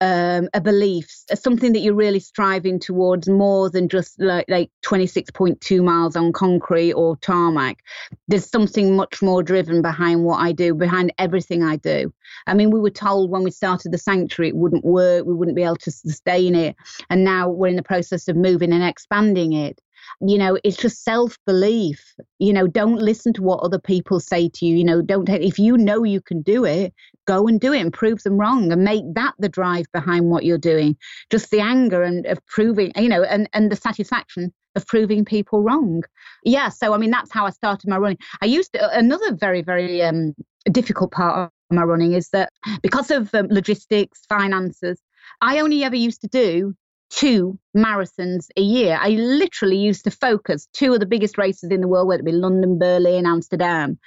um, 0.00 0.48
a 0.54 0.60
belief, 0.60 1.06
something 1.34 1.72
that 1.72 1.80
you're 1.80 1.94
really 1.94 2.20
striving 2.20 2.78
towards 2.78 3.28
more 3.28 3.68
than 3.68 3.88
just 3.88 4.20
like, 4.20 4.46
like 4.48 4.70
26.2 4.86 5.84
miles 5.84 6.16
on 6.16 6.32
concrete 6.32 6.94
or 6.94 7.16
tarmac. 7.16 7.78
There's 8.26 8.48
something 8.48 8.96
much 8.96 9.20
more 9.20 9.42
driven 9.42 9.82
behind 9.82 10.24
what 10.24 10.40
I 10.40 10.52
do, 10.52 10.74
behind 10.74 11.12
everything 11.18 11.62
I 11.62 11.76
do. 11.76 12.12
I 12.46 12.54
mean, 12.54 12.70
we 12.70 12.80
were 12.80 12.90
told 12.90 13.30
when 13.30 13.42
we 13.42 13.50
started 13.50 13.92
the 13.92 13.98
sanctuary 13.98 14.48
it 14.48 14.56
wouldn't 14.56 14.84
work, 14.84 15.26
we 15.26 15.34
wouldn't 15.34 15.56
be 15.56 15.64
able 15.64 15.76
to 15.76 15.90
sustain 15.90 16.54
it. 16.54 16.76
And 17.10 17.22
now 17.22 17.50
we're 17.50 17.68
in 17.68 17.76
the 17.76 17.82
process 17.82 18.28
of 18.28 18.36
moving 18.36 18.72
and 18.72 18.82
expanding 18.82 19.52
it 19.52 19.80
you 20.20 20.38
know 20.38 20.58
it's 20.64 20.76
just 20.76 21.04
self 21.04 21.36
belief 21.46 22.14
you 22.38 22.52
know 22.52 22.66
don't 22.66 22.96
listen 22.96 23.32
to 23.32 23.42
what 23.42 23.60
other 23.60 23.78
people 23.78 24.20
say 24.20 24.48
to 24.48 24.66
you 24.66 24.76
you 24.76 24.84
know 24.84 25.02
don't 25.02 25.28
if 25.28 25.58
you 25.58 25.76
know 25.76 26.04
you 26.04 26.20
can 26.20 26.42
do 26.42 26.64
it 26.64 26.92
go 27.30 27.46
and 27.46 27.60
do 27.60 27.72
it 27.72 27.80
and 27.80 27.92
prove 27.92 28.22
them 28.24 28.38
wrong 28.38 28.72
and 28.72 28.82
make 28.82 29.04
that 29.14 29.34
the 29.38 29.48
drive 29.48 29.86
behind 29.92 30.30
what 30.30 30.44
you're 30.44 30.58
doing. 30.58 30.96
Just 31.30 31.50
the 31.50 31.60
anger 31.60 32.02
and 32.02 32.26
of 32.26 32.44
proving 32.46 32.92
you 32.96 33.08
know 33.08 33.22
and 33.22 33.48
and 33.52 33.70
the 33.70 33.76
satisfaction 33.76 34.52
of 34.76 34.86
proving 34.86 35.24
people 35.24 35.62
wrong. 35.62 36.02
Yeah 36.44 36.68
so 36.68 36.92
i 36.92 36.98
mean 36.98 37.10
that's 37.10 37.32
how 37.32 37.46
i 37.46 37.50
started 37.50 37.88
my 37.88 37.98
running. 37.98 38.18
I 38.42 38.46
used 38.46 38.72
to, 38.72 38.98
another 38.98 39.34
very 39.34 39.62
very 39.62 40.02
um, 40.02 40.34
difficult 40.72 41.12
part 41.12 41.38
of 41.38 41.76
my 41.76 41.84
running 41.84 42.14
is 42.14 42.30
that 42.30 42.52
because 42.82 43.10
of 43.10 43.32
um, 43.34 43.46
logistics 43.48 44.26
finances 44.28 45.00
i 45.40 45.60
only 45.60 45.84
ever 45.84 45.96
used 45.96 46.20
to 46.20 46.28
do 46.28 46.74
two 47.10 47.58
marathons 47.76 48.48
a 48.56 48.60
year. 48.60 48.98
I 49.00 49.10
literally 49.10 49.76
used 49.76 50.04
to 50.04 50.10
focus 50.10 50.68
two 50.72 50.94
of 50.94 51.00
the 51.00 51.06
biggest 51.06 51.36
races 51.36 51.70
in 51.70 51.80
the 51.80 51.88
world, 51.88 52.08
whether 52.08 52.20
it 52.20 52.26
be 52.26 52.32
London, 52.32 52.78
Berlin, 52.78 53.26
Amsterdam. 53.26 53.98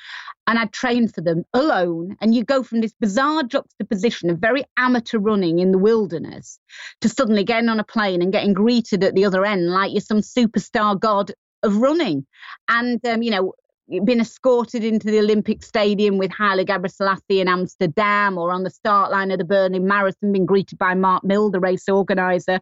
And 0.47 0.59
I'd 0.59 0.73
train 0.73 1.07
for 1.07 1.21
them 1.21 1.43
alone. 1.53 2.17
And 2.19 2.33
you 2.33 2.43
go 2.43 2.63
from 2.63 2.81
this 2.81 2.93
bizarre 2.99 3.43
juxtaposition 3.43 4.29
of 4.29 4.39
very 4.39 4.63
amateur 4.77 5.19
running 5.19 5.59
in 5.59 5.71
the 5.71 5.77
wilderness 5.77 6.59
to 7.01 7.09
suddenly 7.09 7.43
getting 7.43 7.69
on 7.69 7.79
a 7.79 7.85
plane 7.85 8.21
and 8.21 8.31
getting 8.31 8.53
greeted 8.53 9.03
at 9.03 9.15
the 9.15 9.25
other 9.25 9.45
end 9.45 9.69
like 9.69 9.91
you're 9.91 10.01
some 10.01 10.21
superstar 10.21 10.99
god 10.99 11.31
of 11.61 11.77
running. 11.77 12.25
And, 12.67 13.05
um, 13.05 13.21
you 13.21 13.31
know, 13.31 13.53
been 13.87 14.21
escorted 14.21 14.83
into 14.83 15.07
the 15.07 15.19
Olympic 15.19 15.63
Stadium 15.63 16.17
with 16.17 16.31
Haile 16.31 16.65
Gebrselassie 16.65 17.39
in 17.39 17.47
Amsterdam 17.47 18.37
or 18.37 18.51
on 18.51 18.63
the 18.63 18.69
start 18.69 19.11
line 19.11 19.31
of 19.31 19.39
the 19.39 19.45
Berlin 19.45 19.85
Marathon, 19.85 20.31
been 20.31 20.45
greeted 20.45 20.77
by 20.79 20.93
Mark 20.93 21.23
Milde, 21.23 21.53
the 21.53 21.59
race 21.59 21.89
organizer, 21.89 22.59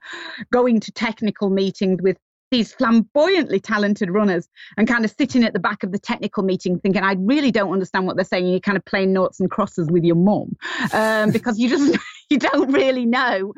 going 0.52 0.80
to 0.80 0.92
technical 0.92 1.50
meetings 1.50 2.02
with 2.02 2.18
these 2.50 2.74
flamboyantly 2.74 3.62
talented 3.62 4.10
runners 4.10 4.50
and 4.76 4.88
kind 4.88 5.06
of 5.06 5.12
sitting 5.18 5.44
at 5.44 5.54
the 5.54 5.60
back 5.60 5.84
of 5.84 5.94
the 5.94 6.00
technical 6.00 6.44
meeting 6.44 6.80
thinking, 6.80 7.02
I 7.02 7.14
really 7.18 7.52
don't 7.52 7.72
understand 7.72 8.08
what 8.08 8.18
they're 8.18 8.26
saying. 8.26 8.48
You're 8.48 8.60
kind 8.60 8.78
of 8.78 8.84
playing 8.84 9.14
noughts 9.14 9.40
and 9.40 9.50
crosses 9.50 9.90
with 9.90 10.04
your 10.04 10.18
mum 10.18 10.58
um, 10.92 11.32
because 11.32 11.60
you 11.60 11.70
just, 11.70 11.98
you 12.30 12.40
don't 12.40 12.72
really 12.72 13.06
know 13.06 13.54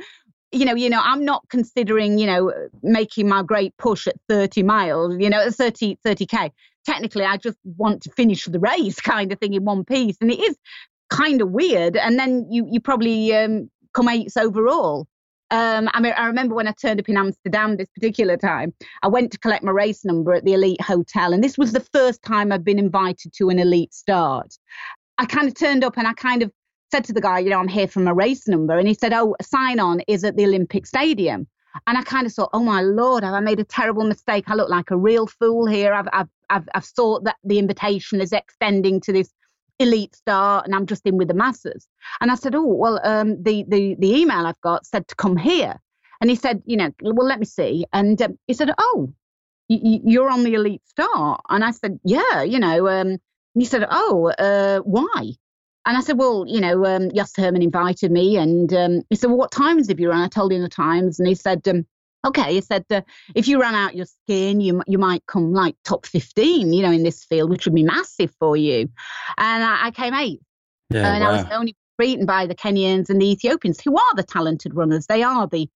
you 0.53 0.66
know, 0.66 0.76
you 0.76 0.88
know, 0.88 1.01
I'm 1.03 1.26
not 1.26 1.43
considering, 1.49 2.20
you 2.20 2.28
know, 2.28 2.53
making 2.84 3.28
my 3.28 3.41
great 3.41 3.76
push 3.78 4.05
at 4.05 4.16
30 4.30 4.61
miles, 4.61 5.16
you 5.20 5.28
know, 5.28 5.41
at 5.41 5.55
30, 5.55 5.97
30k 6.05 6.51
technically 6.86 7.23
I 7.23 7.38
just 7.38 7.57
want 7.77 8.03
to 8.03 8.11
finish 8.11 8.45
the 8.45 8.59
race 8.59 8.99
kind 9.01 9.31
of 9.31 9.39
thing 9.39 9.53
in 9.53 9.65
one 9.65 9.84
piece. 9.86 10.17
And 10.21 10.31
it 10.31 10.39
is 10.39 10.57
kind 11.09 11.41
of 11.41 11.51
weird. 11.51 11.95
And 11.95 12.17
then 12.17 12.47
you, 12.49 12.67
you 12.69 12.79
probably 12.79 13.36
um, 13.36 13.69
come 13.93 14.09
eights 14.09 14.38
overall. 14.38 15.07
Um, 15.51 15.88
I 15.93 16.01
mean, 16.01 16.13
I 16.17 16.25
remember 16.25 16.55
when 16.55 16.67
I 16.67 16.73
turned 16.81 16.99
up 16.99 17.07
in 17.07 17.15
Amsterdam 17.15 17.77
this 17.77 17.89
particular 17.89 18.38
time, 18.38 18.73
I 19.03 19.07
went 19.07 19.31
to 19.34 19.38
collect 19.38 19.63
my 19.63 19.71
race 19.71 20.03
number 20.03 20.34
at 20.34 20.45
the 20.45 20.53
Elite 20.53 20.81
Hotel, 20.81 21.31
and 21.31 21.43
this 21.43 21.59
was 21.59 21.73
the 21.73 21.86
first 21.93 22.23
time 22.23 22.51
I've 22.51 22.63
been 22.63 22.79
invited 22.79 23.34
to 23.34 23.49
an 23.49 23.59
elite 23.59 23.93
start. 23.93 24.57
I 25.19 25.27
kind 25.27 25.47
of 25.47 25.53
turned 25.53 25.84
up 25.84 25.95
and 25.95 26.07
I 26.07 26.13
kind 26.13 26.41
of 26.41 26.51
said 26.91 27.03
to 27.05 27.13
the 27.13 27.21
guy, 27.21 27.38
you 27.38 27.51
know, 27.51 27.59
I'm 27.59 27.67
here 27.67 27.88
for 27.88 27.99
my 27.99 28.09
race 28.09 28.47
number, 28.47 28.79
and 28.79 28.88
he 28.88 28.95
said, 28.95 29.13
oh, 29.13 29.36
sign 29.43 29.79
on 29.79 29.99
is 30.07 30.23
at 30.23 30.38
the 30.38 30.45
Olympic 30.45 30.88
Stadium. 30.88 31.47
And 31.88 31.97
I 31.97 32.03
kind 32.03 32.28
of 32.28 32.34
thought, 32.34 32.49
oh 32.53 32.59
my 32.59 32.82
lord, 32.82 33.24
have 33.24 33.34
I 33.34 33.39
made 33.39 33.59
a 33.59 33.63
terrible 33.63 34.03
mistake? 34.03 34.45
I 34.47 34.55
look 34.55 34.69
like 34.69 34.91
a 34.91 34.97
real 34.97 35.28
fool 35.28 35.65
here. 35.65 35.93
I've 35.93 36.07
I've 36.13 36.30
I've, 36.49 36.69
I've 36.76 36.86
thought 36.86 37.24
that 37.24 37.38
the 37.43 37.59
invitation 37.59 38.21
is 38.21 38.32
extending 38.32 39.01
to 39.01 39.13
this 39.13 39.32
elite 39.80 40.15
star, 40.15 40.61
and 40.63 40.76
I'm 40.76 40.86
just 40.86 41.05
in 41.05 41.17
with 41.17 41.28
the 41.28 41.34
masses. 41.34 41.88
And 42.21 42.32
I 42.32 42.36
said, 42.36 42.55
oh 42.55 42.65
well, 42.65 42.99
um, 43.03 43.41
the 43.41 43.65
the 43.67 43.95
the 43.99 44.15
email 44.15 44.45
I've 44.45 44.61
got 44.61 44.86
said 44.86 45.07
to 45.07 45.15
come 45.15 45.38
here, 45.38 45.80
and 46.21 46.30
he 46.30 46.36
said, 46.36 46.61
you 46.65 46.78
know, 46.78 46.91
well 47.01 47.28
let 47.28 47.39
me 47.39 47.45
see, 47.45 47.86
and 47.91 48.21
um, 48.21 48.38
he 48.47 48.53
said, 48.53 48.71
oh, 48.78 49.11
you're 49.67 50.30
on 50.30 50.43
the 50.43 50.53
elite 50.53 50.86
star, 50.88 51.39
and 51.49 51.63
I 51.63 51.71
said, 51.71 51.99
yeah, 52.03 52.43
you 52.43 52.59
know, 52.59 52.88
um, 52.88 53.17
he 53.55 53.65
said, 53.65 53.86
oh, 53.89 54.28
uh, 54.38 54.80
why? 54.80 55.34
And 55.86 55.97
I 55.97 56.01
said, 56.01 56.17
well, 56.17 56.45
you 56.47 56.61
know, 56.61 56.86
um, 56.86 57.11
Jos 57.11 57.36
Hermens 57.36 57.63
invited 57.63 58.11
me. 58.11 58.38
And 58.38 58.73
um, 58.73 59.01
he 59.09 59.15
said, 59.15 59.27
well, 59.27 59.38
what 59.38 59.51
times 59.51 59.89
have 59.89 59.99
you 59.99 60.09
run? 60.09 60.21
I 60.21 60.27
told 60.27 60.53
him 60.53 60.61
the 60.61 60.69
times. 60.69 61.19
And 61.19 61.27
he 61.27 61.36
said, 61.36 61.67
um, 61.67 61.86
okay, 62.25 62.53
he 62.53 62.61
said, 62.61 62.86
uh, 62.89 63.01
if 63.36 63.47
you 63.47 63.59
ran 63.59 63.75
out 63.75 63.95
your 63.95 64.05
skin, 64.05 64.61
you, 64.61 64.81
you 64.88 64.97
might 64.97 65.25
come 65.25 65.53
like 65.53 65.75
top 65.84 66.05
15, 66.05 66.71
you 66.71 66.81
know, 66.81 66.91
in 66.91 67.03
this 67.03 67.23
field, 67.25 67.49
which 67.49 67.65
would 67.65 67.75
be 67.75 67.84
massive 67.84 68.34
for 68.39 68.55
you. 68.55 68.89
And 69.38 69.63
I, 69.63 69.88
I 69.88 69.91
came 69.91 70.13
eighth. 70.13 70.43
Yeah, 70.89 71.13
and 71.13 71.23
wow. 71.23 71.29
I 71.29 71.34
was 71.34 71.45
only 71.51 71.75
beaten 71.97 72.25
by 72.25 72.45
the 72.45 72.55
Kenyans 72.55 73.09
and 73.09 73.21
the 73.21 73.31
Ethiopians, 73.31 73.81
who 73.81 73.95
are 73.95 74.15
the 74.15 74.23
talented 74.23 74.75
runners. 74.75 75.07
They 75.07 75.23
are 75.23 75.47
the 75.47 75.67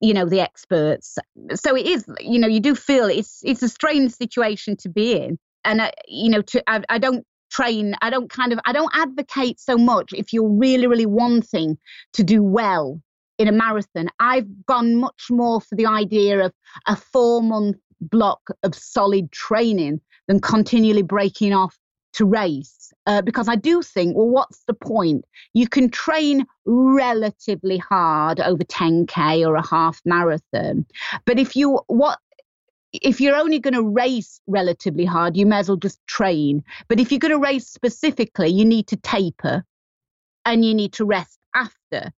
you 0.00 0.14
know 0.14 0.24
the 0.24 0.40
experts 0.40 1.18
so 1.54 1.76
it 1.76 1.86
is 1.86 2.06
you 2.20 2.38
know 2.38 2.48
you 2.48 2.58
do 2.58 2.74
feel 2.74 3.04
it's 3.04 3.40
it's 3.44 3.62
a 3.62 3.68
strange 3.68 4.12
situation 4.12 4.74
to 4.74 4.88
be 4.88 5.12
in 5.12 5.38
and 5.64 5.80
uh, 5.80 5.90
you 6.08 6.30
know 6.30 6.40
to 6.40 6.62
I, 6.66 6.82
I 6.88 6.96
don't 6.98 7.26
train 7.50 7.94
i 8.02 8.10
don't 8.10 8.30
kind 8.30 8.52
of 8.52 8.60
i 8.64 8.72
don't 8.72 8.90
advocate 8.94 9.58
so 9.58 9.76
much 9.76 10.12
if 10.12 10.32
you're 10.32 10.48
really 10.48 10.86
really 10.86 11.06
wanting 11.06 11.76
to 12.12 12.22
do 12.22 12.42
well 12.42 13.00
in 13.38 13.48
a 13.48 13.52
marathon 13.52 14.08
i've 14.20 14.48
gone 14.66 14.96
much 14.96 15.26
more 15.30 15.60
for 15.60 15.74
the 15.74 15.86
idea 15.86 16.44
of 16.44 16.52
a 16.86 16.96
four 16.96 17.42
month 17.42 17.76
block 18.00 18.40
of 18.62 18.74
solid 18.74 19.30
training 19.32 20.00
than 20.28 20.40
continually 20.40 21.02
breaking 21.02 21.52
off 21.52 21.76
to 22.12 22.24
race 22.24 22.80
uh, 23.06 23.22
because 23.22 23.48
I 23.48 23.56
do 23.56 23.82
think, 23.82 24.16
well, 24.16 24.28
what's 24.28 24.62
the 24.66 24.74
point? 24.74 25.24
You 25.54 25.68
can 25.68 25.90
train 25.90 26.46
relatively 26.64 27.78
hard 27.78 28.40
over 28.40 28.62
10k 28.62 29.46
or 29.46 29.56
a 29.56 29.66
half 29.66 30.00
marathon, 30.04 30.86
but 31.24 31.38
if 31.38 31.56
you 31.56 31.80
what 31.86 32.18
if 32.92 33.20
you're 33.20 33.36
only 33.36 33.58
going 33.58 33.74
to 33.74 33.82
race 33.82 34.40
relatively 34.46 35.04
hard, 35.04 35.36
you 35.36 35.46
may 35.46 35.58
as 35.58 35.68
well 35.68 35.76
just 35.76 36.04
train. 36.06 36.62
But 36.88 37.00
if 37.00 37.10
you're 37.10 37.18
going 37.18 37.32
to 37.32 37.38
race 37.38 37.66
specifically, 37.66 38.48
you 38.48 38.64
need 38.64 38.88
to 38.88 38.96
taper 38.96 39.64
and 40.44 40.64
you 40.64 40.74
need 40.74 40.92
to 40.94 41.04
rest 41.04 41.38
after. 41.54 42.10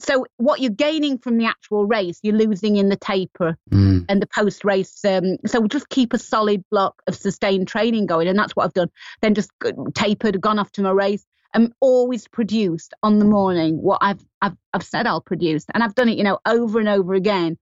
So 0.00 0.26
what 0.36 0.60
you're 0.60 0.70
gaining 0.70 1.18
from 1.18 1.38
the 1.38 1.46
actual 1.46 1.84
race, 1.84 2.20
you're 2.22 2.36
losing 2.36 2.76
in 2.76 2.88
the 2.88 2.96
taper 2.96 3.56
mm. 3.70 4.04
and 4.08 4.22
the 4.22 4.28
post 4.28 4.64
race. 4.64 5.04
Um, 5.04 5.38
so 5.44 5.66
just 5.66 5.88
keep 5.88 6.12
a 6.12 6.18
solid 6.18 6.62
block 6.70 7.02
of 7.08 7.16
sustained 7.16 7.66
training 7.66 8.06
going, 8.06 8.28
and 8.28 8.38
that's 8.38 8.54
what 8.54 8.64
I've 8.64 8.74
done. 8.74 8.90
Then 9.22 9.34
just 9.34 9.50
tapered, 9.94 10.40
gone 10.40 10.58
off 10.60 10.70
to 10.72 10.82
my 10.82 10.92
race, 10.92 11.24
and 11.52 11.72
always 11.80 12.28
produced 12.28 12.94
on 13.02 13.18
the 13.18 13.24
morning 13.24 13.82
what 13.82 13.98
I've 14.00 14.24
I've 14.40 14.56
I've 14.72 14.84
said 14.84 15.08
I'll 15.08 15.20
produce, 15.20 15.64
and 15.74 15.82
I've 15.82 15.96
done 15.96 16.08
it, 16.08 16.16
you 16.16 16.24
know, 16.24 16.38
over 16.46 16.78
and 16.78 16.88
over 16.88 17.14
again 17.14 17.58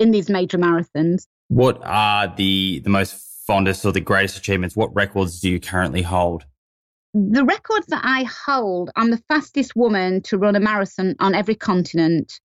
in 0.00 0.10
these 0.10 0.28
major 0.28 0.58
marathons. 0.58 1.26
What 1.48 1.80
are 1.82 2.34
the 2.34 2.80
the 2.80 2.90
most 2.90 3.16
fondest 3.46 3.84
or 3.84 3.92
the 3.92 4.00
greatest 4.00 4.38
achievements? 4.38 4.76
What 4.76 4.94
records 4.94 5.40
do 5.40 5.50
you 5.50 5.60
currently 5.60 6.02
hold? 6.02 6.44
The 7.14 7.44
records 7.44 7.86
that 7.86 8.02
I 8.04 8.24
hold, 8.24 8.90
I'm 8.94 9.10
the 9.10 9.22
fastest 9.28 9.74
woman 9.74 10.20
to 10.22 10.36
run 10.36 10.56
a 10.56 10.60
marathon 10.60 11.16
on 11.20 11.34
every 11.34 11.54
continent 11.54 12.38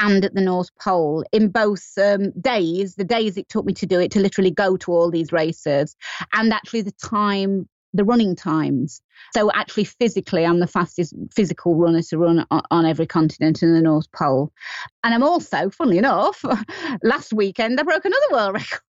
and 0.00 0.24
at 0.24 0.34
the 0.34 0.40
North 0.40 0.70
Pole 0.80 1.24
in 1.30 1.48
both 1.48 1.86
um, 1.98 2.30
days, 2.40 2.96
the 2.96 3.04
days 3.04 3.36
it 3.36 3.48
took 3.48 3.64
me 3.66 3.74
to 3.74 3.86
do 3.86 4.00
it, 4.00 4.10
to 4.12 4.20
literally 4.20 4.50
go 4.50 4.76
to 4.78 4.92
all 4.92 5.10
these 5.10 5.30
races, 5.30 5.94
and 6.32 6.52
actually 6.52 6.82
the 6.82 6.92
time 6.92 7.68
the 7.92 8.04
running 8.04 8.36
times. 8.36 9.00
So 9.34 9.50
actually, 9.52 9.84
physically, 9.84 10.44
I'm 10.44 10.60
the 10.60 10.66
fastest 10.66 11.14
physical 11.34 11.74
runner 11.74 12.02
to 12.02 12.18
run 12.18 12.46
on, 12.50 12.62
on, 12.70 12.86
every 12.86 13.06
continent 13.06 13.62
in 13.62 13.74
the 13.74 13.82
North 13.82 14.10
Pole. 14.12 14.52
And 15.04 15.14
I'm 15.14 15.22
also, 15.22 15.70
funnily 15.70 15.98
enough, 15.98 16.44
last 17.02 17.32
weekend 17.32 17.78
I 17.78 17.82
broke 17.82 18.04
another 18.04 18.26
world 18.30 18.54
record. 18.54 18.80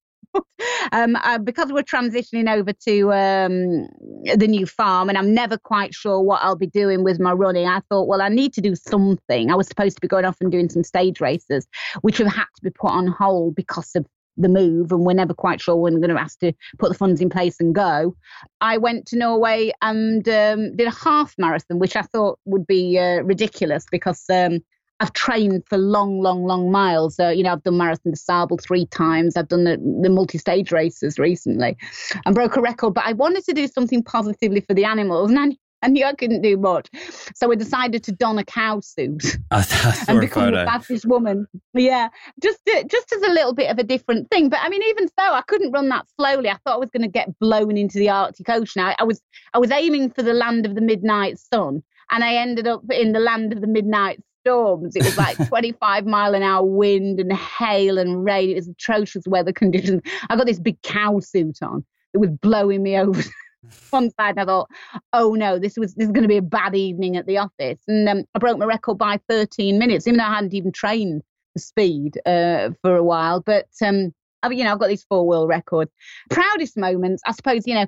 um, 0.93 1.17
uh, 1.17 1.37
because 1.37 1.73
we're 1.73 1.83
transitioning 1.83 2.49
over 2.49 2.71
to 2.71 3.11
um, 3.11 3.89
the 4.37 4.47
new 4.47 4.65
farm 4.65 5.09
and 5.09 5.17
I'm 5.17 5.33
never 5.33 5.57
quite 5.57 5.93
sure 5.93 6.21
what 6.21 6.41
I'll 6.41 6.55
be 6.55 6.67
doing 6.67 7.03
with 7.03 7.19
my 7.19 7.33
running, 7.33 7.67
I 7.67 7.81
thought, 7.89 8.07
well, 8.07 8.21
I 8.21 8.29
need 8.29 8.53
to 8.53 8.61
do 8.61 8.73
something. 8.75 9.51
I 9.51 9.55
was 9.55 9.67
supposed 9.67 9.97
to 9.97 10.01
be 10.01 10.07
going 10.07 10.23
off 10.23 10.37
and 10.39 10.49
doing 10.49 10.69
some 10.69 10.85
stage 10.85 11.19
races, 11.19 11.67
which 12.01 12.19
have 12.19 12.27
had 12.27 12.45
to 12.55 12.61
be 12.61 12.69
put 12.69 12.91
on 12.91 13.07
hold 13.07 13.55
because 13.55 13.91
of 13.95 14.05
the 14.37 14.49
move 14.49 14.91
and 14.91 15.05
we're 15.05 15.13
never 15.13 15.33
quite 15.33 15.61
sure 15.61 15.75
when 15.75 15.93
we're 15.93 15.99
going 15.99 16.15
to 16.15 16.21
have 16.21 16.37
to 16.37 16.53
put 16.79 16.89
the 16.89 16.97
funds 16.97 17.21
in 17.21 17.29
place 17.29 17.59
and 17.59 17.75
go. 17.75 18.15
I 18.61 18.77
went 18.77 19.05
to 19.07 19.17
Norway 19.17 19.71
and 19.81 20.27
um, 20.27 20.75
did 20.75 20.87
a 20.87 20.91
half 20.91 21.35
marathon, 21.37 21.79
which 21.79 21.95
I 21.95 22.01
thought 22.01 22.39
would 22.45 22.65
be 22.65 22.97
uh, 22.97 23.21
ridiculous 23.23 23.85
because 23.91 24.23
um, 24.29 24.59
I've 25.01 25.13
trained 25.13 25.63
for 25.67 25.79
long, 25.79 26.21
long, 26.21 26.45
long 26.45 26.71
miles. 26.71 27.19
Uh, 27.19 27.29
you 27.29 27.41
know, 27.41 27.51
I've 27.51 27.63
done 27.63 27.77
Marathon 27.77 28.11
des 28.11 28.19
Sables 28.19 28.63
three 28.63 28.85
times. 28.85 29.35
I've 29.35 29.47
done 29.47 29.63
the, 29.63 29.77
the 30.01 30.09
multi-stage 30.09 30.71
races 30.71 31.17
recently 31.17 31.75
and 32.23 32.35
broke 32.35 32.55
a 32.55 32.61
record. 32.61 32.93
But 32.93 33.05
I 33.05 33.13
wanted 33.13 33.43
to 33.45 33.53
do 33.53 33.67
something 33.67 34.03
positively 34.03 34.61
for 34.61 34.75
the 34.75 34.85
animals. 34.85 35.31
And 35.31 35.57
I, 35.81 35.85
I 35.85 35.89
knew 35.89 36.05
I 36.05 36.13
couldn't 36.13 36.41
do 36.41 36.57
much. 36.57 36.87
So 37.35 37.47
we 37.47 37.55
decided 37.55 38.03
to 38.03 38.11
don 38.11 38.37
a 38.37 38.43
cow 38.43 38.79
suit 38.79 39.37
and 39.51 40.19
become 40.19 40.53
a 40.53 40.65
fastest 40.65 41.05
woman. 41.05 41.47
Yeah, 41.73 42.09
just 42.41 42.59
to, 42.67 42.83
just 42.89 43.11
as 43.13 43.21
a 43.23 43.31
little 43.31 43.53
bit 43.53 43.69
of 43.69 43.77
a 43.79 43.83
different 43.83 44.29
thing. 44.29 44.49
But 44.49 44.59
I 44.61 44.69
mean, 44.69 44.83
even 44.83 45.07
so, 45.07 45.33
I 45.33 45.41
couldn't 45.47 45.71
run 45.71 45.89
that 45.89 46.05
slowly. 46.17 46.49
I 46.49 46.57
thought 46.65 46.75
I 46.75 46.77
was 46.77 46.89
going 46.91 47.03
to 47.03 47.09
get 47.09 47.37
blown 47.39 47.77
into 47.77 47.97
the 47.97 48.09
Arctic 48.09 48.49
Ocean. 48.49 48.81
I, 48.81 48.95
I 48.99 49.03
was 49.03 49.21
I 49.53 49.59
was 49.59 49.71
aiming 49.71 50.11
for 50.11 50.23
the 50.23 50.33
land 50.33 50.65
of 50.65 50.75
the 50.75 50.81
midnight 50.81 51.39
sun, 51.39 51.83
and 52.11 52.23
I 52.23 52.35
ended 52.35 52.67
up 52.67 52.83
in 52.91 53.13
the 53.13 53.19
land 53.19 53.53
of 53.53 53.61
the 53.61 53.67
midnight 53.67 54.21
storms. 54.41 54.95
It 54.95 55.03
was 55.03 55.17
like 55.17 55.37
25 55.47 56.05
mile 56.05 56.33
an 56.35 56.43
hour 56.43 56.65
wind 56.65 57.19
and 57.19 57.31
hail 57.33 57.97
and 57.97 58.23
rain. 58.23 58.51
It 58.51 58.55
was 58.55 58.67
atrocious 58.67 59.23
weather 59.27 59.53
conditions. 59.53 60.01
I 60.29 60.35
got 60.35 60.45
this 60.45 60.59
big 60.59 60.81
cow 60.81 61.19
suit 61.19 61.59
on. 61.61 61.85
It 62.13 62.17
was 62.17 62.29
blowing 62.29 62.83
me 62.83 62.97
over 62.97 63.21
one 63.89 64.09
side. 64.11 64.37
I 64.37 64.45
thought, 64.45 64.69
oh 65.13 65.33
no, 65.33 65.59
this 65.59 65.77
was 65.77 65.93
this 65.95 66.07
is 66.07 66.11
going 66.11 66.23
to 66.23 66.27
be 66.27 66.37
a 66.37 66.41
bad 66.41 66.75
evening 66.75 67.17
at 67.17 67.25
the 67.25 67.37
office. 67.37 67.79
And 67.87 68.07
um, 68.07 68.23
I 68.35 68.39
broke 68.39 68.57
my 68.57 68.65
record 68.65 68.97
by 68.97 69.19
13 69.29 69.77
minutes, 69.77 70.07
even 70.07 70.17
though 70.17 70.25
I 70.25 70.35
hadn't 70.35 70.53
even 70.53 70.71
trained 70.71 71.23
the 71.55 71.61
speed 71.61 72.19
uh, 72.25 72.71
for 72.81 72.95
a 72.95 73.03
while. 73.03 73.41
But 73.41 73.67
um, 73.83 74.13
I 74.43 74.49
mean, 74.49 74.59
you 74.59 74.63
know, 74.63 74.71
I've 74.71 74.79
got 74.79 74.89
these 74.89 75.03
four 75.03 75.25
world 75.27 75.49
records. 75.49 75.91
Proudest 76.29 76.77
moments, 76.77 77.21
I 77.25 77.31
suppose, 77.31 77.67
you 77.67 77.75
know, 77.75 77.85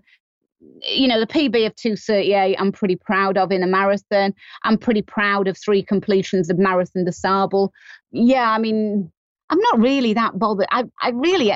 you 0.82 1.08
know, 1.08 1.20
the 1.20 1.28
PB 1.28 1.66
of 1.66 1.76
238, 1.76 2.56
I'm 2.58 2.72
pretty 2.72 2.96
proud 2.96 3.38
of 3.38 3.52
in 3.52 3.64
a 3.64 3.68
marathon. 3.68 4.34
I'm 4.64 4.78
pretty 4.78 5.02
proud 5.02 5.48
of 5.48 5.58
three 5.58 5.84
completions 5.84 6.50
of 6.50 6.58
Marathon 6.58 7.04
des 7.04 7.12
Sables. 7.12 7.70
Yeah, 8.12 8.50
I 8.50 8.60
mean, 8.60 9.12
I'm 9.50 9.60
not 9.60 9.80
really 9.80 10.14
that 10.14 10.40
bothered. 10.40 10.68
I, 10.72 10.86
I 11.02 11.10
really, 11.10 11.52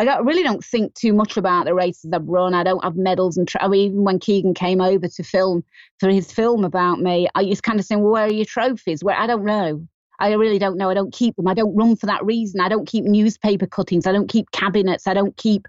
I 0.00 0.04
don't, 0.04 0.24
really 0.24 0.42
don't 0.42 0.64
think 0.64 0.94
too 0.94 1.12
much 1.12 1.36
about 1.36 1.66
the 1.66 1.74
races 1.74 2.10
I've 2.14 2.26
run. 2.26 2.54
I 2.54 2.64
don't 2.64 2.82
have 2.82 2.96
medals 2.96 3.36
and 3.36 3.46
I 3.60 3.68
mean, 3.68 3.90
even 3.90 4.02
when 4.02 4.18
Keegan 4.18 4.54
came 4.54 4.80
over 4.80 5.06
to 5.06 5.22
film 5.22 5.62
for 5.98 6.08
his 6.08 6.32
film 6.32 6.64
about 6.64 7.00
me, 7.00 7.28
I 7.34 7.44
just 7.44 7.64
kind 7.64 7.78
of 7.78 7.84
saying, 7.84 8.00
well, 8.00 8.12
where 8.12 8.24
are 8.24 8.32
your 8.32 8.46
trophies? 8.46 9.04
Where 9.04 9.14
I 9.14 9.26
don't 9.26 9.44
know. 9.44 9.86
I 10.18 10.32
really 10.32 10.58
don't 10.58 10.78
know. 10.78 10.88
I 10.88 10.94
don't 10.94 11.12
keep 11.12 11.36
them. 11.36 11.46
I 11.46 11.52
don't 11.52 11.76
run 11.76 11.96
for 11.96 12.06
that 12.06 12.24
reason. 12.24 12.62
I 12.62 12.70
don't 12.70 12.88
keep 12.88 13.04
newspaper 13.04 13.66
cuttings. 13.66 14.06
I 14.06 14.12
don't 14.12 14.30
keep 14.30 14.50
cabinets. 14.52 15.06
I 15.06 15.12
don't 15.12 15.36
keep 15.36 15.68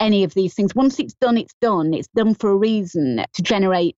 any 0.00 0.24
of 0.24 0.32
these 0.32 0.54
things. 0.54 0.74
Once 0.74 0.98
it's 0.98 1.14
done, 1.14 1.36
it's 1.36 1.54
done. 1.60 1.92
It's 1.92 2.08
done 2.16 2.34
for 2.34 2.48
a 2.48 2.56
reason 2.56 3.26
to 3.30 3.42
generate 3.42 3.96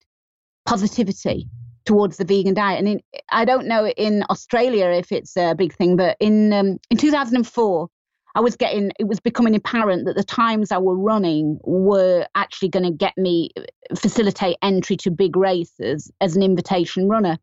positivity 0.66 1.46
towards 1.84 2.16
the 2.16 2.24
vegan 2.24 2.54
diet. 2.54 2.80
And 2.80 2.88
in, 2.88 3.00
I 3.30 3.44
don't 3.44 3.68
know 3.68 3.86
in 3.86 4.24
Australia 4.28 4.86
if 4.86 5.12
it's 5.12 5.36
a 5.36 5.54
big 5.54 5.72
thing, 5.72 5.94
but 5.94 6.16
in 6.18 6.52
um, 6.52 6.78
in 6.90 6.96
2004, 6.96 7.88
I 8.34 8.40
was 8.40 8.56
getting, 8.56 8.92
it 8.98 9.08
was 9.08 9.20
becoming 9.20 9.54
apparent 9.54 10.04
that 10.06 10.16
the 10.16 10.24
times 10.24 10.70
I 10.70 10.78
were 10.78 10.96
running 10.96 11.58
were 11.64 12.26
actually 12.34 12.68
going 12.68 12.84
to 12.84 12.90
get 12.90 13.16
me, 13.16 13.50
uh, 13.56 13.62
facilitate 13.96 14.56
entry 14.62 14.96
to 14.98 15.10
big 15.10 15.36
races 15.36 16.10
as 16.20 16.36
an 16.36 16.42
invitation 16.42 17.08
runner. 17.08 17.38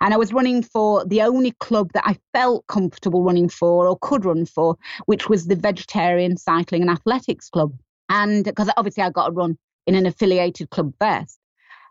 And 0.00 0.14
I 0.14 0.16
was 0.16 0.32
running 0.32 0.62
for 0.62 1.04
the 1.04 1.22
only 1.22 1.52
club 1.52 1.90
that 1.94 2.04
I 2.06 2.18
felt 2.32 2.66
comfortable 2.66 3.22
running 3.22 3.48
for 3.48 3.86
or 3.86 3.98
could 4.00 4.24
run 4.24 4.46
for, 4.46 4.76
which 5.06 5.28
was 5.28 5.46
the 5.46 5.56
Vegetarian 5.56 6.36
Cycling 6.36 6.82
and 6.82 6.90
Athletics 6.90 7.48
Club. 7.48 7.72
And 8.08 8.44
because 8.44 8.70
obviously 8.76 9.02
I 9.02 9.10
got 9.10 9.26
to 9.26 9.32
run 9.32 9.58
in 9.86 9.94
an 9.94 10.06
affiliated 10.06 10.70
club 10.70 10.92
first. 11.00 11.38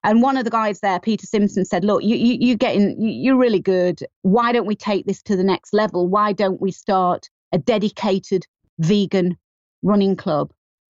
And 0.04 0.22
one 0.22 0.36
of 0.36 0.46
the 0.46 0.50
guys 0.50 0.80
there, 0.80 1.00
Peter 1.00 1.28
Simpson, 1.28 1.64
said, 1.64 1.86
"Look, 1.86 2.04
you, 2.04 2.16
you 2.16 2.38
you're 2.40 2.58
getting, 2.58 2.96
you're 3.00 3.38
really 3.38 3.60
good. 3.60 4.04
Why 4.24 4.52
don't 4.52 4.66
we 4.66 4.76
take 4.76 5.06
this 5.06 5.22
to 5.24 5.36
the 5.36 5.44
next 5.44 5.74
level? 5.74 6.08
Why 6.08 6.34
don't 6.34 6.60
we 6.60 6.72
start 6.72 7.30
a 7.52 7.58
dedicated 7.58 8.46
vegan 8.80 9.38
running 9.84 10.16
club. 10.16 10.52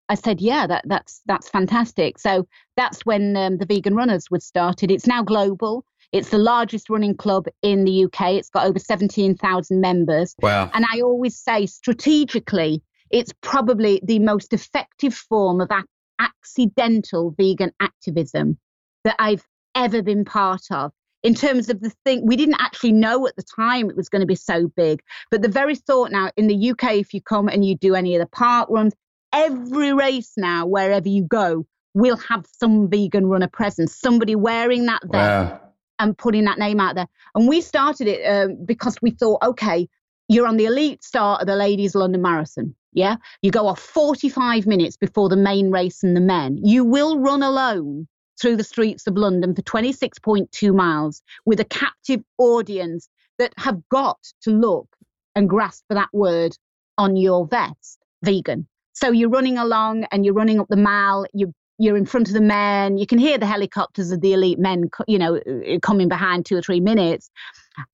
I 0.08 0.14
said, 0.14 0.40
yeah, 0.40 0.66
that, 0.66 0.84
that's 0.86 1.20
that's 1.26 1.48
fantastic. 1.48 2.18
So 2.18 2.48
that's 2.76 3.04
when 3.04 3.36
um, 3.36 3.58
the 3.58 3.66
Vegan 3.66 3.94
Runners 3.94 4.30
was 4.30 4.44
started. 4.44 4.90
It's 4.90 5.06
now 5.06 5.22
global. 5.22 5.84
It's 6.12 6.30
the 6.30 6.38
largest 6.38 6.88
running 6.88 7.14
club 7.14 7.46
in 7.60 7.84
the 7.84 8.04
UK. 8.04 8.32
It's 8.32 8.48
got 8.48 8.66
over 8.66 8.78
17,000 8.78 9.80
members. 9.80 10.34
Wow. 10.40 10.70
And 10.72 10.86
I 10.90 11.02
always 11.02 11.38
say 11.38 11.66
strategically, 11.66 12.82
it's 13.10 13.32
probably 13.42 14.00
the 14.02 14.18
most 14.18 14.54
effective 14.54 15.14
form 15.14 15.60
of 15.60 15.70
accidental 16.18 17.34
vegan 17.36 17.72
activism 17.80 18.58
that 19.04 19.16
I've 19.18 19.44
ever 19.74 20.02
been 20.02 20.24
part 20.24 20.62
of 20.70 20.92
in 21.22 21.34
terms 21.34 21.68
of 21.68 21.80
the 21.80 21.90
thing 22.04 22.24
we 22.26 22.36
didn't 22.36 22.60
actually 22.60 22.92
know 22.92 23.26
at 23.26 23.36
the 23.36 23.42
time 23.42 23.90
it 23.90 23.96
was 23.96 24.08
going 24.08 24.20
to 24.20 24.26
be 24.26 24.34
so 24.34 24.68
big 24.76 25.00
but 25.30 25.42
the 25.42 25.48
very 25.48 25.74
thought 25.74 26.10
now 26.10 26.30
in 26.36 26.46
the 26.46 26.70
uk 26.70 26.84
if 26.84 27.12
you 27.12 27.20
come 27.20 27.48
and 27.48 27.64
you 27.64 27.76
do 27.76 27.94
any 27.94 28.14
of 28.14 28.20
the 28.20 28.28
park 28.28 28.68
runs 28.70 28.94
every 29.32 29.92
race 29.92 30.32
now 30.36 30.66
wherever 30.66 31.08
you 31.08 31.24
go 31.24 31.66
will 31.94 32.16
have 32.16 32.46
some 32.46 32.88
vegan 32.88 33.26
runner 33.26 33.48
presence 33.48 33.96
somebody 33.98 34.36
wearing 34.36 34.86
that 34.86 35.00
there 35.10 35.44
wow. 35.44 35.60
and 35.98 36.16
putting 36.16 36.44
that 36.44 36.58
name 36.58 36.78
out 36.78 36.94
there. 36.94 37.08
And 37.34 37.48
we 37.48 37.60
started 37.60 38.06
it 38.06 38.24
um, 38.24 38.64
because 38.64 38.96
we 39.02 39.10
thought 39.10 39.42
okay 39.42 39.88
you're 40.28 40.46
on 40.46 40.58
the 40.58 40.66
elite 40.66 41.02
start 41.02 41.40
of 41.40 41.46
the 41.46 41.56
ladies 41.56 41.94
london 41.94 42.22
marathon 42.22 42.74
yeah? 42.92 43.16
You 43.42 43.50
go 43.50 43.66
off 43.66 43.80
45 43.80 44.66
minutes 44.66 44.96
before 44.96 45.28
the 45.28 45.36
main 45.36 45.70
race 45.70 46.02
and 46.02 46.16
the 46.16 46.20
men. 46.20 46.58
You 46.62 46.84
will 46.84 47.18
run 47.18 47.42
alone 47.42 48.08
through 48.40 48.56
the 48.56 48.64
streets 48.64 49.06
of 49.06 49.16
London 49.16 49.54
for 49.54 49.62
26.2 49.62 50.74
miles 50.74 51.22
with 51.44 51.60
a 51.60 51.64
captive 51.64 52.22
audience 52.38 53.08
that 53.38 53.52
have 53.56 53.80
got 53.88 54.18
to 54.42 54.50
look 54.50 54.88
and 55.34 55.48
grasp 55.48 55.84
for 55.88 55.94
that 55.94 56.08
word 56.12 56.56
on 56.96 57.16
your 57.16 57.46
vest, 57.46 57.98
vegan. 58.22 58.66
So 58.92 59.12
you're 59.12 59.28
running 59.28 59.58
along 59.58 60.06
and 60.10 60.24
you're 60.24 60.34
running 60.34 60.58
up 60.58 60.66
the 60.68 60.76
mall, 60.76 61.26
you 61.32 61.52
you're 61.80 61.96
in 61.96 62.06
front 62.06 62.26
of 62.26 62.34
the 62.34 62.40
men, 62.40 62.98
you 62.98 63.06
can 63.06 63.18
hear 63.18 63.38
the 63.38 63.46
helicopters 63.46 64.10
of 64.10 64.20
the 64.20 64.32
elite 64.32 64.58
men, 64.58 64.90
you 65.06 65.16
know, 65.16 65.36
uh, 65.36 65.78
coming 65.80 66.08
behind 66.08 66.44
two 66.44 66.56
or 66.56 66.62
three 66.62 66.80
minutes. 66.80 67.30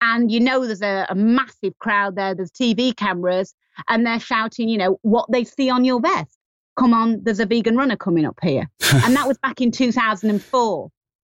And 0.01 0.32
you 0.32 0.40
know 0.40 0.64
there's 0.64 0.80
a, 0.80 1.07
a 1.11 1.14
massive 1.14 1.78
crowd 1.78 2.16
there, 2.16 2.34
there's 2.34 2.51
TV 2.51 2.97
cameras, 2.97 3.55
and 3.90 4.07
they're 4.07 4.20
shouting, 4.20 4.70
you 4.70 4.78
know, 4.78 4.99
what 5.03 5.30
they 5.30 5.45
see 5.45 5.68
on 5.68 5.84
your 5.84 6.01
vest 6.01 6.38
come 6.77 6.93
on, 6.93 7.22
there's 7.22 7.41
a 7.41 7.47
vegan 7.47 7.77
runner 7.77 7.97
coming 7.97 8.25
up 8.25 8.39
here. 8.43 8.68
and 8.93 9.16
that 9.16 9.27
was 9.27 9.39
back 9.39 9.61
in 9.61 9.70
2004. 9.70 10.91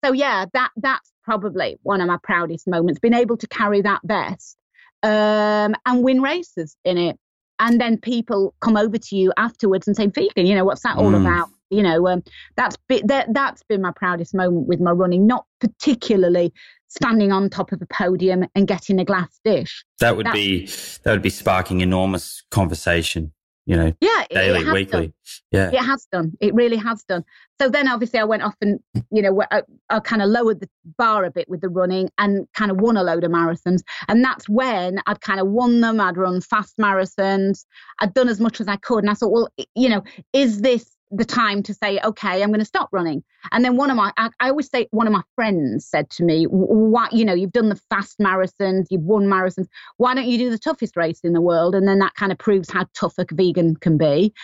So 0.04 0.12
yeah, 0.12 0.46
that 0.52 0.70
that's 0.76 1.12
probably 1.24 1.78
one 1.82 2.00
of 2.00 2.06
my 2.06 2.18
proudest 2.22 2.66
moments, 2.66 3.00
being 3.00 3.14
able 3.14 3.36
to 3.36 3.46
carry 3.48 3.82
that 3.82 4.00
vest 4.04 4.56
um, 5.02 5.74
and 5.86 6.02
win 6.02 6.22
races 6.22 6.76
in 6.84 6.98
it. 6.98 7.16
And 7.60 7.80
then 7.80 7.98
people 7.98 8.54
come 8.60 8.76
over 8.76 8.96
to 8.96 9.16
you 9.16 9.32
afterwards 9.36 9.88
and 9.88 9.96
say, 9.96 10.06
vegan, 10.06 10.46
you 10.46 10.54
know, 10.54 10.64
what's 10.64 10.82
that 10.82 10.96
all 10.96 11.10
mm. 11.10 11.20
about? 11.20 11.48
You 11.70 11.82
know, 11.82 12.06
um, 12.06 12.22
that's 12.56 12.76
been, 12.88 13.06
that, 13.08 13.34
that's 13.34 13.62
been 13.64 13.82
my 13.82 13.92
proudest 13.94 14.34
moment 14.34 14.68
with 14.68 14.80
my 14.80 14.92
running, 14.92 15.26
not 15.26 15.44
particularly 15.60 16.52
standing 16.86 17.32
on 17.32 17.50
top 17.50 17.72
of 17.72 17.82
a 17.82 17.86
podium 17.86 18.46
and 18.54 18.66
getting 18.66 19.00
a 19.00 19.04
glass 19.04 19.40
dish. 19.44 19.84
That 20.00 20.16
would 20.16 20.26
that's, 20.26 20.34
be 20.34 20.66
that 21.02 21.12
would 21.12 21.20
be 21.20 21.30
sparking 21.30 21.80
enormous 21.80 22.42
conversation 22.50 23.32
you 23.68 23.76
know, 23.76 23.92
yeah, 24.00 24.24
daily, 24.30 24.64
weekly. 24.64 25.08
Done. 25.08 25.12
Yeah, 25.52 25.70
it 25.70 25.84
has 25.84 26.06
done. 26.10 26.32
It 26.40 26.54
really 26.54 26.78
has 26.78 27.04
done. 27.04 27.22
So 27.60 27.68
then, 27.68 27.86
obviously, 27.86 28.18
I 28.18 28.24
went 28.24 28.42
off 28.42 28.54
and 28.62 28.80
you 29.10 29.20
know, 29.20 29.42
I, 29.50 29.62
I 29.90 30.00
kind 30.00 30.22
of 30.22 30.30
lowered 30.30 30.60
the 30.60 30.70
bar 30.96 31.26
a 31.26 31.30
bit 31.30 31.50
with 31.50 31.60
the 31.60 31.68
running 31.68 32.08
and 32.16 32.48
kind 32.54 32.70
of 32.70 32.80
won 32.80 32.96
a 32.96 33.02
load 33.02 33.24
of 33.24 33.30
marathons. 33.30 33.82
And 34.08 34.24
that's 34.24 34.48
when 34.48 35.00
I'd 35.06 35.20
kind 35.20 35.38
of 35.38 35.48
won 35.48 35.82
them. 35.82 36.00
I'd 36.00 36.16
run 36.16 36.40
fast 36.40 36.78
marathons. 36.78 37.66
I'd 37.98 38.14
done 38.14 38.30
as 38.30 38.40
much 38.40 38.58
as 38.58 38.68
I 38.68 38.76
could, 38.76 39.04
and 39.04 39.10
I 39.10 39.14
thought, 39.14 39.32
well, 39.32 39.50
you 39.74 39.90
know, 39.90 40.02
is 40.32 40.62
this 40.62 40.96
the 41.10 41.24
time 41.24 41.62
to 41.62 41.74
say, 41.74 41.98
okay, 42.04 42.42
I'm 42.42 42.50
going 42.50 42.60
to 42.60 42.64
stop 42.64 42.88
running. 42.92 43.22
And 43.52 43.64
then 43.64 43.76
one 43.76 43.90
of 43.90 43.96
my, 43.96 44.12
I, 44.16 44.30
I, 44.40 44.50
always 44.50 44.68
say, 44.68 44.88
one 44.90 45.06
of 45.06 45.12
my 45.12 45.22
friends 45.34 45.86
said 45.86 46.10
to 46.10 46.24
me, 46.24 46.44
why, 46.44 47.08
you 47.12 47.24
know, 47.24 47.34
you've 47.34 47.52
done 47.52 47.68
the 47.68 47.80
fast 47.88 48.18
marathons, 48.18 48.86
you've 48.90 49.02
won 49.02 49.24
marathons. 49.24 49.68
Why 49.96 50.14
don't 50.14 50.26
you 50.26 50.38
do 50.38 50.50
the 50.50 50.58
toughest 50.58 50.96
race 50.96 51.20
in 51.22 51.32
the 51.32 51.40
world? 51.40 51.74
And 51.74 51.88
then 51.88 51.98
that 52.00 52.14
kind 52.14 52.32
of 52.32 52.38
proves 52.38 52.70
how 52.70 52.86
tough 52.94 53.14
a 53.18 53.26
vegan 53.32 53.76
can 53.76 53.96
be. 53.96 54.34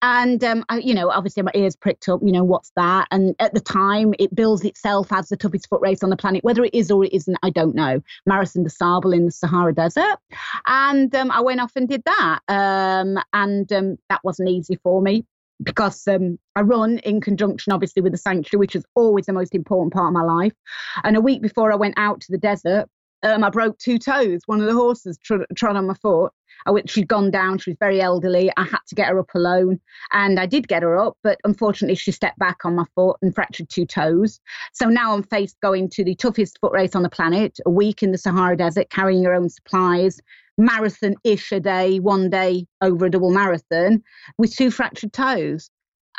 And, 0.00 0.42
um, 0.44 0.64
I, 0.68 0.78
you 0.78 0.94
know, 0.94 1.10
obviously 1.10 1.42
my 1.42 1.50
ears 1.54 1.76
pricked 1.76 2.08
up, 2.08 2.20
you 2.22 2.32
know, 2.32 2.44
what's 2.44 2.70
that? 2.76 3.08
And 3.10 3.34
at 3.38 3.54
the 3.54 3.60
time, 3.60 4.14
it 4.18 4.34
bills 4.34 4.64
itself 4.64 5.12
as 5.12 5.28
the 5.28 5.36
toughest 5.36 5.68
foot 5.68 5.80
race 5.80 6.02
on 6.02 6.10
the 6.10 6.16
planet. 6.16 6.44
Whether 6.44 6.64
it 6.64 6.74
is 6.74 6.90
or 6.90 7.04
it 7.04 7.12
isn't, 7.12 7.36
I 7.42 7.50
don't 7.50 7.74
know. 7.74 8.02
Marathon 8.26 8.64
des 8.64 8.70
Sables 8.70 9.14
in 9.14 9.26
the 9.26 9.30
Sahara 9.32 9.74
Desert. 9.74 10.18
And 10.66 11.14
um, 11.14 11.30
I 11.30 11.40
went 11.40 11.60
off 11.60 11.72
and 11.74 11.88
did 11.88 12.02
that. 12.04 12.40
Um, 12.48 13.18
and 13.32 13.70
um, 13.72 13.98
that 14.08 14.20
wasn't 14.24 14.50
easy 14.50 14.78
for 14.82 15.02
me 15.02 15.26
because 15.62 16.06
um, 16.08 16.38
I 16.56 16.62
run 16.62 16.98
in 16.98 17.20
conjunction, 17.20 17.72
obviously, 17.72 18.02
with 18.02 18.12
the 18.12 18.18
sanctuary, 18.18 18.60
which 18.60 18.76
is 18.76 18.84
always 18.94 19.26
the 19.26 19.32
most 19.32 19.54
important 19.54 19.92
part 19.92 20.08
of 20.08 20.12
my 20.12 20.22
life. 20.22 20.52
And 21.02 21.16
a 21.16 21.20
week 21.20 21.42
before 21.42 21.72
I 21.72 21.76
went 21.76 21.94
out 21.96 22.20
to 22.22 22.32
the 22.32 22.38
desert, 22.38 22.88
um, 23.24 23.42
I 23.42 23.50
broke 23.50 23.78
two 23.78 23.98
toes. 23.98 24.42
One 24.46 24.60
of 24.60 24.66
the 24.66 24.74
horses 24.74 25.18
trod, 25.18 25.46
trod 25.56 25.76
on 25.76 25.86
my 25.86 25.94
foot. 25.94 26.32
I 26.66 26.70
went, 26.70 26.88
she'd 26.90 27.08
gone 27.08 27.30
down. 27.30 27.58
She 27.58 27.70
was 27.70 27.78
very 27.80 28.00
elderly. 28.00 28.50
I 28.56 28.64
had 28.64 28.80
to 28.88 28.94
get 28.94 29.08
her 29.08 29.18
up 29.18 29.34
alone. 29.34 29.80
And 30.12 30.38
I 30.38 30.46
did 30.46 30.68
get 30.68 30.82
her 30.82 30.96
up, 30.96 31.16
but 31.22 31.38
unfortunately, 31.44 31.96
she 31.96 32.12
stepped 32.12 32.38
back 32.38 32.64
on 32.64 32.74
my 32.74 32.84
foot 32.94 33.16
and 33.22 33.34
fractured 33.34 33.68
two 33.70 33.86
toes. 33.86 34.40
So 34.72 34.86
now 34.86 35.14
I'm 35.14 35.22
faced 35.22 35.58
going 35.60 35.88
to 35.90 36.04
the 36.04 36.14
toughest 36.14 36.58
foot 36.60 36.72
race 36.72 36.94
on 36.94 37.02
the 37.02 37.10
planet, 37.10 37.58
a 37.66 37.70
week 37.70 38.02
in 38.02 38.12
the 38.12 38.18
Sahara 38.18 38.56
Desert, 38.56 38.90
carrying 38.90 39.22
your 39.22 39.34
own 39.34 39.48
supplies, 39.48 40.20
marathon 40.56 41.14
ish 41.24 41.52
a 41.52 41.60
day, 41.60 41.98
one 41.98 42.30
day 42.30 42.66
over 42.80 43.06
a 43.06 43.10
double 43.10 43.30
marathon 43.30 44.02
with 44.38 44.54
two 44.54 44.70
fractured 44.70 45.12
toes. 45.12 45.70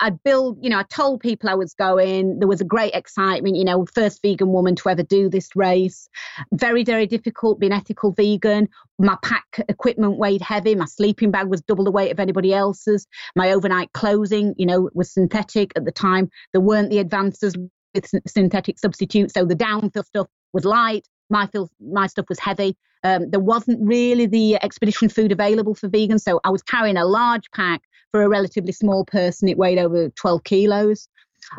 I'd 0.01 0.21
build, 0.23 0.57
you 0.61 0.69
know, 0.69 0.79
I 0.79 0.83
told 0.83 1.21
people 1.21 1.49
I 1.49 1.55
was 1.55 1.73
going. 1.73 2.39
There 2.39 2.47
was 2.47 2.59
a 2.59 2.65
great 2.65 2.93
excitement, 2.93 3.55
you 3.55 3.63
know, 3.63 3.85
first 3.93 4.21
vegan 4.21 4.51
woman 4.51 4.75
to 4.75 4.89
ever 4.89 5.03
do 5.03 5.29
this 5.29 5.55
race. 5.55 6.09
Very, 6.53 6.83
very 6.83 7.07
difficult 7.07 7.59
being 7.59 7.71
ethical 7.71 8.11
vegan. 8.11 8.67
My 8.99 9.17
pack 9.23 9.45
equipment 9.69 10.17
weighed 10.17 10.41
heavy. 10.41 10.75
My 10.75 10.85
sleeping 10.85 11.31
bag 11.31 11.47
was 11.47 11.61
double 11.61 11.85
the 11.85 11.91
weight 11.91 12.11
of 12.11 12.19
anybody 12.19 12.53
else's. 12.53 13.07
My 13.35 13.51
overnight 13.51 13.93
clothing, 13.93 14.53
you 14.57 14.65
know, 14.65 14.89
was 14.93 15.13
synthetic 15.13 15.71
at 15.77 15.85
the 15.85 15.91
time. 15.91 16.29
There 16.51 16.61
weren't 16.61 16.89
the 16.89 16.99
advances 16.99 17.55
with 17.93 18.11
synthetic 18.27 18.77
substitutes. 18.79 19.33
So 19.33 19.45
the 19.45 19.55
downfill 19.55 20.05
stuff 20.05 20.27
was 20.51 20.65
light. 20.65 21.07
My, 21.29 21.49
my 21.79 22.07
stuff 22.07 22.25
was 22.29 22.39
heavy. 22.39 22.77
Um, 23.03 23.29
there 23.29 23.39
wasn't 23.39 23.79
really 23.81 24.25
the 24.25 24.55
expedition 24.63 25.09
food 25.09 25.31
available 25.31 25.75
for 25.75 25.89
vegans. 25.89 26.21
So 26.21 26.39
I 26.43 26.49
was 26.49 26.63
carrying 26.63 26.97
a 26.97 27.05
large 27.05 27.49
pack 27.51 27.81
for 28.15 28.23
a 28.23 28.29
relatively 28.29 28.71
small 28.71 29.03
person, 29.03 29.49
it 29.49 29.57
weighed 29.57 29.77
over 29.77 30.09
12 30.09 30.45
kilos 30.45 31.09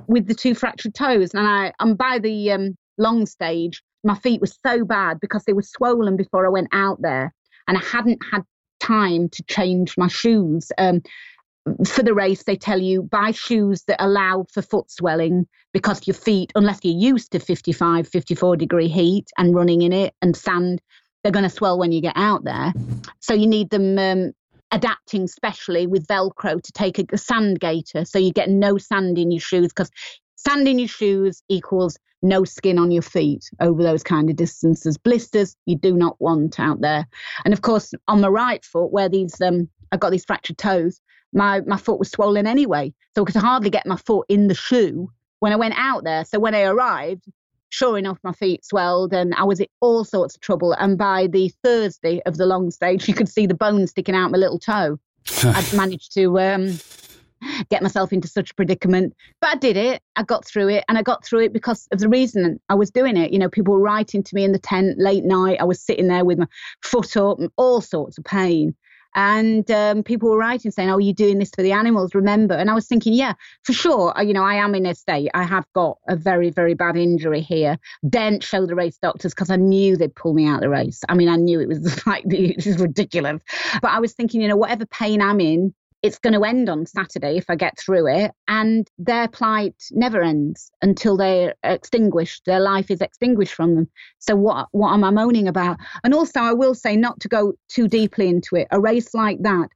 with 0.06 0.26
the 0.26 0.34
two 0.34 0.54
fractured 0.54 0.94
toes. 0.94 1.34
And 1.34 1.46
I, 1.46 1.70
I'm 1.80 1.94
by 1.94 2.18
the 2.18 2.50
um, 2.50 2.78
long 2.96 3.26
stage. 3.26 3.82
My 4.04 4.14
feet 4.14 4.40
were 4.40 4.46
so 4.46 4.82
bad 4.82 5.20
because 5.20 5.44
they 5.44 5.52
were 5.52 5.60
swollen 5.60 6.16
before 6.16 6.46
I 6.46 6.48
went 6.48 6.68
out 6.72 7.02
there, 7.02 7.34
and 7.68 7.76
I 7.76 7.82
hadn't 7.82 8.20
had 8.30 8.42
time 8.80 9.28
to 9.28 9.42
change 9.48 9.98
my 9.98 10.08
shoes. 10.08 10.72
Um, 10.78 11.02
for 11.86 12.02
the 12.02 12.14
race, 12.14 12.44
they 12.44 12.56
tell 12.56 12.80
you 12.80 13.02
buy 13.02 13.32
shoes 13.32 13.82
that 13.84 14.02
allow 14.02 14.44
for 14.52 14.62
foot 14.62 14.90
swelling 14.90 15.46
because 15.72 16.06
your 16.06 16.14
feet, 16.14 16.52
unless 16.54 16.80
you're 16.82 16.94
used 16.94 17.32
to 17.32 17.38
55, 17.38 18.06
54 18.08 18.56
degree 18.56 18.88
heat 18.88 19.30
and 19.36 19.54
running 19.54 19.82
in 19.82 19.92
it 19.92 20.14
and 20.22 20.36
sand, 20.36 20.80
they're 21.22 21.32
going 21.32 21.42
to 21.42 21.50
swell 21.50 21.78
when 21.78 21.92
you 21.92 22.00
get 22.00 22.16
out 22.16 22.44
there. 22.44 22.72
So 23.20 23.34
you 23.34 23.46
need 23.46 23.70
them 23.70 23.98
um, 23.98 24.32
adapting 24.70 25.26
specially 25.26 25.86
with 25.86 26.06
Velcro 26.06 26.62
to 26.62 26.72
take 26.72 27.12
a, 27.12 27.18
sand 27.18 27.60
gaiter 27.60 28.04
so 28.04 28.18
you 28.18 28.32
get 28.32 28.48
no 28.48 28.78
sand 28.78 29.18
in 29.18 29.30
your 29.30 29.40
shoes 29.40 29.68
because 29.68 29.90
sand 30.36 30.68
in 30.68 30.78
your 30.78 30.88
shoes 30.88 31.42
equals 31.48 31.98
no 32.22 32.44
skin 32.44 32.78
on 32.78 32.90
your 32.90 33.02
feet 33.02 33.50
over 33.60 33.82
those 33.82 34.02
kind 34.02 34.30
of 34.30 34.36
distances. 34.36 34.98
Blisters 34.98 35.56
you 35.66 35.76
do 35.76 35.94
not 35.94 36.20
want 36.20 36.58
out 36.58 36.80
there. 36.80 37.06
And 37.44 37.52
of 37.52 37.62
course, 37.62 37.92
on 38.08 38.20
the 38.20 38.30
right 38.30 38.64
foot, 38.64 38.92
where 38.92 39.08
these 39.08 39.40
um, 39.40 39.68
I've 39.92 40.00
got 40.00 40.10
these 40.10 40.24
fractured 40.24 40.58
toes, 40.58 41.00
my 41.32 41.60
my 41.62 41.76
foot 41.76 41.98
was 41.98 42.10
swollen 42.10 42.46
anyway, 42.46 42.92
so 43.14 43.22
I 43.22 43.26
could 43.26 43.40
hardly 43.40 43.70
get 43.70 43.86
my 43.86 43.96
foot 43.96 44.26
in 44.28 44.48
the 44.48 44.54
shoe 44.54 45.10
when 45.40 45.52
I 45.52 45.56
went 45.56 45.74
out 45.76 46.04
there. 46.04 46.24
So 46.24 46.38
when 46.38 46.54
I 46.54 46.62
arrived, 46.62 47.24
sure 47.68 47.98
enough, 47.98 48.18
my 48.22 48.32
feet 48.32 48.64
swelled 48.64 49.12
and 49.12 49.34
I 49.34 49.44
was 49.44 49.60
in 49.60 49.66
all 49.80 50.04
sorts 50.04 50.34
of 50.34 50.40
trouble. 50.40 50.72
And 50.72 50.96
by 50.96 51.26
the 51.26 51.52
Thursday 51.62 52.20
of 52.26 52.36
the 52.36 52.46
long 52.46 52.70
stage, 52.70 53.06
you 53.06 53.14
could 53.14 53.28
see 53.28 53.46
the 53.46 53.54
bone 53.54 53.86
sticking 53.86 54.14
out 54.14 54.30
my 54.30 54.38
little 54.38 54.58
toe. 54.58 54.98
I'd 55.44 55.72
managed 55.74 56.14
to 56.14 56.38
um, 56.38 56.78
get 57.68 57.82
myself 57.82 58.12
into 58.12 58.28
such 58.28 58.52
a 58.52 58.54
predicament. 58.54 59.14
But 59.40 59.50
I 59.50 59.56
did 59.56 59.76
it. 59.76 60.00
I 60.14 60.22
got 60.22 60.46
through 60.46 60.68
it. 60.68 60.84
And 60.88 60.96
I 60.96 61.02
got 61.02 61.24
through 61.24 61.40
it 61.40 61.52
because 61.52 61.86
of 61.92 61.98
the 61.98 62.08
reason 62.08 62.60
I 62.68 62.74
was 62.74 62.90
doing 62.90 63.16
it. 63.16 63.32
You 63.32 63.38
know, 63.38 63.50
people 63.50 63.74
were 63.74 63.80
writing 63.80 64.22
to 64.22 64.34
me 64.34 64.44
in 64.44 64.52
the 64.52 64.58
tent 64.58 64.98
late 64.98 65.24
night. 65.24 65.60
I 65.60 65.64
was 65.64 65.80
sitting 65.80 66.08
there 66.08 66.24
with 66.24 66.38
my 66.38 66.46
foot 66.82 67.16
up 67.16 67.40
and 67.40 67.50
all 67.56 67.80
sorts 67.80 68.16
of 68.16 68.24
pain. 68.24 68.74
And 69.16 69.68
um, 69.70 70.02
people 70.02 70.28
were 70.28 70.36
writing 70.36 70.70
saying, 70.70 70.90
"Oh, 70.90 70.98
you're 70.98 71.14
doing 71.14 71.38
this 71.38 71.50
for 71.50 71.62
the 71.62 71.72
animals, 71.72 72.14
remember?" 72.14 72.54
And 72.54 72.70
I 72.70 72.74
was 72.74 72.86
thinking, 72.86 73.14
yeah, 73.14 73.32
for 73.62 73.72
sure. 73.72 74.14
You 74.22 74.34
know, 74.34 74.44
I 74.44 74.54
am 74.54 74.74
in 74.74 74.84
a 74.84 74.94
state. 74.94 75.30
I 75.32 75.42
have 75.42 75.64
got 75.72 75.98
a 76.06 76.14
very, 76.14 76.50
very 76.50 76.74
bad 76.74 76.96
injury 76.96 77.40
here. 77.40 77.78
Didn't 78.08 78.44
show 78.44 78.66
the 78.66 78.74
race 78.74 78.98
doctors 78.98 79.32
because 79.32 79.50
I 79.50 79.56
knew 79.56 79.96
they'd 79.96 80.14
pull 80.14 80.34
me 80.34 80.46
out 80.46 80.56
of 80.56 80.60
the 80.60 80.68
race. 80.68 81.00
I 81.08 81.14
mean, 81.14 81.30
I 81.30 81.36
knew 81.36 81.60
it 81.60 81.68
was 81.68 82.06
like 82.06 82.24
this 82.28 82.66
is 82.66 82.78
ridiculous. 82.78 83.42
But 83.80 83.90
I 83.90 84.00
was 84.00 84.12
thinking, 84.12 84.42
you 84.42 84.48
know, 84.48 84.56
whatever 84.56 84.84
pain 84.84 85.22
I'm 85.22 85.40
in, 85.40 85.74
it's 86.02 86.18
going 86.18 86.34
to 86.34 86.44
end 86.44 86.68
on 86.68 86.86
Saturday 86.86 87.36
if 87.36 87.46
I 87.48 87.56
get 87.56 87.78
through 87.78 88.06
it. 88.06 88.32
And 88.48 88.88
their 88.98 89.28
plight 89.28 89.74
never 89.90 90.22
ends 90.22 90.70
until 90.82 91.16
they're 91.16 91.54
extinguished. 91.62 92.44
Their 92.46 92.60
life 92.60 92.90
is 92.90 93.00
extinguished 93.00 93.54
from 93.54 93.74
them. 93.74 93.88
So 94.18 94.36
what 94.36 94.68
what 94.72 94.92
am 94.92 95.04
I 95.04 95.10
moaning 95.10 95.48
about? 95.48 95.78
And 96.04 96.14
also, 96.14 96.40
I 96.40 96.52
will 96.52 96.74
say 96.74 96.96
not 96.96 97.20
to 97.20 97.28
go 97.28 97.54
too 97.68 97.88
deeply 97.88 98.28
into 98.28 98.56
it. 98.56 98.68
A 98.70 98.80
race 98.80 99.14
like 99.14 99.38
that 99.42 99.68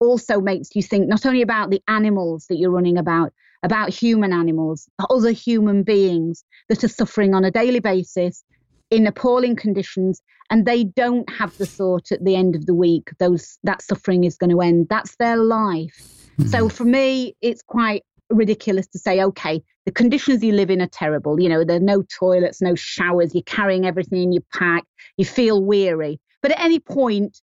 also 0.00 0.40
makes 0.40 0.74
you 0.74 0.82
think 0.82 1.08
not 1.08 1.26
only 1.26 1.42
about 1.42 1.70
the 1.70 1.82
animals 1.88 2.46
that 2.48 2.56
you're 2.56 2.70
running 2.70 2.98
about, 2.98 3.32
about 3.62 3.90
human 3.90 4.32
animals, 4.32 4.88
other 5.10 5.32
human 5.32 5.82
beings 5.82 6.44
that 6.68 6.84
are 6.84 6.88
suffering 6.88 7.34
on 7.34 7.44
a 7.44 7.50
daily 7.50 7.80
basis 7.80 8.44
in 8.90 9.06
appalling 9.06 9.56
conditions 9.56 10.22
and 10.50 10.66
they 10.66 10.84
don't 10.84 11.28
have 11.30 11.56
the 11.58 11.66
thought 11.66 12.10
at 12.10 12.24
the 12.24 12.34
end 12.34 12.56
of 12.56 12.66
the 12.66 12.74
week 12.74 13.10
those 13.18 13.58
that 13.62 13.82
suffering 13.82 14.24
is 14.24 14.36
going 14.36 14.50
to 14.50 14.60
end. 14.60 14.88
That's 14.88 15.16
their 15.16 15.36
life. 15.36 16.14
Mm-hmm. 16.38 16.50
so 16.50 16.68
for 16.68 16.84
me 16.84 17.34
it's 17.40 17.62
quite 17.62 18.04
ridiculous 18.30 18.86
to 18.88 18.98
say 18.98 19.22
okay 19.22 19.60
the 19.86 19.92
conditions 19.92 20.44
you 20.44 20.52
live 20.52 20.70
in 20.70 20.82
are 20.82 20.88
terrible. 20.88 21.40
You 21.40 21.48
know 21.48 21.64
there 21.64 21.76
are 21.76 21.80
no 21.80 22.02
toilets 22.02 22.60
no 22.60 22.74
showers 22.74 23.34
you're 23.34 23.42
carrying 23.42 23.86
everything 23.86 24.22
in 24.22 24.32
your 24.32 24.44
pack 24.52 24.84
you 25.16 25.24
feel 25.24 25.64
weary. 25.64 26.20
But 26.42 26.52
at 26.52 26.60
any 26.60 26.78
point 26.78 27.40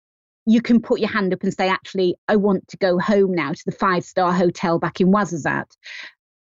you 0.45 0.61
can 0.61 0.81
put 0.81 0.99
your 0.99 1.09
hand 1.09 1.31
up 1.33 1.43
and 1.43 1.53
say 1.53 1.69
actually 1.69 2.15
i 2.27 2.35
want 2.35 2.67
to 2.67 2.77
go 2.77 2.97
home 2.97 3.31
now 3.33 3.51
to 3.51 3.61
the 3.65 3.71
five 3.71 4.03
star 4.03 4.33
hotel 4.33 4.79
back 4.79 4.99
in 4.99 5.07
Ouarzazate 5.07 5.75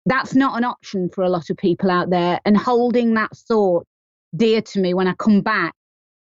that's 0.06 0.36
not 0.36 0.58
an 0.58 0.64
option 0.64 1.10
for 1.10 1.24
a 1.24 1.30
lot 1.30 1.50
of 1.50 1.58
people 1.58 1.90
out 1.90 2.10
there 2.10 2.40
and 2.46 2.56
holding 2.58 3.16
that 3.16 3.36
thought 3.36 3.88
dear 4.36 4.62
to 4.62 4.80
me 4.80 4.94
when 4.94 5.08
I 5.08 5.14
come 5.14 5.42
back 5.42 5.74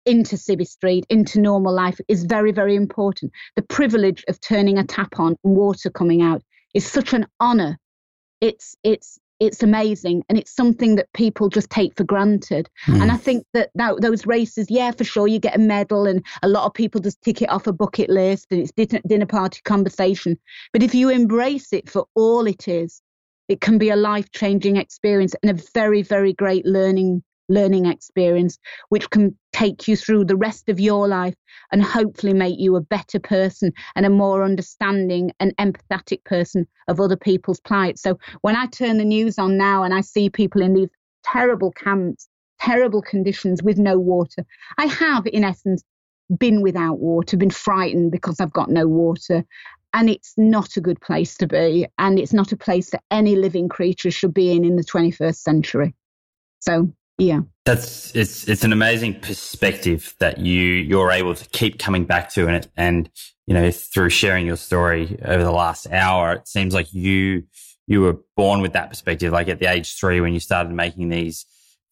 into 0.05 0.35
Civvy 0.35 0.67
Street, 0.67 1.05
into 1.09 1.39
normal 1.39 1.73
life, 1.73 1.99
is 2.07 2.23
very, 2.23 2.51
very 2.51 2.75
important. 2.75 3.31
The 3.55 3.61
privilege 3.61 4.23
of 4.27 4.39
turning 4.39 4.77
a 4.77 4.83
tap 4.83 5.19
on 5.19 5.35
and 5.43 5.55
water 5.55 5.89
coming 5.89 6.21
out 6.21 6.41
is 6.73 6.85
such 6.85 7.13
an 7.13 7.27
honour. 7.41 7.77
It's 8.41 8.75
it's 8.83 9.19
it's 9.39 9.63
amazing 9.63 10.23
and 10.27 10.37
it's 10.37 10.53
something 10.53 10.95
that 10.95 11.11
people 11.13 11.47
just 11.49 11.69
take 11.69 11.95
for 11.95 12.03
granted 12.03 12.69
mm. 12.87 13.01
and 13.01 13.11
i 13.11 13.15
think 13.15 13.45
that, 13.53 13.69
that 13.75 14.01
those 14.01 14.25
races 14.25 14.67
yeah 14.69 14.91
for 14.91 15.05
sure 15.05 15.27
you 15.27 15.39
get 15.39 15.55
a 15.55 15.59
medal 15.59 16.05
and 16.05 16.25
a 16.43 16.47
lot 16.47 16.65
of 16.65 16.73
people 16.73 16.99
just 16.99 17.21
tick 17.21 17.41
it 17.41 17.49
off 17.49 17.67
a 17.67 17.71
bucket 17.71 18.09
list 18.09 18.47
and 18.51 18.59
it's 18.59 18.71
dinner, 18.73 19.01
dinner 19.07 19.25
party 19.25 19.61
conversation 19.63 20.37
but 20.73 20.83
if 20.83 20.93
you 20.93 21.09
embrace 21.09 21.71
it 21.71 21.89
for 21.89 22.05
all 22.15 22.45
it 22.47 22.67
is 22.67 23.01
it 23.47 23.61
can 23.61 23.77
be 23.77 23.89
a 23.89 23.95
life 23.95 24.29
changing 24.31 24.75
experience 24.75 25.33
and 25.41 25.49
a 25.49 25.63
very 25.73 26.01
very 26.01 26.33
great 26.33 26.65
learning 26.65 27.23
learning 27.49 27.85
experience, 27.87 28.57
which 28.89 29.09
can 29.09 29.37
take 29.51 29.87
you 29.87 29.97
through 29.97 30.23
the 30.23 30.35
rest 30.35 30.69
of 30.69 30.79
your 30.79 31.07
life 31.07 31.35
and 31.71 31.83
hopefully 31.83 32.33
make 32.33 32.59
you 32.59 32.75
a 32.75 32.81
better 32.81 33.19
person 33.19 33.73
and 33.95 34.05
a 34.05 34.09
more 34.09 34.43
understanding 34.43 35.31
and 35.39 35.55
empathetic 35.57 36.23
person 36.23 36.65
of 36.87 36.99
other 36.99 37.17
people's 37.17 37.59
plight. 37.59 37.99
So 37.99 38.17
when 38.41 38.55
I 38.55 38.67
turn 38.67 38.97
the 38.97 39.05
news 39.05 39.37
on 39.37 39.57
now 39.57 39.83
and 39.83 39.93
I 39.93 40.01
see 40.01 40.29
people 40.29 40.61
in 40.61 40.73
these 40.73 40.89
terrible 41.23 41.71
camps, 41.71 42.29
terrible 42.59 43.01
conditions 43.01 43.61
with 43.63 43.77
no 43.77 43.97
water, 43.99 44.45
I 44.77 44.85
have, 44.85 45.25
in 45.27 45.43
essence, 45.43 45.83
been 46.37 46.61
without 46.61 46.99
water, 46.99 47.37
been 47.37 47.49
frightened 47.49 48.11
because 48.11 48.39
I've 48.39 48.53
got 48.53 48.69
no 48.69 48.87
water. 48.87 49.43
And 49.91 50.07
it's 50.07 50.35
not 50.37 50.77
a 50.77 50.81
good 50.81 51.01
place 51.01 51.35
to 51.37 51.47
be. 51.47 51.87
And 51.97 52.19
it's 52.19 52.33
not 52.33 52.51
a 52.51 52.57
place 52.57 52.91
that 52.91 53.01
any 53.09 53.35
living 53.35 53.69
creature 53.69 54.11
should 54.11 54.35
be 54.35 54.51
in 54.51 54.63
in 54.63 54.75
the 54.75 54.83
21st 54.83 55.37
century. 55.37 55.95
So 56.59 56.93
yeah. 57.19 57.41
That's 57.65 58.15
it's 58.15 58.47
it's 58.47 58.63
an 58.63 58.73
amazing 58.73 59.19
perspective 59.19 60.15
that 60.19 60.39
you 60.39 60.61
you're 60.63 61.11
able 61.11 61.35
to 61.35 61.47
keep 61.49 61.77
coming 61.77 62.05
back 62.05 62.29
to 62.31 62.47
and 62.47 62.67
and 62.75 63.09
you 63.45 63.53
know 63.53 63.69
through 63.69 64.09
sharing 64.09 64.47
your 64.47 64.55
story 64.55 65.19
over 65.23 65.43
the 65.43 65.51
last 65.51 65.87
hour 65.91 66.33
it 66.33 66.47
seems 66.47 66.73
like 66.73 66.91
you 66.93 67.43
you 67.85 68.01
were 68.01 68.17
born 68.35 68.61
with 68.61 68.73
that 68.73 68.89
perspective. 68.89 69.33
Like 69.33 69.49
at 69.49 69.59
the 69.59 69.67
age 69.67 69.95
3 69.99 70.21
when 70.21 70.33
you 70.33 70.39
started 70.39 70.71
making 70.71 71.09
these 71.09 71.45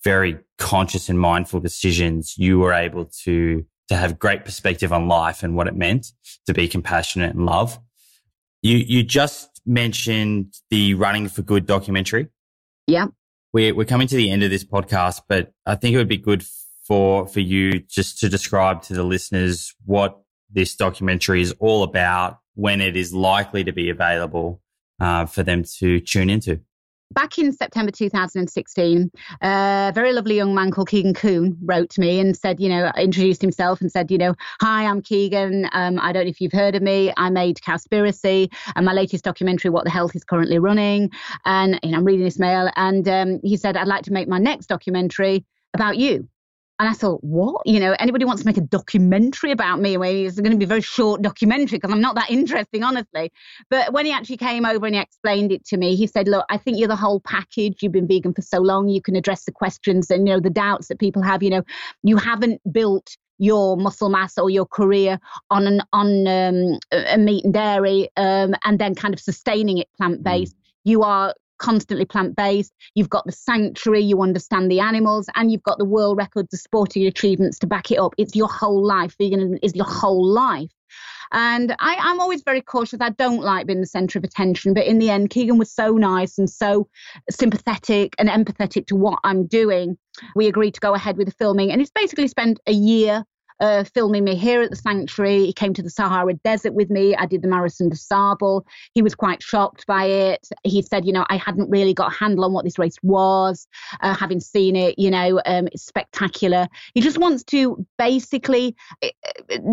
very 0.04 0.38
conscious 0.58 1.10
and 1.10 1.20
mindful 1.20 1.60
decisions 1.60 2.38
you 2.38 2.60
were 2.60 2.74
able 2.74 3.06
to 3.24 3.66
to 3.90 3.96
have 3.96 4.18
great 4.18 4.46
perspective 4.46 4.92
on 4.92 5.08
life 5.08 5.44
and 5.44 5.56
what 5.56 5.68
it 5.68 5.76
meant 5.76 6.12
to 6.46 6.54
be 6.54 6.68
compassionate 6.68 7.36
and 7.36 7.46
love. 7.46 7.80
You 8.62 8.78
you 8.78 9.04
just 9.04 9.62
mentioned 9.66 10.54
the 10.72 10.94
running 10.94 11.28
for 11.28 11.42
good 11.42 11.66
documentary. 11.66 12.30
Yeah 12.88 13.08
we're, 13.54 13.74
we're 13.74 13.86
coming 13.86 14.08
to 14.08 14.16
the 14.16 14.30
end 14.30 14.44
of 14.44 14.50
this 14.50 14.64
podcast, 14.64 15.22
but 15.28 15.54
I 15.66 15.76
think 15.76 15.94
it 15.94 15.98
would 15.98 16.08
be 16.08 16.18
good 16.18 16.46
for, 16.86 17.28
for 17.28 17.40
you 17.40 17.80
just 17.80 18.20
to 18.20 18.30
describe 18.30 18.82
to 18.84 18.94
the 18.94 19.04
listeners 19.04 19.76
what 19.86 20.20
this 20.50 20.76
documentary 20.76 21.42
is 21.42 21.54
all 21.60 21.84
about, 21.84 22.40
when 22.56 22.82
it 22.82 22.96
is 22.96 23.14
likely 23.14 23.64
to 23.64 23.72
be 23.72 23.90
available 23.90 24.62
uh, 25.00 25.26
for 25.26 25.44
them 25.44 25.64
to 25.80 26.00
tune 26.00 26.30
into. 26.30 26.62
Back 27.12 27.40
in 27.40 27.54
September 27.54 27.92
2016, 27.92 29.12
a 29.42 29.92
very 29.96 30.12
lovely 30.12 30.36
young 30.36 30.54
man 30.54 30.72
called 30.72 30.90
Keegan 30.90 31.14
Kuhn 31.14 31.58
wrote 31.64 31.90
to 31.92 32.02
me 32.02 32.20
and 32.20 32.36
said, 32.36 32.60
you 32.60 32.68
know, 32.68 32.92
introduced 32.98 33.42
himself 33.42 33.80
and 33.80 33.92
said, 33.92 34.12
you 34.12 34.18
know, 34.18 34.36
hi, 34.60 34.86
I'm 34.86 35.02
Keegan. 35.02 35.70
Um, 35.72 36.00
I 36.00 36.12
don't 36.12 36.26
know 36.26 36.30
if 36.30 36.42
you've 36.42 36.52
heard 36.52 36.76
of 36.76 36.82
me. 36.82 37.14
I 37.16 37.30
made 37.30 37.58
Cowspiracy 37.58 38.52
and 38.76 38.86
my 38.86 38.94
latest 38.94 39.24
documentary, 39.24 39.72
What 39.72 39.86
the 39.86 39.90
Health, 39.90 40.16
is 40.16 40.26
currently 40.26 40.60
running. 40.60 41.10
And 41.46 41.80
know, 41.92 41.98
I'm 41.98 42.04
reading 42.04 42.26
this 42.26 42.40
mail. 42.40 42.70
And 42.76 43.08
um, 43.08 43.40
he 43.42 43.56
said, 43.56 43.78
I'd 43.78 43.88
like 43.88 44.04
to 44.04 44.14
make 44.14 44.28
my 44.28 44.40
next 44.40 44.68
documentary 44.68 45.46
about 45.74 45.98
you. 45.98 46.28
And 46.80 46.88
I 46.88 46.94
thought, 46.94 47.24
what? 47.24 47.64
You 47.66 47.80
know, 47.80 47.96
anybody 48.00 48.24
wants 48.24 48.44
to 48.44 48.46
make 48.46 48.58
a 48.58 48.62
documentary 48.62 49.52
about 49.52 49.80
me? 49.80 49.98
Well, 49.98 50.10
it's 50.12 50.40
going 50.40 50.52
to 50.52 50.58
be 50.58 50.66
a 50.66 50.68
very 50.68 50.82
short 50.82 51.24
documentary 51.24 51.78
because 51.78 51.92
I'm 51.92 52.02
not 52.02 52.16
that 52.16 52.30
interesting, 52.30 52.84
honestly. 52.84 53.32
But 53.70 53.94
when 53.94 54.06
he 54.06 54.12
actually 54.12 54.38
came 54.38 54.66
over 54.66 54.86
and 54.86 54.94
he 54.94 55.02
explained 55.02 55.52
it 55.52 55.66
to 55.66 55.78
me, 55.78 55.96
he 55.96 56.06
said, 56.06 56.28
look, 56.28 56.46
I 56.50 56.58
think 56.58 56.78
you're 56.78 56.88
the 56.88 56.96
whole 56.96 57.20
package. 57.22 57.82
You've 57.82 57.94
been 57.94 58.08
vegan 58.08 58.34
for 58.34 58.44
so 58.44 58.60
long. 58.60 58.90
You 58.90 59.02
can 59.02 59.16
address 59.16 59.46
the 59.46 59.52
questions 59.52 60.12
and, 60.12 60.28
you 60.28 60.36
know, 60.36 60.40
the 60.40 60.52
doubts 60.52 60.90
that 60.90 61.00
people 61.00 61.24
have. 61.24 61.42
You 61.42 61.50
know, 61.50 61.64
you 62.04 62.18
haven't 62.18 62.62
built 62.72 63.18
your 63.40 63.78
muscle 63.78 64.10
mass 64.10 64.38
or 64.38 64.50
your 64.50 64.66
career 64.66 65.20
on 65.50 65.68
an 65.68 65.82
on 65.94 66.28
um, 66.28 66.80
a 66.92 67.18
meat 67.18 67.46
and 67.46 67.54
dairy 67.54 68.10
um, 68.18 68.56
and 68.66 68.80
then 68.80 68.96
kind 68.96 69.14
of 69.14 69.20
sustaining 69.20 69.78
it 69.78 69.88
plant 69.98 70.24
based. 70.24 70.56
Mm. 70.56 70.62
You 70.86 71.04
are 71.04 71.34
constantly 71.58 72.06
plant 72.06 72.36
based. 72.36 72.74
You've 72.96 73.10
got 73.10 73.26
the 73.26 73.32
sanctuary, 73.32 74.04
you 74.04 74.22
understand 74.22 74.72
the 74.72 74.80
animals, 74.80 75.28
and 75.36 75.52
you've 75.52 75.64
got 75.64 75.78
the 75.78 75.86
world 75.86 76.18
records, 76.18 76.50
the 76.52 76.58
sporting 76.58 77.06
achievements 77.06 77.60
to 77.60 77.68
back 77.68 77.92
it 77.92 78.00
up. 78.00 78.14
It's 78.18 78.36
your 78.36 78.48
whole 78.48 78.86
life. 78.86 79.16
Veganism 79.20 79.60
is 79.62 79.76
your 79.76 79.86
whole 79.86 80.26
life. 80.26 80.72
And 81.32 81.76
I, 81.80 81.98
I'm 82.00 82.20
always 82.20 82.42
very 82.44 82.62
cautious. 82.62 83.00
I 83.02 83.10
don't 83.10 83.42
like 83.42 83.68
being 83.68 83.82
the 83.82 83.88
centre 83.88 84.18
of 84.18 84.24
attention. 84.24 84.74
But 84.74 84.86
in 84.86 85.00
the 85.00 85.10
end, 85.10 85.30
Keegan 85.30 85.58
was 85.58 85.72
so 85.72 85.98
nice 85.98 86.38
and 86.38 86.50
so 86.50 86.88
sympathetic 87.30 88.16
and 88.18 88.30
empathetic 88.30 88.88
to 88.88 88.96
what 88.96 89.20
I'm 89.24 89.46
doing. 89.46 89.98
We 90.36 90.48
agreed 90.48 90.74
to 90.76 90.80
go 90.80 90.94
ahead 90.94 91.18
with 91.18 91.28
the 91.28 91.34
filming. 91.34 91.72
And 91.72 91.82
it's 91.82 91.92
basically 91.92 92.28
spent 92.28 92.60
a 92.66 92.72
year 92.72 93.26
uh, 93.60 93.84
filming 93.84 94.24
me 94.24 94.36
here 94.36 94.62
at 94.62 94.70
the 94.70 94.76
sanctuary. 94.76 95.46
He 95.46 95.54
came 95.54 95.74
to 95.74 95.82
the 95.82 95.90
Sahara 95.90 96.34
Desert 96.34 96.74
with 96.74 96.90
me. 96.90 97.16
I 97.16 97.26
did 97.26 97.42
the 97.42 97.48
Marathon 97.48 97.90
des 97.90 97.96
Sables. 97.96 98.64
He 98.94 99.02
was 99.02 99.16
quite 99.16 99.42
shocked 99.42 99.86
by 99.88 100.06
it. 100.06 100.48
He 100.64 100.82
said, 100.82 101.06
you 101.06 101.14
know, 101.14 101.26
I 101.30 101.38
hadn't 101.38 101.70
really 101.70 101.94
got 101.94 102.14
a 102.14 102.16
handle 102.16 102.46
on 102.46 102.54
what 102.54 102.66
this 102.66 102.80
race 102.80 102.98
was, 103.04 103.68
uh, 104.02 104.16
having 104.16 104.40
seen 104.40 104.76
it, 104.76 104.98
you 104.98 105.12
know, 105.12 105.42
um, 105.46 105.68
it's 105.68 105.86
spectacular. 105.86 106.68
He 106.94 107.02
just 107.02 107.18
wants 107.18 107.44
to 107.46 107.86
basically, 107.98 108.76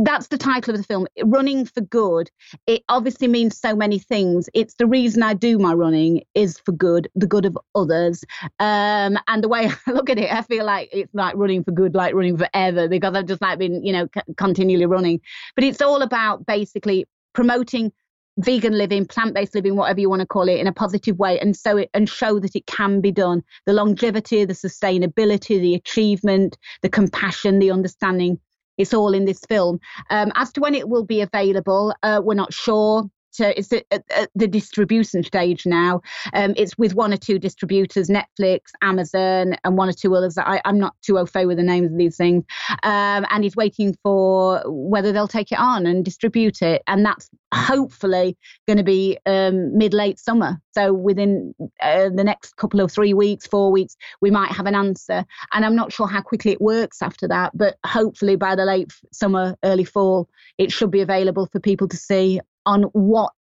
that's 0.04 0.28
the 0.28 0.38
title 0.38 0.74
of 0.74 0.78
the 0.78 0.86
film, 0.86 1.06
Running 1.24 1.66
for 1.66 1.80
Good. 1.80 2.30
It 2.66 2.82
obviously 2.88 3.28
means 3.28 3.58
so 3.58 3.74
many 3.74 3.98
things. 3.98 4.48
It's 4.54 4.74
the 4.74 4.86
reason 4.86 5.22
I 5.22 5.34
do 5.34 5.58
my 5.58 5.72
running 5.72 6.22
is 6.34 6.58
for 6.58 6.72
good, 6.72 7.08
the 7.14 7.26
good 7.26 7.44
of 7.44 7.58
others. 7.74 8.24
Um, 8.58 9.18
and 9.28 9.42
the 9.42 9.48
way 9.48 9.70
I 9.86 9.90
look 9.90 10.10
at 10.10 10.18
it, 10.18 10.32
I 10.32 10.42
feel 10.42 10.64
like 10.64 10.88
it's 10.92 11.14
like 11.14 11.34
running 11.36 11.64
for 11.64 11.72
good, 11.72 11.94
like 11.94 12.14
running 12.14 12.36
forever, 12.36 12.88
because 12.88 13.14
I've 13.14 13.26
just 13.26 13.42
like 13.42 13.58
been 13.58 13.73
you 13.82 13.92
know, 13.92 14.08
c- 14.14 14.34
continually 14.36 14.86
running. 14.86 15.20
But 15.54 15.64
it's 15.64 15.80
all 15.80 16.02
about 16.02 16.46
basically 16.46 17.06
promoting 17.32 17.92
vegan 18.38 18.76
living, 18.76 19.06
plant-based 19.06 19.54
living, 19.54 19.76
whatever 19.76 20.00
you 20.00 20.10
want 20.10 20.20
to 20.20 20.26
call 20.26 20.48
it, 20.48 20.58
in 20.58 20.66
a 20.66 20.72
positive 20.72 21.18
way, 21.18 21.38
and 21.38 21.56
so 21.56 21.76
it 21.76 21.90
and 21.94 22.08
show 22.08 22.38
that 22.40 22.56
it 22.56 22.66
can 22.66 23.00
be 23.00 23.12
done. 23.12 23.42
The 23.66 23.72
longevity, 23.72 24.44
the 24.44 24.54
sustainability, 24.54 25.60
the 25.60 25.74
achievement, 25.74 26.58
the 26.82 26.88
compassion, 26.88 27.58
the 27.58 27.70
understanding. 27.70 28.38
It's 28.76 28.92
all 28.92 29.14
in 29.14 29.24
this 29.24 29.40
film. 29.48 29.78
Um, 30.10 30.32
as 30.34 30.52
to 30.52 30.60
when 30.60 30.74
it 30.74 30.88
will 30.88 31.04
be 31.04 31.20
available, 31.20 31.94
uh, 32.02 32.20
we're 32.24 32.34
not 32.34 32.52
sure 32.52 33.08
to 33.34 33.58
it's 33.58 33.72
at, 33.72 33.84
at 33.90 34.30
the 34.34 34.46
distribution 34.46 35.22
stage 35.22 35.66
now. 35.66 36.00
Um, 36.32 36.54
it's 36.56 36.76
with 36.78 36.94
one 36.94 37.12
or 37.12 37.16
two 37.16 37.38
distributors, 37.38 38.08
Netflix, 38.08 38.70
Amazon, 38.82 39.56
and 39.64 39.76
one 39.76 39.88
or 39.88 39.92
two 39.92 40.14
others. 40.14 40.38
I, 40.38 40.60
am 40.64 40.78
not 40.78 40.94
too 41.02 41.18
au 41.18 41.26
fait 41.26 41.46
with 41.46 41.58
the 41.58 41.62
names 41.62 41.90
of 41.90 41.98
these 41.98 42.16
things. 42.16 42.44
Um, 42.82 43.26
and 43.30 43.44
he's 43.44 43.56
waiting 43.56 43.96
for 44.02 44.62
whether 44.66 45.12
they'll 45.12 45.28
take 45.28 45.52
it 45.52 45.58
on 45.58 45.86
and 45.86 46.04
distribute 46.04 46.62
it, 46.62 46.82
and 46.86 47.04
that's 47.04 47.30
hopefully 47.52 48.36
going 48.66 48.78
to 48.78 48.84
be 48.84 49.18
um, 49.26 49.76
mid 49.76 49.94
late 49.94 50.18
summer. 50.18 50.60
So 50.72 50.92
within 50.92 51.54
uh, 51.80 52.08
the 52.08 52.24
next 52.24 52.56
couple 52.56 52.80
of 52.80 52.90
three 52.90 53.14
weeks, 53.14 53.46
four 53.46 53.70
weeks, 53.70 53.96
we 54.20 54.30
might 54.30 54.50
have 54.50 54.66
an 54.66 54.74
answer. 54.74 55.24
And 55.52 55.64
I'm 55.64 55.76
not 55.76 55.92
sure 55.92 56.08
how 56.08 56.20
quickly 56.20 56.52
it 56.52 56.60
works 56.60 57.00
after 57.00 57.28
that, 57.28 57.56
but 57.56 57.78
hopefully 57.86 58.36
by 58.36 58.56
the 58.56 58.64
late 58.64 58.92
summer, 59.12 59.56
early 59.64 59.84
fall, 59.84 60.28
it 60.58 60.72
should 60.72 60.90
be 60.90 61.00
available 61.00 61.46
for 61.46 61.60
people 61.60 61.88
to 61.88 61.96
see 61.96 62.40
on 62.66 62.84
what 62.92 63.32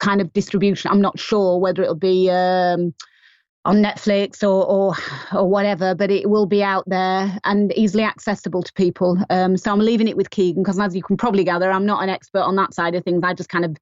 kind 0.00 0.20
of 0.20 0.32
distribution. 0.32 0.90
I'm 0.90 1.00
not 1.00 1.18
sure 1.18 1.58
whether 1.58 1.82
it'll 1.82 1.94
be 1.94 2.30
um, 2.30 2.94
on 3.64 3.76
Netflix 3.76 4.42
or, 4.42 4.64
or 4.66 4.94
or 5.38 5.48
whatever, 5.48 5.94
but 5.94 6.10
it 6.10 6.28
will 6.28 6.46
be 6.46 6.62
out 6.62 6.84
there 6.86 7.38
and 7.44 7.72
easily 7.76 8.04
accessible 8.04 8.62
to 8.62 8.72
people. 8.72 9.18
Um, 9.28 9.56
so 9.56 9.70
I'm 9.70 9.78
leaving 9.78 10.08
it 10.08 10.16
with 10.16 10.30
Keegan 10.30 10.62
because, 10.62 10.80
as 10.80 10.96
you 10.96 11.02
can 11.02 11.16
probably 11.16 11.44
gather, 11.44 11.70
I'm 11.70 11.86
not 11.86 12.02
an 12.02 12.08
expert 12.08 12.40
on 12.40 12.56
that 12.56 12.74
side 12.74 12.94
of 12.94 13.04
things. 13.04 13.22
I 13.22 13.34
just 13.34 13.50
kind 13.50 13.64
of 13.64 13.76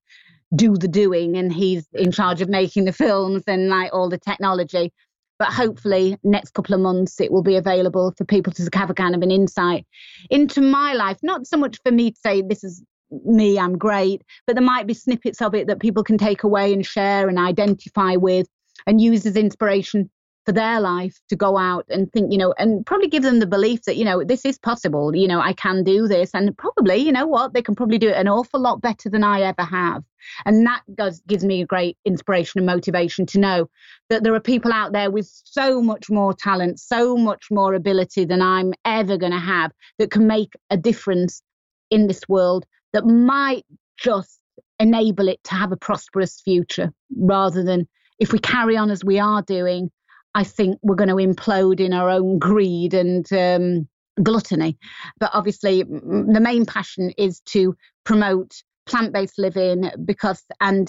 do 0.54 0.76
the 0.76 0.88
doing, 0.88 1.36
and 1.36 1.52
he's 1.52 1.86
in 1.92 2.10
charge 2.10 2.40
of 2.40 2.48
making 2.48 2.84
the 2.84 2.92
films 2.92 3.44
and 3.46 3.68
like 3.68 3.92
all 3.92 4.08
the 4.08 4.18
technology. 4.18 4.92
But 5.38 5.52
hopefully, 5.52 6.16
next 6.24 6.50
couple 6.50 6.74
of 6.74 6.80
months, 6.80 7.20
it 7.20 7.30
will 7.30 7.44
be 7.44 7.54
available 7.54 8.12
for 8.18 8.24
people 8.24 8.52
to 8.54 8.68
have 8.74 8.90
a 8.90 8.94
kind 8.94 9.14
of 9.14 9.22
an 9.22 9.30
insight 9.30 9.86
into 10.30 10.60
my 10.60 10.94
life. 10.94 11.18
Not 11.22 11.46
so 11.46 11.56
much 11.56 11.78
for 11.84 11.92
me 11.92 12.10
to 12.10 12.16
say 12.20 12.42
this 12.42 12.64
is 12.64 12.82
me, 13.24 13.58
I'm 13.58 13.78
great. 13.78 14.22
But 14.46 14.56
there 14.56 14.64
might 14.64 14.86
be 14.86 14.94
snippets 14.94 15.40
of 15.40 15.54
it 15.54 15.66
that 15.66 15.80
people 15.80 16.04
can 16.04 16.18
take 16.18 16.42
away 16.42 16.72
and 16.72 16.84
share 16.84 17.28
and 17.28 17.38
identify 17.38 18.16
with 18.16 18.46
and 18.86 19.00
use 19.00 19.26
as 19.26 19.36
inspiration 19.36 20.10
for 20.48 20.52
their 20.52 20.80
life 20.80 21.20
to 21.28 21.36
go 21.36 21.58
out 21.58 21.84
and 21.90 22.10
think, 22.10 22.32
you 22.32 22.38
know, 22.38 22.54
and 22.56 22.86
probably 22.86 23.06
give 23.06 23.22
them 23.22 23.38
the 23.38 23.46
belief 23.46 23.82
that, 23.82 23.96
you 23.96 24.04
know, 24.04 24.24
this 24.24 24.46
is 24.46 24.58
possible, 24.58 25.14
you 25.14 25.28
know, 25.28 25.40
I 25.40 25.52
can 25.52 25.84
do 25.84 26.08
this. 26.08 26.30
And 26.32 26.56
probably, 26.56 26.96
you 26.96 27.12
know 27.12 27.26
what, 27.26 27.52
they 27.52 27.60
can 27.60 27.74
probably 27.74 27.98
do 27.98 28.08
it 28.08 28.16
an 28.16 28.28
awful 28.28 28.58
lot 28.58 28.80
better 28.80 29.10
than 29.10 29.22
I 29.22 29.42
ever 29.42 29.62
have. 29.62 30.04
And 30.46 30.64
that 30.66 30.80
does, 30.94 31.20
gives 31.28 31.44
me 31.44 31.60
a 31.60 31.66
great 31.66 31.98
inspiration 32.06 32.60
and 32.60 32.66
motivation 32.66 33.26
to 33.26 33.38
know 33.38 33.68
that 34.08 34.24
there 34.24 34.32
are 34.32 34.40
people 34.40 34.72
out 34.72 34.94
there 34.94 35.10
with 35.10 35.30
so 35.44 35.82
much 35.82 36.08
more 36.08 36.32
talent, 36.32 36.80
so 36.80 37.14
much 37.14 37.48
more 37.50 37.74
ability 37.74 38.24
than 38.24 38.40
I'm 38.40 38.72
ever 38.86 39.18
going 39.18 39.32
to 39.32 39.38
have 39.38 39.70
that 39.98 40.10
can 40.10 40.26
make 40.26 40.54
a 40.70 40.78
difference 40.78 41.42
in 41.90 42.06
this 42.06 42.22
world 42.26 42.64
that 42.92 43.06
might 43.06 43.64
just 43.98 44.40
enable 44.78 45.28
it 45.28 45.42
to 45.44 45.54
have 45.54 45.72
a 45.72 45.76
prosperous 45.76 46.40
future 46.40 46.92
rather 47.16 47.62
than 47.62 47.86
if 48.18 48.32
we 48.32 48.38
carry 48.38 48.76
on 48.76 48.90
as 48.90 49.04
we 49.04 49.18
are 49.18 49.42
doing, 49.42 49.90
I 50.34 50.44
think 50.44 50.78
we're 50.82 50.96
going 50.96 51.08
to 51.08 51.14
implode 51.14 51.80
in 51.80 51.92
our 51.92 52.10
own 52.10 52.38
greed 52.38 52.94
and 52.94 53.30
um, 53.32 53.88
gluttony. 54.22 54.78
But 55.18 55.30
obviously, 55.32 55.82
the 55.82 56.40
main 56.40 56.66
passion 56.66 57.12
is 57.16 57.40
to 57.46 57.76
promote 58.04 58.62
plant 58.86 59.12
based 59.12 59.38
living 59.38 59.90
because, 60.04 60.42
and 60.60 60.88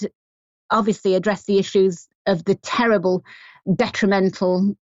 obviously, 0.71 1.15
address 1.15 1.45
the 1.45 1.59
issues 1.59 2.07
of 2.25 2.43
the 2.45 2.55
terrible 2.55 3.23
detrimental 3.75 4.75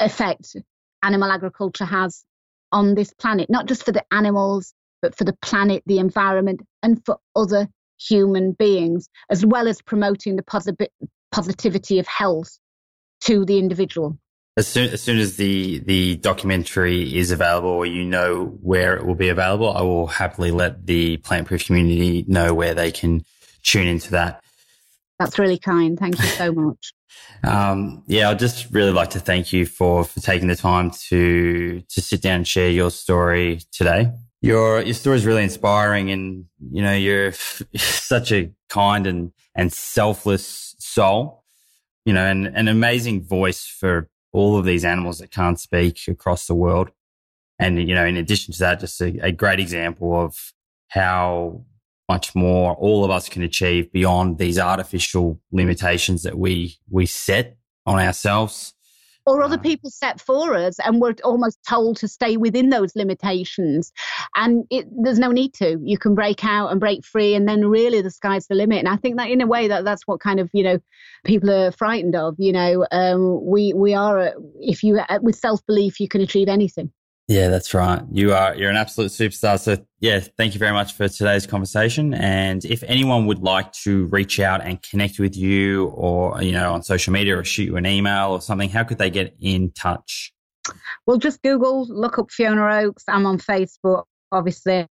effect 0.00 0.56
animal 1.02 1.30
agriculture 1.30 1.84
has 1.84 2.24
on 2.70 2.94
this 2.94 3.12
planet, 3.14 3.48
not 3.48 3.66
just 3.66 3.84
for 3.84 3.92
the 3.92 4.04
animals, 4.12 4.74
but 5.02 5.16
for 5.16 5.24
the 5.24 5.36
planet, 5.42 5.82
the 5.86 5.98
environment, 5.98 6.60
and 6.82 7.04
for 7.04 7.18
other 7.36 7.68
human 7.98 8.52
beings, 8.52 9.08
as 9.30 9.44
well 9.44 9.68
as 9.68 9.82
promoting 9.82 10.36
the 10.36 10.42
posi- 10.42 10.88
positivity 11.32 11.98
of 11.98 12.06
health 12.06 12.58
to 13.22 13.44
the 13.44 13.58
individual. 13.58 14.18
As 14.56 14.66
soon, 14.66 14.90
as 14.90 15.00
soon 15.00 15.18
as 15.18 15.36
the, 15.36 15.78
the 15.80 16.16
documentary 16.16 17.16
is 17.16 17.30
available 17.30 17.68
or 17.68 17.86
you 17.86 18.04
know 18.04 18.58
where 18.60 18.96
it 18.96 19.06
will 19.06 19.14
be 19.14 19.28
available, 19.28 19.70
I 19.70 19.82
will 19.82 20.08
happily 20.08 20.50
let 20.50 20.86
the 20.86 21.18
plant 21.18 21.46
proof 21.46 21.66
community 21.66 22.24
know 22.26 22.54
where 22.54 22.74
they 22.74 22.90
can 22.90 23.24
tune 23.62 23.86
into 23.86 24.10
that. 24.12 24.42
That's 25.18 25.38
really 25.38 25.58
kind. 25.58 25.98
Thank 25.98 26.18
you 26.18 26.26
so 26.26 26.52
much. 26.52 26.92
um, 27.44 28.02
yeah, 28.08 28.30
I'd 28.30 28.38
just 28.40 28.72
really 28.72 28.92
like 28.92 29.10
to 29.10 29.20
thank 29.20 29.52
you 29.52 29.64
for, 29.64 30.04
for 30.04 30.20
taking 30.20 30.48
the 30.48 30.56
time 30.56 30.90
to, 31.08 31.80
to 31.88 32.00
sit 32.00 32.20
down 32.20 32.36
and 32.36 32.48
share 32.48 32.70
your 32.70 32.90
story 32.90 33.60
today 33.70 34.10
your 34.40 34.82
your 34.82 34.94
story 34.94 35.16
is 35.16 35.26
really 35.26 35.42
inspiring, 35.42 36.10
and 36.10 36.46
you 36.70 36.82
know 36.82 36.94
you're 36.94 37.32
such 37.76 38.32
a 38.32 38.52
kind 38.68 39.06
and 39.06 39.32
and 39.54 39.72
selfless 39.72 40.76
soul. 40.78 41.44
You 42.04 42.14
know, 42.14 42.24
and 42.24 42.46
an 42.46 42.68
amazing 42.68 43.24
voice 43.24 43.66
for 43.66 44.08
all 44.32 44.56
of 44.56 44.64
these 44.64 44.84
animals 44.84 45.18
that 45.18 45.30
can't 45.30 45.60
speak 45.60 46.08
across 46.08 46.46
the 46.46 46.54
world. 46.54 46.90
And 47.58 47.86
you 47.88 47.94
know, 47.94 48.06
in 48.06 48.16
addition 48.16 48.54
to 48.54 48.58
that, 48.60 48.80
just 48.80 49.00
a, 49.00 49.18
a 49.22 49.32
great 49.32 49.60
example 49.60 50.18
of 50.18 50.52
how 50.88 51.64
much 52.08 52.34
more 52.34 52.74
all 52.74 53.04
of 53.04 53.10
us 53.10 53.28
can 53.28 53.42
achieve 53.42 53.92
beyond 53.92 54.38
these 54.38 54.58
artificial 54.58 55.40
limitations 55.52 56.22
that 56.22 56.38
we 56.38 56.76
we 56.88 57.04
set 57.04 57.56
on 57.84 57.98
ourselves 57.98 58.74
or 59.28 59.42
other 59.42 59.58
people 59.58 59.90
set 59.90 60.20
for 60.20 60.54
us 60.54 60.78
and 60.80 61.00
we're 61.00 61.14
almost 61.22 61.58
told 61.68 61.96
to 61.98 62.08
stay 62.08 62.36
within 62.36 62.70
those 62.70 62.96
limitations. 62.96 63.92
And 64.34 64.64
it, 64.70 64.86
there's 64.90 65.18
no 65.18 65.30
need 65.30 65.54
to. 65.54 65.78
You 65.82 65.98
can 65.98 66.14
break 66.14 66.44
out 66.44 66.70
and 66.70 66.80
break 66.80 67.04
free 67.04 67.34
and 67.34 67.48
then 67.48 67.66
really 67.66 68.00
the 68.00 68.10
sky's 68.10 68.46
the 68.46 68.54
limit. 68.54 68.78
And 68.78 68.88
i 68.88 68.96
think 68.96 69.16
that 69.16 69.28
in 69.28 69.40
a 69.40 69.46
way 69.46 69.68
that 69.68 69.84
that's 69.84 70.06
what 70.06 70.20
kind 70.20 70.40
of 70.40 70.48
you 70.52 70.62
know 70.62 70.78
people 71.24 71.50
are 71.50 71.72
frightened 71.72 72.14
of 72.14 72.34
you 72.38 72.52
know 72.52 72.86
um, 72.90 73.44
we 73.44 73.72
we 73.72 73.94
are 73.94 74.34
if 74.60 74.82
you 74.82 75.00
with 75.20 75.36
self-belief 75.36 76.00
you 76.00 76.08
can 76.08 76.20
achieve 76.20 76.48
anything 76.48 76.90
yeah, 77.28 77.48
that's 77.48 77.74
right. 77.74 78.02
You 78.10 78.32
are 78.32 78.54
you're 78.56 78.70
an 78.70 78.76
absolute 78.76 79.10
superstar. 79.10 79.60
So 79.60 79.76
yeah, 80.00 80.20
thank 80.20 80.54
you 80.54 80.58
very 80.58 80.72
much 80.72 80.94
for 80.94 81.08
today's 81.08 81.46
conversation. 81.46 82.14
And 82.14 82.64
if 82.64 82.82
anyone 82.84 83.26
would 83.26 83.40
like 83.40 83.70
to 83.84 84.06
reach 84.06 84.40
out 84.40 84.62
and 84.62 84.82
connect 84.82 85.18
with 85.18 85.36
you 85.36 85.88
or 85.88 86.42
you 86.42 86.52
know 86.52 86.72
on 86.72 86.82
social 86.82 87.12
media 87.12 87.38
or 87.38 87.44
shoot 87.44 87.64
you 87.64 87.76
an 87.76 87.84
email 87.84 88.30
or 88.30 88.40
something, 88.40 88.70
how 88.70 88.82
could 88.82 88.96
they 88.96 89.10
get 89.10 89.36
in 89.40 89.70
touch? 89.72 90.32
Well, 91.06 91.18
just 91.18 91.42
Google, 91.42 91.86
look 91.88 92.18
up 92.18 92.30
Fiona 92.30 92.66
Oakes. 92.86 93.04
I'm 93.06 93.26
on 93.26 93.38
Facebook, 93.38 94.04
obviously. 94.32 94.86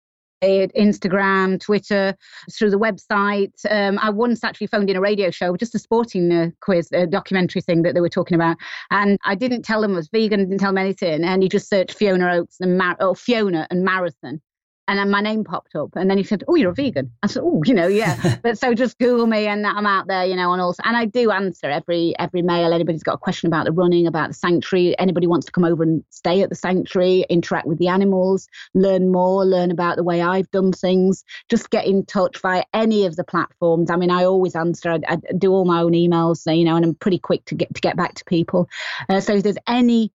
Instagram, 0.77 1.61
Twitter, 1.61 2.15
through 2.53 2.71
the 2.71 2.79
website. 2.79 3.53
Um, 3.71 3.99
I 4.01 4.11
once 4.11 4.45
actually 4.45 4.67
phoned 4.69 4.91
in 4.91 4.97
a 4.97 5.01
radio 5.01 5.31
show, 5.31 5.57
just 5.57 5.75
a 5.75 5.79
sporting 5.79 6.33
uh, 6.33 6.51
quiz, 6.61 6.91
a 6.93 7.07
documentary 7.07 7.63
thing 7.63 7.83
that 7.83 7.95
they 7.95 8.01
were 8.01 8.09
talking 8.09 8.35
about. 8.35 8.57
And 8.91 9.19
I 9.25 9.35
didn't 9.35 9.63
tell 9.63 9.81
them 9.81 9.93
I 9.93 9.97
was 9.97 10.09
vegan, 10.09 10.41
didn't 10.41 10.59
tell 10.59 10.71
them 10.71 10.79
anything. 10.79 11.25
And 11.25 11.43
he 11.43 11.49
just 11.49 11.69
searched 11.69 11.97
Fiona 11.97 12.33
Oakes 12.35 12.57
and 12.61 12.79
Mar- 12.79 12.97
or 13.01 13.15
Fiona 13.15 13.67
and 13.71 13.85
marathon 13.85 14.41
and 14.89 14.99
then 14.99 15.11
my 15.11 15.21
name 15.21 15.45
popped 15.45 15.75
up. 15.75 15.91
And 15.97 16.11
then 16.11 16.19
he 16.19 16.25
said 16.25 16.45
oh 16.49 16.55
you're 16.55 16.71
a 16.71 16.75
vegan. 16.75 17.11
I 17.23 17.27
said 17.27 17.43
oh 17.45 17.63
you 17.65 17.75
know 17.75 17.87
yeah. 17.87 18.39
But 18.43 18.59
so 18.59 18.75
just 18.75 18.99
google 18.99 19.27
me 19.27 19.47
and 19.47 19.67
i'm 19.67 19.87
out 19.87 20.07
there 20.07 20.25
you 20.25 20.37
know 20.37 20.53
and 20.53 20.61
also 20.61 20.83
and 20.85 20.97
i 20.97 21.05
do 21.05 21.31
answer 21.31 21.69
every 21.71 22.15
every 22.19 22.43
mail. 22.43 22.73
Anybody's 22.73 23.03
got 23.03 23.15
a 23.15 23.19
question 23.19 23.47
about 23.47 23.65
the 23.65 23.73
running 23.73 24.07
about 24.07 24.29
the 24.29 24.35
sanctuary 24.35 24.99
anybody 24.99 25.27
wants 25.27 25.47
to 25.47 25.53
come 25.53 25.65
over 25.65 25.83
and 25.83 26.05
stay 26.11 26.43
at 26.43 26.49
the 26.49 26.55
sanctuary 26.55 27.25
interact 27.31 27.67
with 27.67 27.79
the 27.79 27.89
animals 27.89 28.49
learn 28.75 29.11
more 29.11 29.45
learn 29.45 29.71
about 29.71 29.97
the 29.97 30.05
way 30.05 30.21
i've 30.21 30.51
done 30.51 30.73
things 30.73 31.25
just 31.49 31.71
get 31.71 31.87
in 31.87 32.05
touch 32.05 32.39
via 32.41 32.63
any 32.73 33.07
of 33.07 33.17
the 33.17 33.25
platforms. 33.25 33.91
I 33.91 33.97
mean 33.97 34.11
i 34.11 34.25
always 34.25 34.55
answer 34.55 34.93
i, 34.93 35.01
I 35.09 35.19
do 35.37 35.53
all 35.53 35.65
my 35.65 35.81
own 35.81 35.93
emails 35.93 36.43
you 36.47 36.65
know 36.65 36.77
and 36.77 36.85
i'm 36.85 36.95
pretty 36.95 37.19
quick 37.19 37.45
to 37.47 37.55
get 37.55 37.75
to 37.75 37.81
get 37.81 37.97
back 37.97 38.15
to 38.15 38.25
people. 38.25 38.69
Uh, 39.09 39.21
so 39.21 39.35
if 39.35 39.43
there's 39.43 39.57
any 39.67 40.13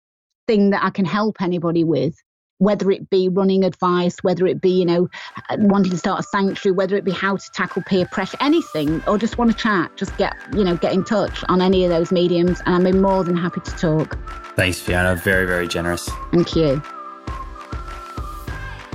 thing 0.47 0.71
that 0.71 0.83
I 0.83 0.89
can 0.89 1.05
help 1.05 1.41
anybody 1.41 1.83
with, 1.83 2.15
whether 2.59 2.91
it 2.91 3.09
be 3.09 3.27
running 3.27 3.63
advice, 3.63 4.17
whether 4.21 4.45
it 4.45 4.61
be, 4.61 4.69
you 4.69 4.85
know, 4.85 5.09
wanting 5.57 5.91
to 5.91 5.97
start 5.97 6.19
a 6.19 6.23
sanctuary, 6.23 6.75
whether 6.75 6.95
it 6.95 7.03
be 7.03 7.11
how 7.11 7.35
to 7.35 7.51
tackle 7.51 7.81
peer 7.81 8.05
pressure, 8.05 8.37
anything, 8.39 9.01
or 9.07 9.17
just 9.17 9.37
want 9.37 9.51
to 9.51 9.57
chat, 9.57 9.95
just 9.97 10.15
get, 10.17 10.35
you 10.53 10.63
know, 10.63 10.75
get 10.75 10.93
in 10.93 11.03
touch 11.03 11.43
on 11.49 11.61
any 11.61 11.83
of 11.83 11.89
those 11.89 12.11
mediums. 12.11 12.61
And 12.65 12.87
I'm 12.87 13.01
more 13.01 13.23
than 13.23 13.35
happy 13.35 13.61
to 13.61 13.71
talk. 13.71 14.17
Thanks, 14.55 14.79
Fiona. 14.79 15.15
Very, 15.15 15.47
very 15.47 15.67
generous. 15.67 16.09
Thank 16.31 16.55
you. 16.55 16.81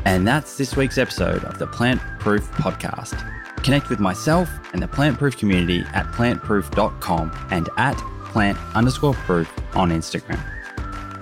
And 0.05 0.29
that's 0.29 0.59
this 0.59 0.77
week's 0.77 0.99
episode 0.99 1.45
of 1.45 1.59
the 1.59 1.67
Plant 1.67 2.01
Proof 2.21 2.51
Podcast. 2.53 3.19
Connect 3.65 3.89
with 3.89 3.99
myself 3.99 4.51
and 4.75 4.83
the 4.83 4.89
Plant 4.89 5.19
Proof 5.19 5.39
community 5.39 5.81
at 5.95 6.05
plantproof.com 6.09 7.33
and 7.51 7.71
at 7.79 7.97
plant 8.27 8.59
underscore 8.75 9.15
proof 9.15 9.51
on 9.75 9.91
Instagram. 9.91 10.54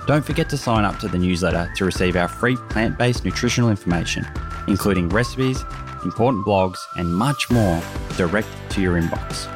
Don't 0.06 0.24
forget 0.24 0.48
to 0.50 0.56
sign 0.56 0.84
up 0.84 0.98
to 0.98 1.08
the 1.08 1.18
newsletter 1.18 1.70
to 1.76 1.84
receive 1.84 2.16
our 2.16 2.28
free 2.28 2.56
plant 2.70 2.98
based 2.98 3.24
nutritional 3.24 3.70
information, 3.70 4.26
including 4.66 5.08
recipes, 5.08 5.64
important 6.04 6.44
blogs, 6.44 6.78
and 6.96 7.14
much 7.14 7.50
more 7.50 7.80
direct 8.16 8.48
to 8.70 8.80
your 8.80 9.00
inbox. 9.00 9.48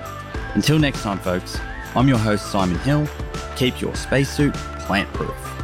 Until 0.55 0.79
next 0.79 1.03
time, 1.03 1.19
folks, 1.19 1.59
I'm 1.97 2.07
your 2.07 2.19
host, 2.19 2.47
Simon 2.53 2.79
Hill. 2.79 3.09
Keep 3.57 3.81
your 3.81 3.95
spacesuit 3.97 4.55
plant 4.55 5.13
proof. 5.15 5.56